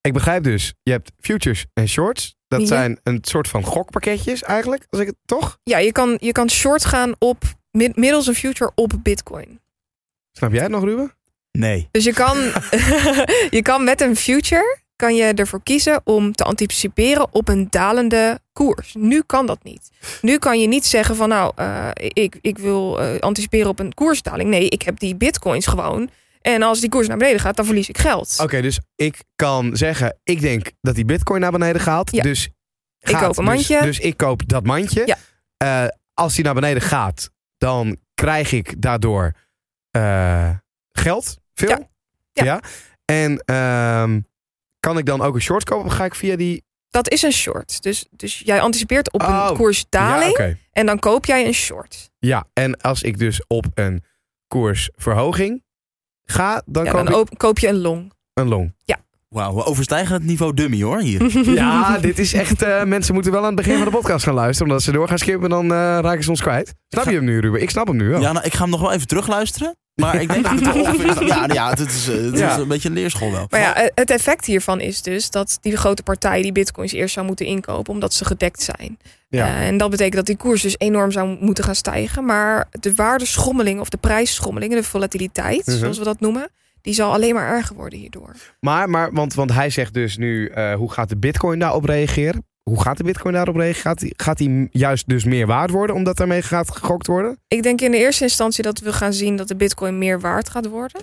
[0.00, 2.34] Ik begrijp dus, je hebt futures en shorts.
[2.48, 2.66] Dat Ja.
[2.66, 4.86] zijn een soort van gokpakketjes eigenlijk.
[4.90, 5.58] Als ik het toch?
[5.62, 9.60] Ja, je kan, je kan short gaan op mid- middels een future op Bitcoin.
[10.32, 11.12] Snap jij het nog, Ruben?
[11.52, 11.88] Nee.
[11.90, 12.36] Dus je kan,
[13.58, 18.40] je kan met een future kan je ervoor kiezen om te anticiperen op een dalende
[18.52, 18.94] koers.
[18.98, 19.90] Nu kan dat niet.
[20.20, 23.94] Nu kan je niet zeggen van nou, eh, ik, ik wil eh, anticiperen op een
[23.94, 24.50] koersdaling.
[24.50, 26.10] Nee, ik heb die bitcoins gewoon.
[26.40, 28.36] En als die koers naar beneden gaat, dan verlies ik geld.
[28.42, 32.12] Oké, dus ik kan zeggen, ik denk dat die bitcoin naar beneden gaat.
[32.12, 32.22] Ja.
[32.22, 32.48] Dus
[32.98, 33.20] Ik gaat.
[33.20, 33.80] koop een Dus- mandje.
[33.82, 35.02] Dus, ik koop dat mandje.
[35.06, 35.16] Ja.
[35.56, 39.32] Eh, als die naar beneden gaat, dan krijg ik daardoor
[40.92, 41.36] geld.
[41.54, 41.68] Veel.
[42.32, 42.44] Ja.
[42.44, 42.60] Ja.
[43.04, 44.20] En ehm,
[44.86, 45.86] kan ik dan ook een short kopen?
[45.86, 47.82] Of ga ik via die Dat is een short.
[47.82, 50.58] Dus, dus jij anticipeert op Oh, een koersdaling Ja, oké.
[50.72, 52.10] en dan koop jij een short.
[52.18, 54.04] Ja, en als ik dus op een
[54.48, 55.64] koersverhoging
[56.24, 58.12] ga, dan Ja, koop dan ik koop je een long.
[58.34, 58.74] een long.
[59.36, 61.22] Wauw, we overstijgen het niveau dummy hoor hier.
[61.54, 62.62] Ja, dit is echt...
[62.62, 64.66] eh, mensen moeten wel aan het begin van de podcast gaan luisteren.
[64.70, 66.74] Omdat ze door gaan skippen, dan eh, raken ze ons kwijt.
[66.88, 67.62] Snap je hem nu, Ruben?
[67.62, 68.20] Ik snap hem nu wel.
[68.20, 69.76] Ja, nou, ik ga hem nog wel even terugluisteren.
[69.94, 71.26] Maar ik denk dat het ongeveer...
[71.26, 72.50] Ja, ja, het is, eh, het Ja.
[72.52, 73.46] is een beetje een leerschool wel.
[73.50, 77.26] Maar ja, het effect hiervan is dus dat die grote partij die bitcoins eerst zou
[77.26, 78.98] moeten inkopen, omdat ze gedekt zijn.
[79.28, 79.46] Ja.
[79.46, 82.24] Eh, en dat betekent dat die koers dus enorm zou moeten gaan stijgen.
[82.24, 85.76] Maar de waardeschommeling of de prijsschommeling, de volatiliteit, Mhm.
[85.78, 86.48] zoals we dat noemen,
[86.86, 88.36] die zal alleen maar erger worden hierdoor.
[88.60, 92.46] Maar, maar want, want hij zegt dus nu, eh, hoe gaat de bitcoin daarop reageren?
[92.62, 93.82] Hoe gaat de bitcoin daarop reageren?
[93.82, 97.38] Gaat die, gaat die juist dus meer waard worden omdat daarmee gaat gegokt worden?
[97.48, 100.48] Ik denk in de eerste instantie dat we gaan zien dat de bitcoin meer waard
[100.48, 101.00] gaat worden.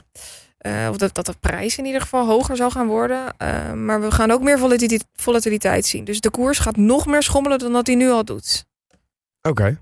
[0.58, 3.34] Eh, of dat, dat de prijs in ieder geval hoger zal gaan worden.
[3.38, 6.04] Eh, maar we gaan ook meer volatiliteit, volatiliteit zien.
[6.04, 8.66] Dus de koers gaat nog meer schommelen dan dat hij nu al doet.
[9.42, 9.82] Oké.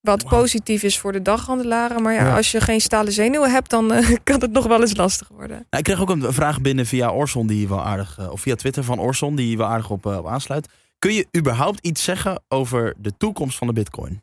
[0.00, 2.02] Wat positief is voor de daghandelaren.
[2.02, 2.36] Maar ja, Ja.
[2.36, 5.56] als je geen stalen zenuwen hebt, dan eh, kan het nog wel eens lastig worden.
[5.56, 8.18] Nou, ik kreeg ook een vraag binnen via Orson die wel aardig...
[8.18, 10.68] eh, Of via Twitter van Orson die wel aardig op, eh, op aansluit.
[10.98, 14.22] Kun je überhaupt iets zeggen over de toekomst van de bitcoin?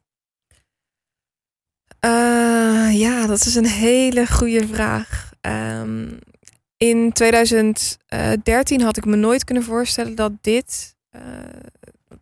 [2.92, 5.32] Ja, dat is een hele goede vraag.
[5.42, 6.08] Ehm,
[6.78, 10.96] in 2013 had ik me nooit kunnen voorstellen dat dit,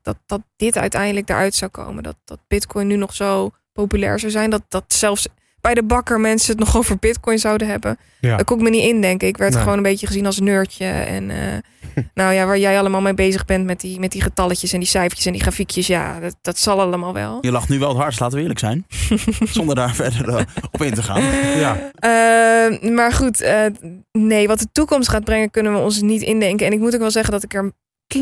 [0.04, 2.04] dat, dat dit uiteindelijk eruit zou komen.
[2.04, 4.50] Dat, dat Bitcoin nu nog zo populair zou zijn.
[4.50, 5.28] Dat, dat zelfs
[5.62, 7.98] bij de bakker mensen het nog over Bitcoin zouden hebben.
[8.20, 8.38] Ja.
[8.38, 9.28] Dat kon ik me niet indenken.
[9.28, 9.62] Ik werd Nee.
[9.62, 10.86] gewoon een beetje gezien als nerdje.
[10.86, 14.74] En eh, nou ja, waar jij allemaal mee bezig bent met die, met die getalletjes
[14.74, 15.88] en die cijfertjes en die grafiekjes.
[15.88, 17.38] Ja, dat, dat zal allemaal wel.
[17.42, 18.86] Je lacht nu wel het hardst, laten we eerlijk zijn.
[19.58, 21.22] Zonder daar verder eh, op in te gaan.
[21.60, 21.92] Ja.
[21.96, 23.66] Eh, maar goed, eh,
[24.12, 26.66] nee, wat de toekomst gaat brengen, kunnen we ons niet indenken.
[26.66, 27.72] En ik moet ook wel zeggen dat ik er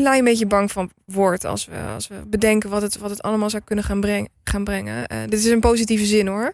[0.00, 3.50] klein beetje bang van word als we, als we bedenken wat het, wat het allemaal
[3.50, 5.06] zou kunnen gaan, breng, gaan brengen.
[5.06, 6.52] Eh, dit is een positieve zin hoor.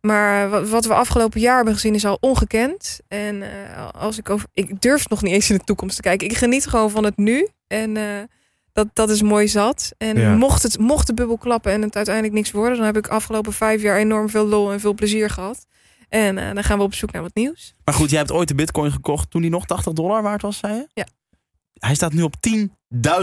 [0.00, 3.00] Maar wat, wat we afgelopen jaar hebben gezien is al ongekend.
[3.08, 4.48] En eh, als ik over.
[4.52, 6.28] Ik durf nog niet eens in de toekomst te kijken.
[6.28, 7.48] Ik geniet gewoon van het nu.
[7.66, 8.04] En eh,
[8.72, 9.92] dat, dat is mooi zat.
[9.98, 10.34] En Ja.
[10.34, 13.52] mocht, het, mocht de bubbel klappen en het uiteindelijk niks worden, dan heb ik afgelopen
[13.52, 15.66] vijf jaar enorm veel lol en veel plezier gehad.
[16.08, 17.74] En eh, dan gaan we op zoek naar wat nieuws.
[17.84, 20.58] Maar goed, jij hebt ooit de bitcoin gekocht toen die nog 80 dollar waard was,
[20.58, 20.86] zei je?
[20.94, 21.06] Ja.
[21.78, 22.34] Hij staat nu op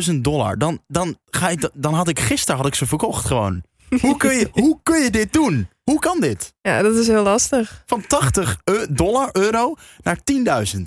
[0.10, 0.58] 10.000 dollar.
[0.58, 3.64] Dan, dan, ga ik, dan had ik gisteren had ik ze verkocht gewoon.
[4.02, 5.68] Hoe kun, je, hoe kun je dit doen?
[5.84, 6.54] Hoe kan dit?
[6.62, 7.84] Ja, dat is heel lastig.
[7.86, 10.18] Van 80 eu- dollar, euro naar
[10.76, 10.82] 10.000.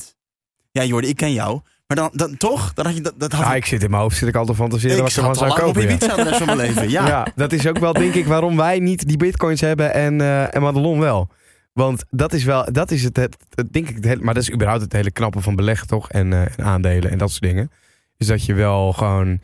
[0.71, 1.61] Ja, Jordi, ik ken jou.
[1.87, 2.73] Maar dan, dan toch?
[2.75, 4.45] Dan had je, dat, dat had Ja, ik zit in mijn hoofd, zit ik al
[4.45, 5.89] te fantaseren wat ik ik ervan zat al zou op kopen.
[5.89, 5.95] ja.
[5.95, 6.91] Ibiza de rest van mijn leven.
[6.91, 7.07] Ja.
[7.17, 7.27] Ja.
[7.35, 10.63] dat is ook wel denk ik waarom wij niet die bitcoins hebben en, eh en
[10.63, 11.29] Madelon wel.
[11.73, 14.43] Want dat is wel, dat is het, het, het denk ik, het hele, maar dat
[14.43, 16.11] is überhaupt het hele knappe van beleggen toch?
[16.11, 17.71] En, eh, en aandelen en dat soort dingen.
[18.17, 19.41] Is dat je wel gewoon,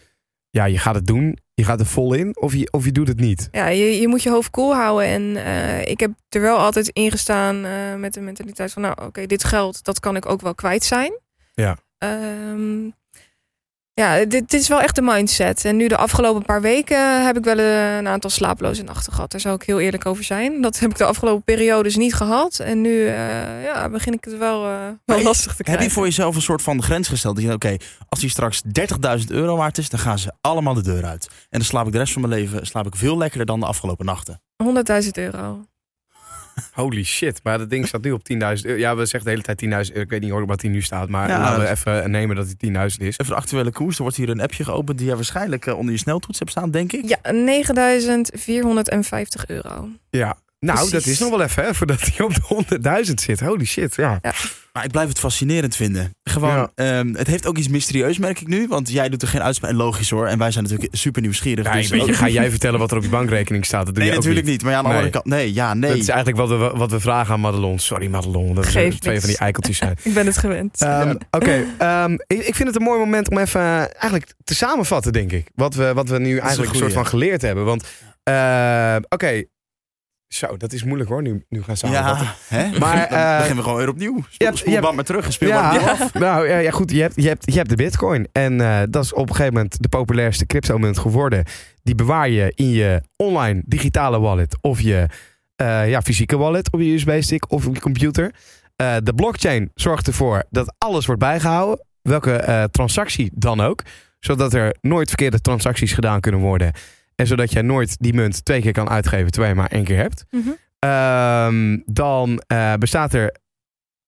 [0.51, 3.09] ja, je gaat het doen, je gaat er vol in of je, of je doet
[3.09, 3.49] het niet.
[3.51, 5.07] Ja, je, je moet je hoofd koel houden.
[5.07, 8.83] En eh, ik heb er wel altijd in gestaan eh, met de mentaliteit van...
[8.83, 11.21] nou, oké, dit geld, dat kan ik ook wel kwijt zijn.
[11.55, 11.79] Ja.
[11.99, 12.91] Ehm,
[13.95, 15.65] ja, dit, dit is wel echt de mindset.
[15.65, 19.31] En nu de afgelopen paar weken heb ik wel een aantal slapeloze nachten gehad.
[19.31, 20.61] Daar zou ik heel eerlijk over zijn.
[20.63, 22.59] Dat heb ik de afgelopen periodes niet gehad.
[22.59, 25.85] En nu eh, ja, begin ik het wel, eh, wel je- lastig te Heb krijgen.
[25.87, 27.35] je voor jezelf een soort van grens gesteld?
[27.37, 27.77] Dat je oké,
[28.09, 31.27] als die straks 30.000 euro waard is, dan gaan ze allemaal de deur uit.
[31.27, 33.67] En dan slaap ik de rest van mijn leven slaap ik veel lekkerder dan de
[33.67, 34.41] afgelopen nachten.
[34.65, 35.65] 100.000 euro.
[36.73, 38.79] Holy shit, maar dat ding staat nu op 10.000 euro.
[38.79, 40.05] Ja, we zeggen de hele tijd 10.000 euro.
[40.05, 42.55] Ik weet niet hoor wat die nu staat, maar Ja, laten we even nemen dat
[42.59, 42.99] die 10.000 is.
[42.99, 43.97] Even de actuele koers.
[43.97, 46.71] Er wordt hier een appje geopend die jij waarschijnlijk eh, onder je sneltoets hebt staan,
[46.71, 47.09] denk ik.
[47.09, 49.89] Ja, 9.450 euro.
[50.11, 50.91] Ja, nou Precies.
[50.93, 53.41] dat is nog wel even hè, voordat hij op de 100.000 zit.
[53.41, 54.21] Holy shit, ja.
[54.73, 56.15] Maar ik blijf het fascinerend vinden.
[56.25, 56.71] Gewoon, Ja.
[56.75, 58.67] ehm, het heeft ook iets mysterieus, merk ik nu.
[58.69, 59.71] Want jij doet er geen uitspraak.
[59.71, 60.27] En logisch hoor.
[60.27, 61.65] En wij zijn natuurlijk super nieuwsgierig.
[61.65, 63.87] Ja, dus weet je, ook- ga jij vertellen wat er op je bankrekening staat?
[63.87, 64.63] Dat doe Nee, natuurlijk niet.
[64.63, 64.99] Maar ja, aan de Nee.
[64.99, 65.35] andere kant.
[65.35, 65.91] Nee, ja, nee.
[65.91, 67.79] Dat is eigenlijk wat we, wat we vragen aan Madelon.
[67.79, 69.97] Sorry Madelon, dat we Geeft twee van die eikeltjes zijn.
[70.03, 70.81] Ik ben het gewend.
[70.83, 74.55] Ehm, Oké, ehm, ik, ik vind het een mooi moment om even eh, eigenlijk te
[74.55, 75.47] samenvatten, denk ik.
[75.55, 77.65] Wat we, wat we nu eigenlijk een, soort van geleerd hebben.
[77.65, 77.85] Want,
[78.23, 79.43] eh, oké,
[80.35, 82.27] zo, dat is moeilijk hoor, nu, nu gaan samenvatten.
[82.27, 82.79] ja, hè?
[82.79, 84.25] Maar, dan eh, beginnen we gewoon weer opnieuw.
[84.37, 86.15] Je spoel band maar terug en speel Ja, af.
[86.27, 88.29] nou ja, ja goed, je hebt, je, hebt, je hebt de bitcoin.
[88.33, 91.45] En eh, dat is op een gegeven moment de populairste cryptomunt geworden.
[91.83, 95.07] Die bewaar je in je online digitale wallet of je
[95.57, 98.35] eh, ja, fysieke wallet op je USB-stick of op je computer.
[98.77, 101.85] De blockchain zorgt ervoor dat alles wordt bijgehouden.
[102.03, 103.83] Welke transactie dan ook.
[104.19, 106.73] Zodat er nooit verkeerde transacties gedaan kunnen worden.
[107.17, 109.97] En zodat jij nooit die munt twee keer kan uitgeven terwijl je maar één keer
[109.97, 110.25] hebt.
[110.31, 110.49] Mhm.
[110.79, 113.37] Ehm, dan eh, bestaat er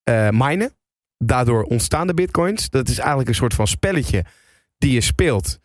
[0.05, 0.73] eh minen.
[1.19, 2.71] Daardoor ontstaan de bitcoins.
[2.71, 4.25] Dat is eigenlijk een soort van spelletje
[4.79, 5.59] die je speelt.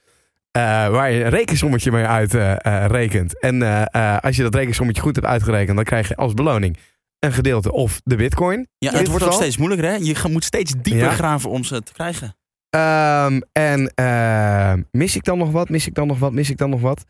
[0.52, 3.40] eh, waar je een rekensommetje mee uitrekent.
[3.40, 3.82] en eh,
[4.16, 6.78] eh, als je dat rekensommetje goed hebt uitgerekend, dan krijg je als beloning
[7.20, 8.68] een gedeelte of de bitcoin.
[8.78, 9.96] Ja, het wordt ook steeds moeilijker, hè?
[9.96, 11.12] Je moet steeds dieper Ja.
[11.12, 12.36] graven om ze te krijgen.
[12.70, 15.70] Ehm, en ehm, mis ik dan nog wat?
[15.70, 16.34] Mis ik dan nog wat?
[16.34, 17.04] Mis ik dan nog wat?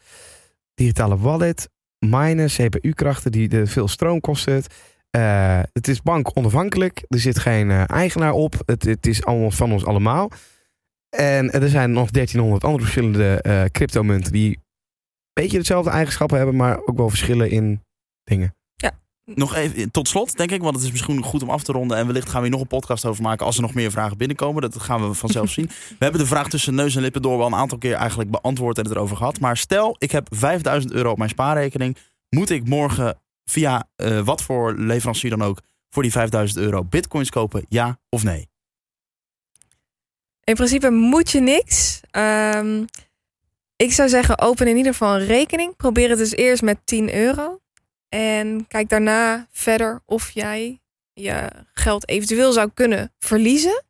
[0.74, 1.70] Digitale wallet,
[2.05, 4.53] minen, CPU-krachten die de veel stroom kosten.
[4.53, 4.74] het.
[5.10, 7.05] Eh, het is bank onafhankelijk.
[7.07, 8.53] Er zit geen eh, eigenaar op.
[8.66, 10.32] Het, het is allemaal van ons allemaal.
[11.10, 14.64] En er zijn nog 1300 andere verschillende eh cryptomunten die een
[15.34, 17.84] beetje hetzelfde eigenschappen hebben, maar ook wel verschillen in
[18.24, 18.59] dingen.
[19.36, 21.98] Nog even tot slot, denk ik, want het is misschien goed om af te ronden.
[21.98, 24.18] En wellicht gaan we hier nog een podcast over maken als er nog meer vragen
[24.18, 24.62] binnenkomen.
[24.62, 25.66] Dat gaan we vanzelf zien.
[25.66, 28.78] We hebben de vraag tussen neus en lippen door wel een aantal keer eigenlijk beantwoord
[28.78, 29.40] en het erover gehad.
[29.40, 31.98] Maar stel, ik heb 5000 euro op mijn spaarrekening.
[32.30, 37.30] Moet ik morgen via eh, wat voor leverancier dan ook voor die 5000 euro bitcoins
[37.30, 37.66] kopen?
[37.70, 38.50] Ja of nee?
[40.44, 42.02] In principe moet je niks.
[42.12, 42.84] Ehm,
[43.76, 45.76] ik zou zeggen, open in ieder geval een rekening.
[45.76, 47.60] Probeer het dus eerst met 10 euro.
[48.10, 50.82] En kijk daarna verder of jij
[51.14, 53.84] je geld eventueel zou kunnen verliezen.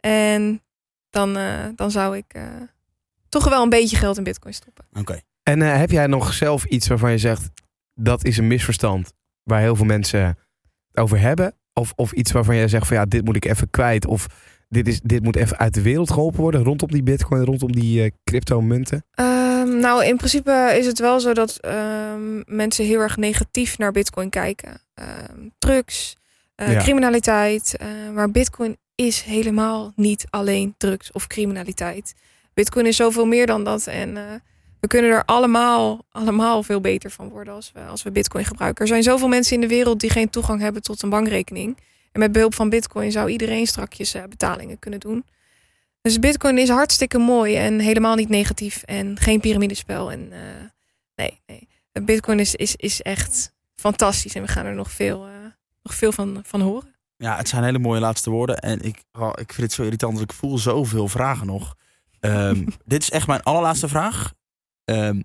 [0.00, 0.62] En
[1.10, 2.42] dan, eh, dan zou ik eh,
[3.28, 4.84] toch wel een beetje geld in bitcoin stoppen.
[4.92, 5.20] Oké.
[5.42, 7.50] En eh, heb jij nog zelf iets waarvan je zegt
[7.94, 10.36] dat is een misverstand waar heel veel mensen het
[11.00, 11.54] over hebben?
[11.72, 14.06] Of, of iets waarvan jij zegt van ja, dit moet ik even kwijt.
[14.06, 14.26] Of
[14.68, 18.02] dit, is, dit moet even uit de wereld geholpen worden rondom die bitcoin, rondom die
[18.02, 19.04] eh crypto-munten.
[19.66, 23.92] Ehm, nou, in principe is het wel zo dat ehm, mensen heel erg negatief naar
[23.92, 24.80] Bitcoin kijken.
[24.94, 26.16] Ehm, drugs,
[26.54, 26.82] eh, Ja.
[26.82, 27.76] criminaliteit.
[27.76, 32.14] eh, maar Bitcoin is helemaal niet alleen drugs of criminaliteit.
[32.54, 33.86] Bitcoin is zoveel meer dan dat.
[33.86, 34.22] En eh,
[34.80, 38.82] we kunnen er allemaal, allemaal veel beter van worden als we, als we Bitcoin gebruiken.
[38.82, 41.78] Er zijn zoveel mensen in de wereld die geen toegang hebben tot een bankrekening.
[42.12, 45.24] En met behulp van Bitcoin zou iedereen strakjes betalingen kunnen doen.
[46.06, 50.12] Dus Bitcoin is hartstikke mooi en helemaal niet negatief en geen piramidespel.
[50.12, 50.38] En eh,
[51.14, 51.68] nee, nee.
[52.04, 55.32] Bitcoin is, is, is echt fantastisch en we gaan er nog veel, eh,
[55.82, 56.94] nog veel van, van horen.
[57.16, 58.58] Ja, het zijn hele mooie laatste woorden.
[58.58, 61.74] En ik, oh, ik vind het zo irritant, want ik voel zoveel vragen nog.
[62.20, 64.32] Ehm, dit is echt mijn allerlaatste vraag.
[64.84, 65.22] Ehm,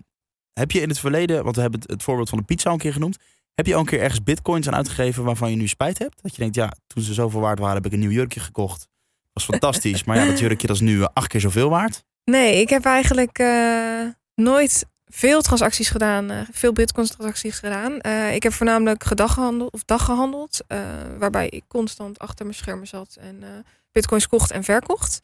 [0.52, 2.78] heb je in het verleden, want we hebben het, het voorbeeld van de pizza een
[2.78, 3.16] keer genoemd.
[3.54, 6.22] Heb je al een keer ergens bitcoins aan uitgegeven waarvan je nu spijt hebt?
[6.22, 8.90] Dat je denkt, ja, toen ze zoveel waard waren, heb ik een nieuw jurkje gekocht.
[9.32, 12.04] Was fantastisch, maar ja, dat jurkje dat is nu eh, acht keer zoveel waard.
[12.24, 17.94] Nee, ik heb eigenlijk eh, nooit veel transacties gedaan, eh, veel bitcoin transacties gedaan.
[18.32, 20.80] Ik heb voornamelijk gedag gehandeld, of dag gehandeld, eh,
[21.18, 25.20] waarbij ik constant achter mijn schermen zat en bitcoins kocht en verkocht.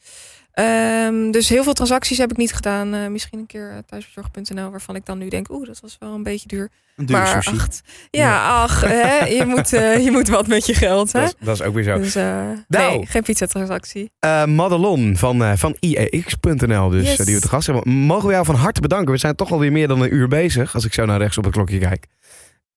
[0.53, 2.93] Ehm, dus heel veel transacties heb ik niet gedaan.
[2.93, 6.23] Eh, misschien een keer thuisbezorg.nl, waarvan ik dan nu denk, oeh, dat was wel een
[6.23, 6.69] beetje duur.
[6.95, 7.57] Een dure maar sushi.
[7.57, 11.19] acht, ja, ach, hè, je, moet, eh, je moet wat met je geld, hè?
[11.21, 11.97] Dat, is, dat is ook weer zo.
[11.97, 12.57] Dus Nou.
[12.67, 14.11] nee, geen pizza-transactie.
[14.45, 17.17] Madelon van, van IEX.nl, dus Yes.
[17.17, 17.93] die we te gast hebben.
[17.93, 19.11] Mogen we jou van harte bedanken.
[19.11, 21.43] We zijn toch alweer meer dan een uur bezig, als ik zo naar rechts op
[21.43, 22.05] het klokje kijk.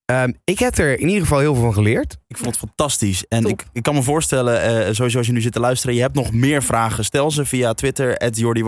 [0.05, 2.19] Ehm, ik heb er in ieder geval heel veel van geleerd.
[2.27, 3.25] Ik vond het fantastisch.
[3.29, 6.01] En ik, ik kan me voorstellen, eh, sowieso als je nu zit te luisteren, je
[6.01, 7.05] hebt nog meer vragen.
[7.05, 8.63] Stel ze via Twitter, at Jordi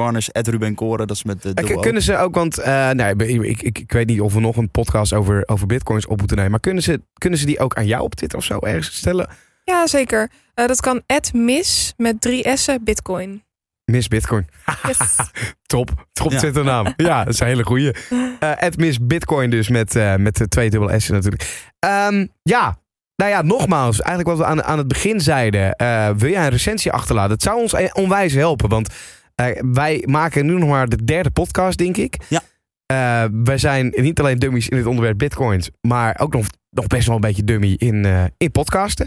[0.49, 1.07] Ruben Koren.
[1.07, 4.21] Dat is met de kunnen ze ook, want eh, nee, ik, ik, ik weet niet
[4.21, 6.51] of we nog een podcast over, over bitcoins op moeten nemen.
[6.51, 9.29] Maar kunnen ze, kunnen ze die ook aan jou op Twitter of zo ergens stellen?
[9.65, 10.31] Ja, zeker.
[10.55, 13.43] Eh, dat kan mis met drie S'en bitcoin.
[13.85, 14.47] Miss Bitcoin.
[14.87, 14.99] Yes.
[15.67, 16.07] Top.
[16.13, 16.39] Top Ja.
[16.39, 16.87] Twitternaam.
[16.97, 17.93] Ja, dat is een hele goeie.
[18.39, 21.69] Eh at Miss Bitcoin dus met, eh, met de twee dubbele S'en natuurlijk.
[21.79, 22.79] Ehm, ja,
[23.17, 24.01] nou ja, nogmaals.
[24.01, 25.73] Eigenlijk wat we aan, aan het begin zeiden.
[25.77, 27.33] eh, wil jij een recensie achterlaten?
[27.33, 28.69] Het zou ons eh, onwijs helpen.
[28.69, 28.89] Want
[29.35, 32.17] eh, wij maken nu nog maar de derde podcast, denk ik.
[32.29, 32.41] Ja.
[32.87, 35.71] Eh, wij zijn niet alleen dummies in het onderwerp bitcoins.
[35.81, 39.07] Maar ook nog, nog best wel een beetje dummy in, eh, in podcasten.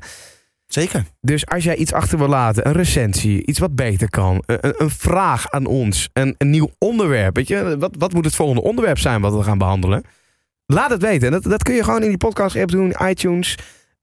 [0.68, 1.04] Zeker.
[1.22, 4.74] Dus als jij iets achter wil laten, een recensie, iets wat beter kan, een, een-
[4.78, 8.62] een vraag aan ons, een, een nieuw onderwerp, weet je, wat, wat moet het volgende
[8.62, 10.04] onderwerp zijn wat we gaan behandelen?
[10.66, 11.28] Laat het weten.
[11.28, 13.58] En dat, dat kun je gewoon in die podcast app doen, iTunes,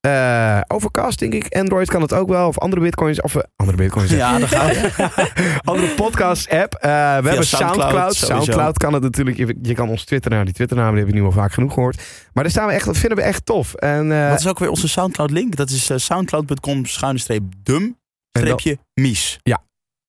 [0.04, 3.78] eh, Overcast denk ik, Android kan het ook wel, of andere bitcoins, of eh, andere
[3.78, 5.10] bitcoins, Ja, daar gaan we.
[5.70, 6.74] andere podcast app.
[6.74, 9.36] Eh, we hebben Soundcloud, Soundcloud, kan het natuurlijk.
[9.36, 11.72] Je, je kan ons Twitter naar die Twitternaam, die heb ik nu al vaak genoeg
[11.72, 12.02] gehoord.
[12.32, 13.74] Maar daar staan we echt, dat vinden we echt tof.
[13.74, 15.56] En, Wat is ook weer onze Soundcloud link?
[15.56, 17.96] Dat is soundcloud.com schuine streep dum
[18.32, 19.38] streepje mies.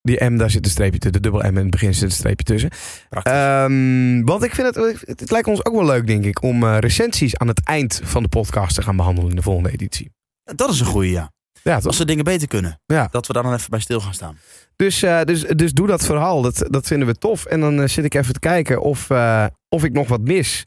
[0.06, 1.22] Die M, daar zit een streepje tussen.
[1.22, 2.70] De dubbel M in het begin zit een streepje tussen.
[3.10, 6.64] Ehm, want ik vind het, het, het lijkt ons ook wel leuk, denk ik, om
[6.64, 10.12] eh, recensies aan het eind van de podcast te gaan behandelen in de volgende editie.
[10.44, 11.34] dat is een goede, ja.
[11.64, 11.86] Ja, toch?
[11.86, 12.80] Als ze dingen beter kunnen.
[12.86, 13.08] Ja.
[13.12, 14.38] Dat we daar dan even bij stil gaan staan.
[14.76, 16.42] Dus, eh, dus, dus doe dat verhaal.
[16.42, 17.46] Dat, dat vinden we tof.
[17.46, 20.66] En dan eh, zit ik even te kijken of, eh, of ik nog wat mis.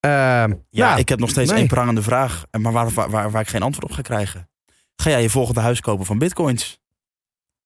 [0.00, 1.58] Ehm, Ja, nou, ik heb nog steeds nee.
[1.58, 2.44] één prangende vraag.
[2.60, 4.48] Maar waar, waar, waar, waar ik geen antwoord op ga krijgen.
[4.96, 6.80] Ga jij je volgende huis kopen van bitcoins?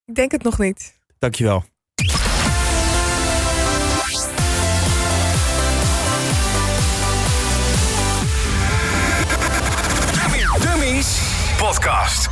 [0.05, 0.96] Ik denk het nog niet.
[1.19, 1.63] Dankjewel.
[10.61, 11.21] Dummies
[11.59, 12.26] Podcast.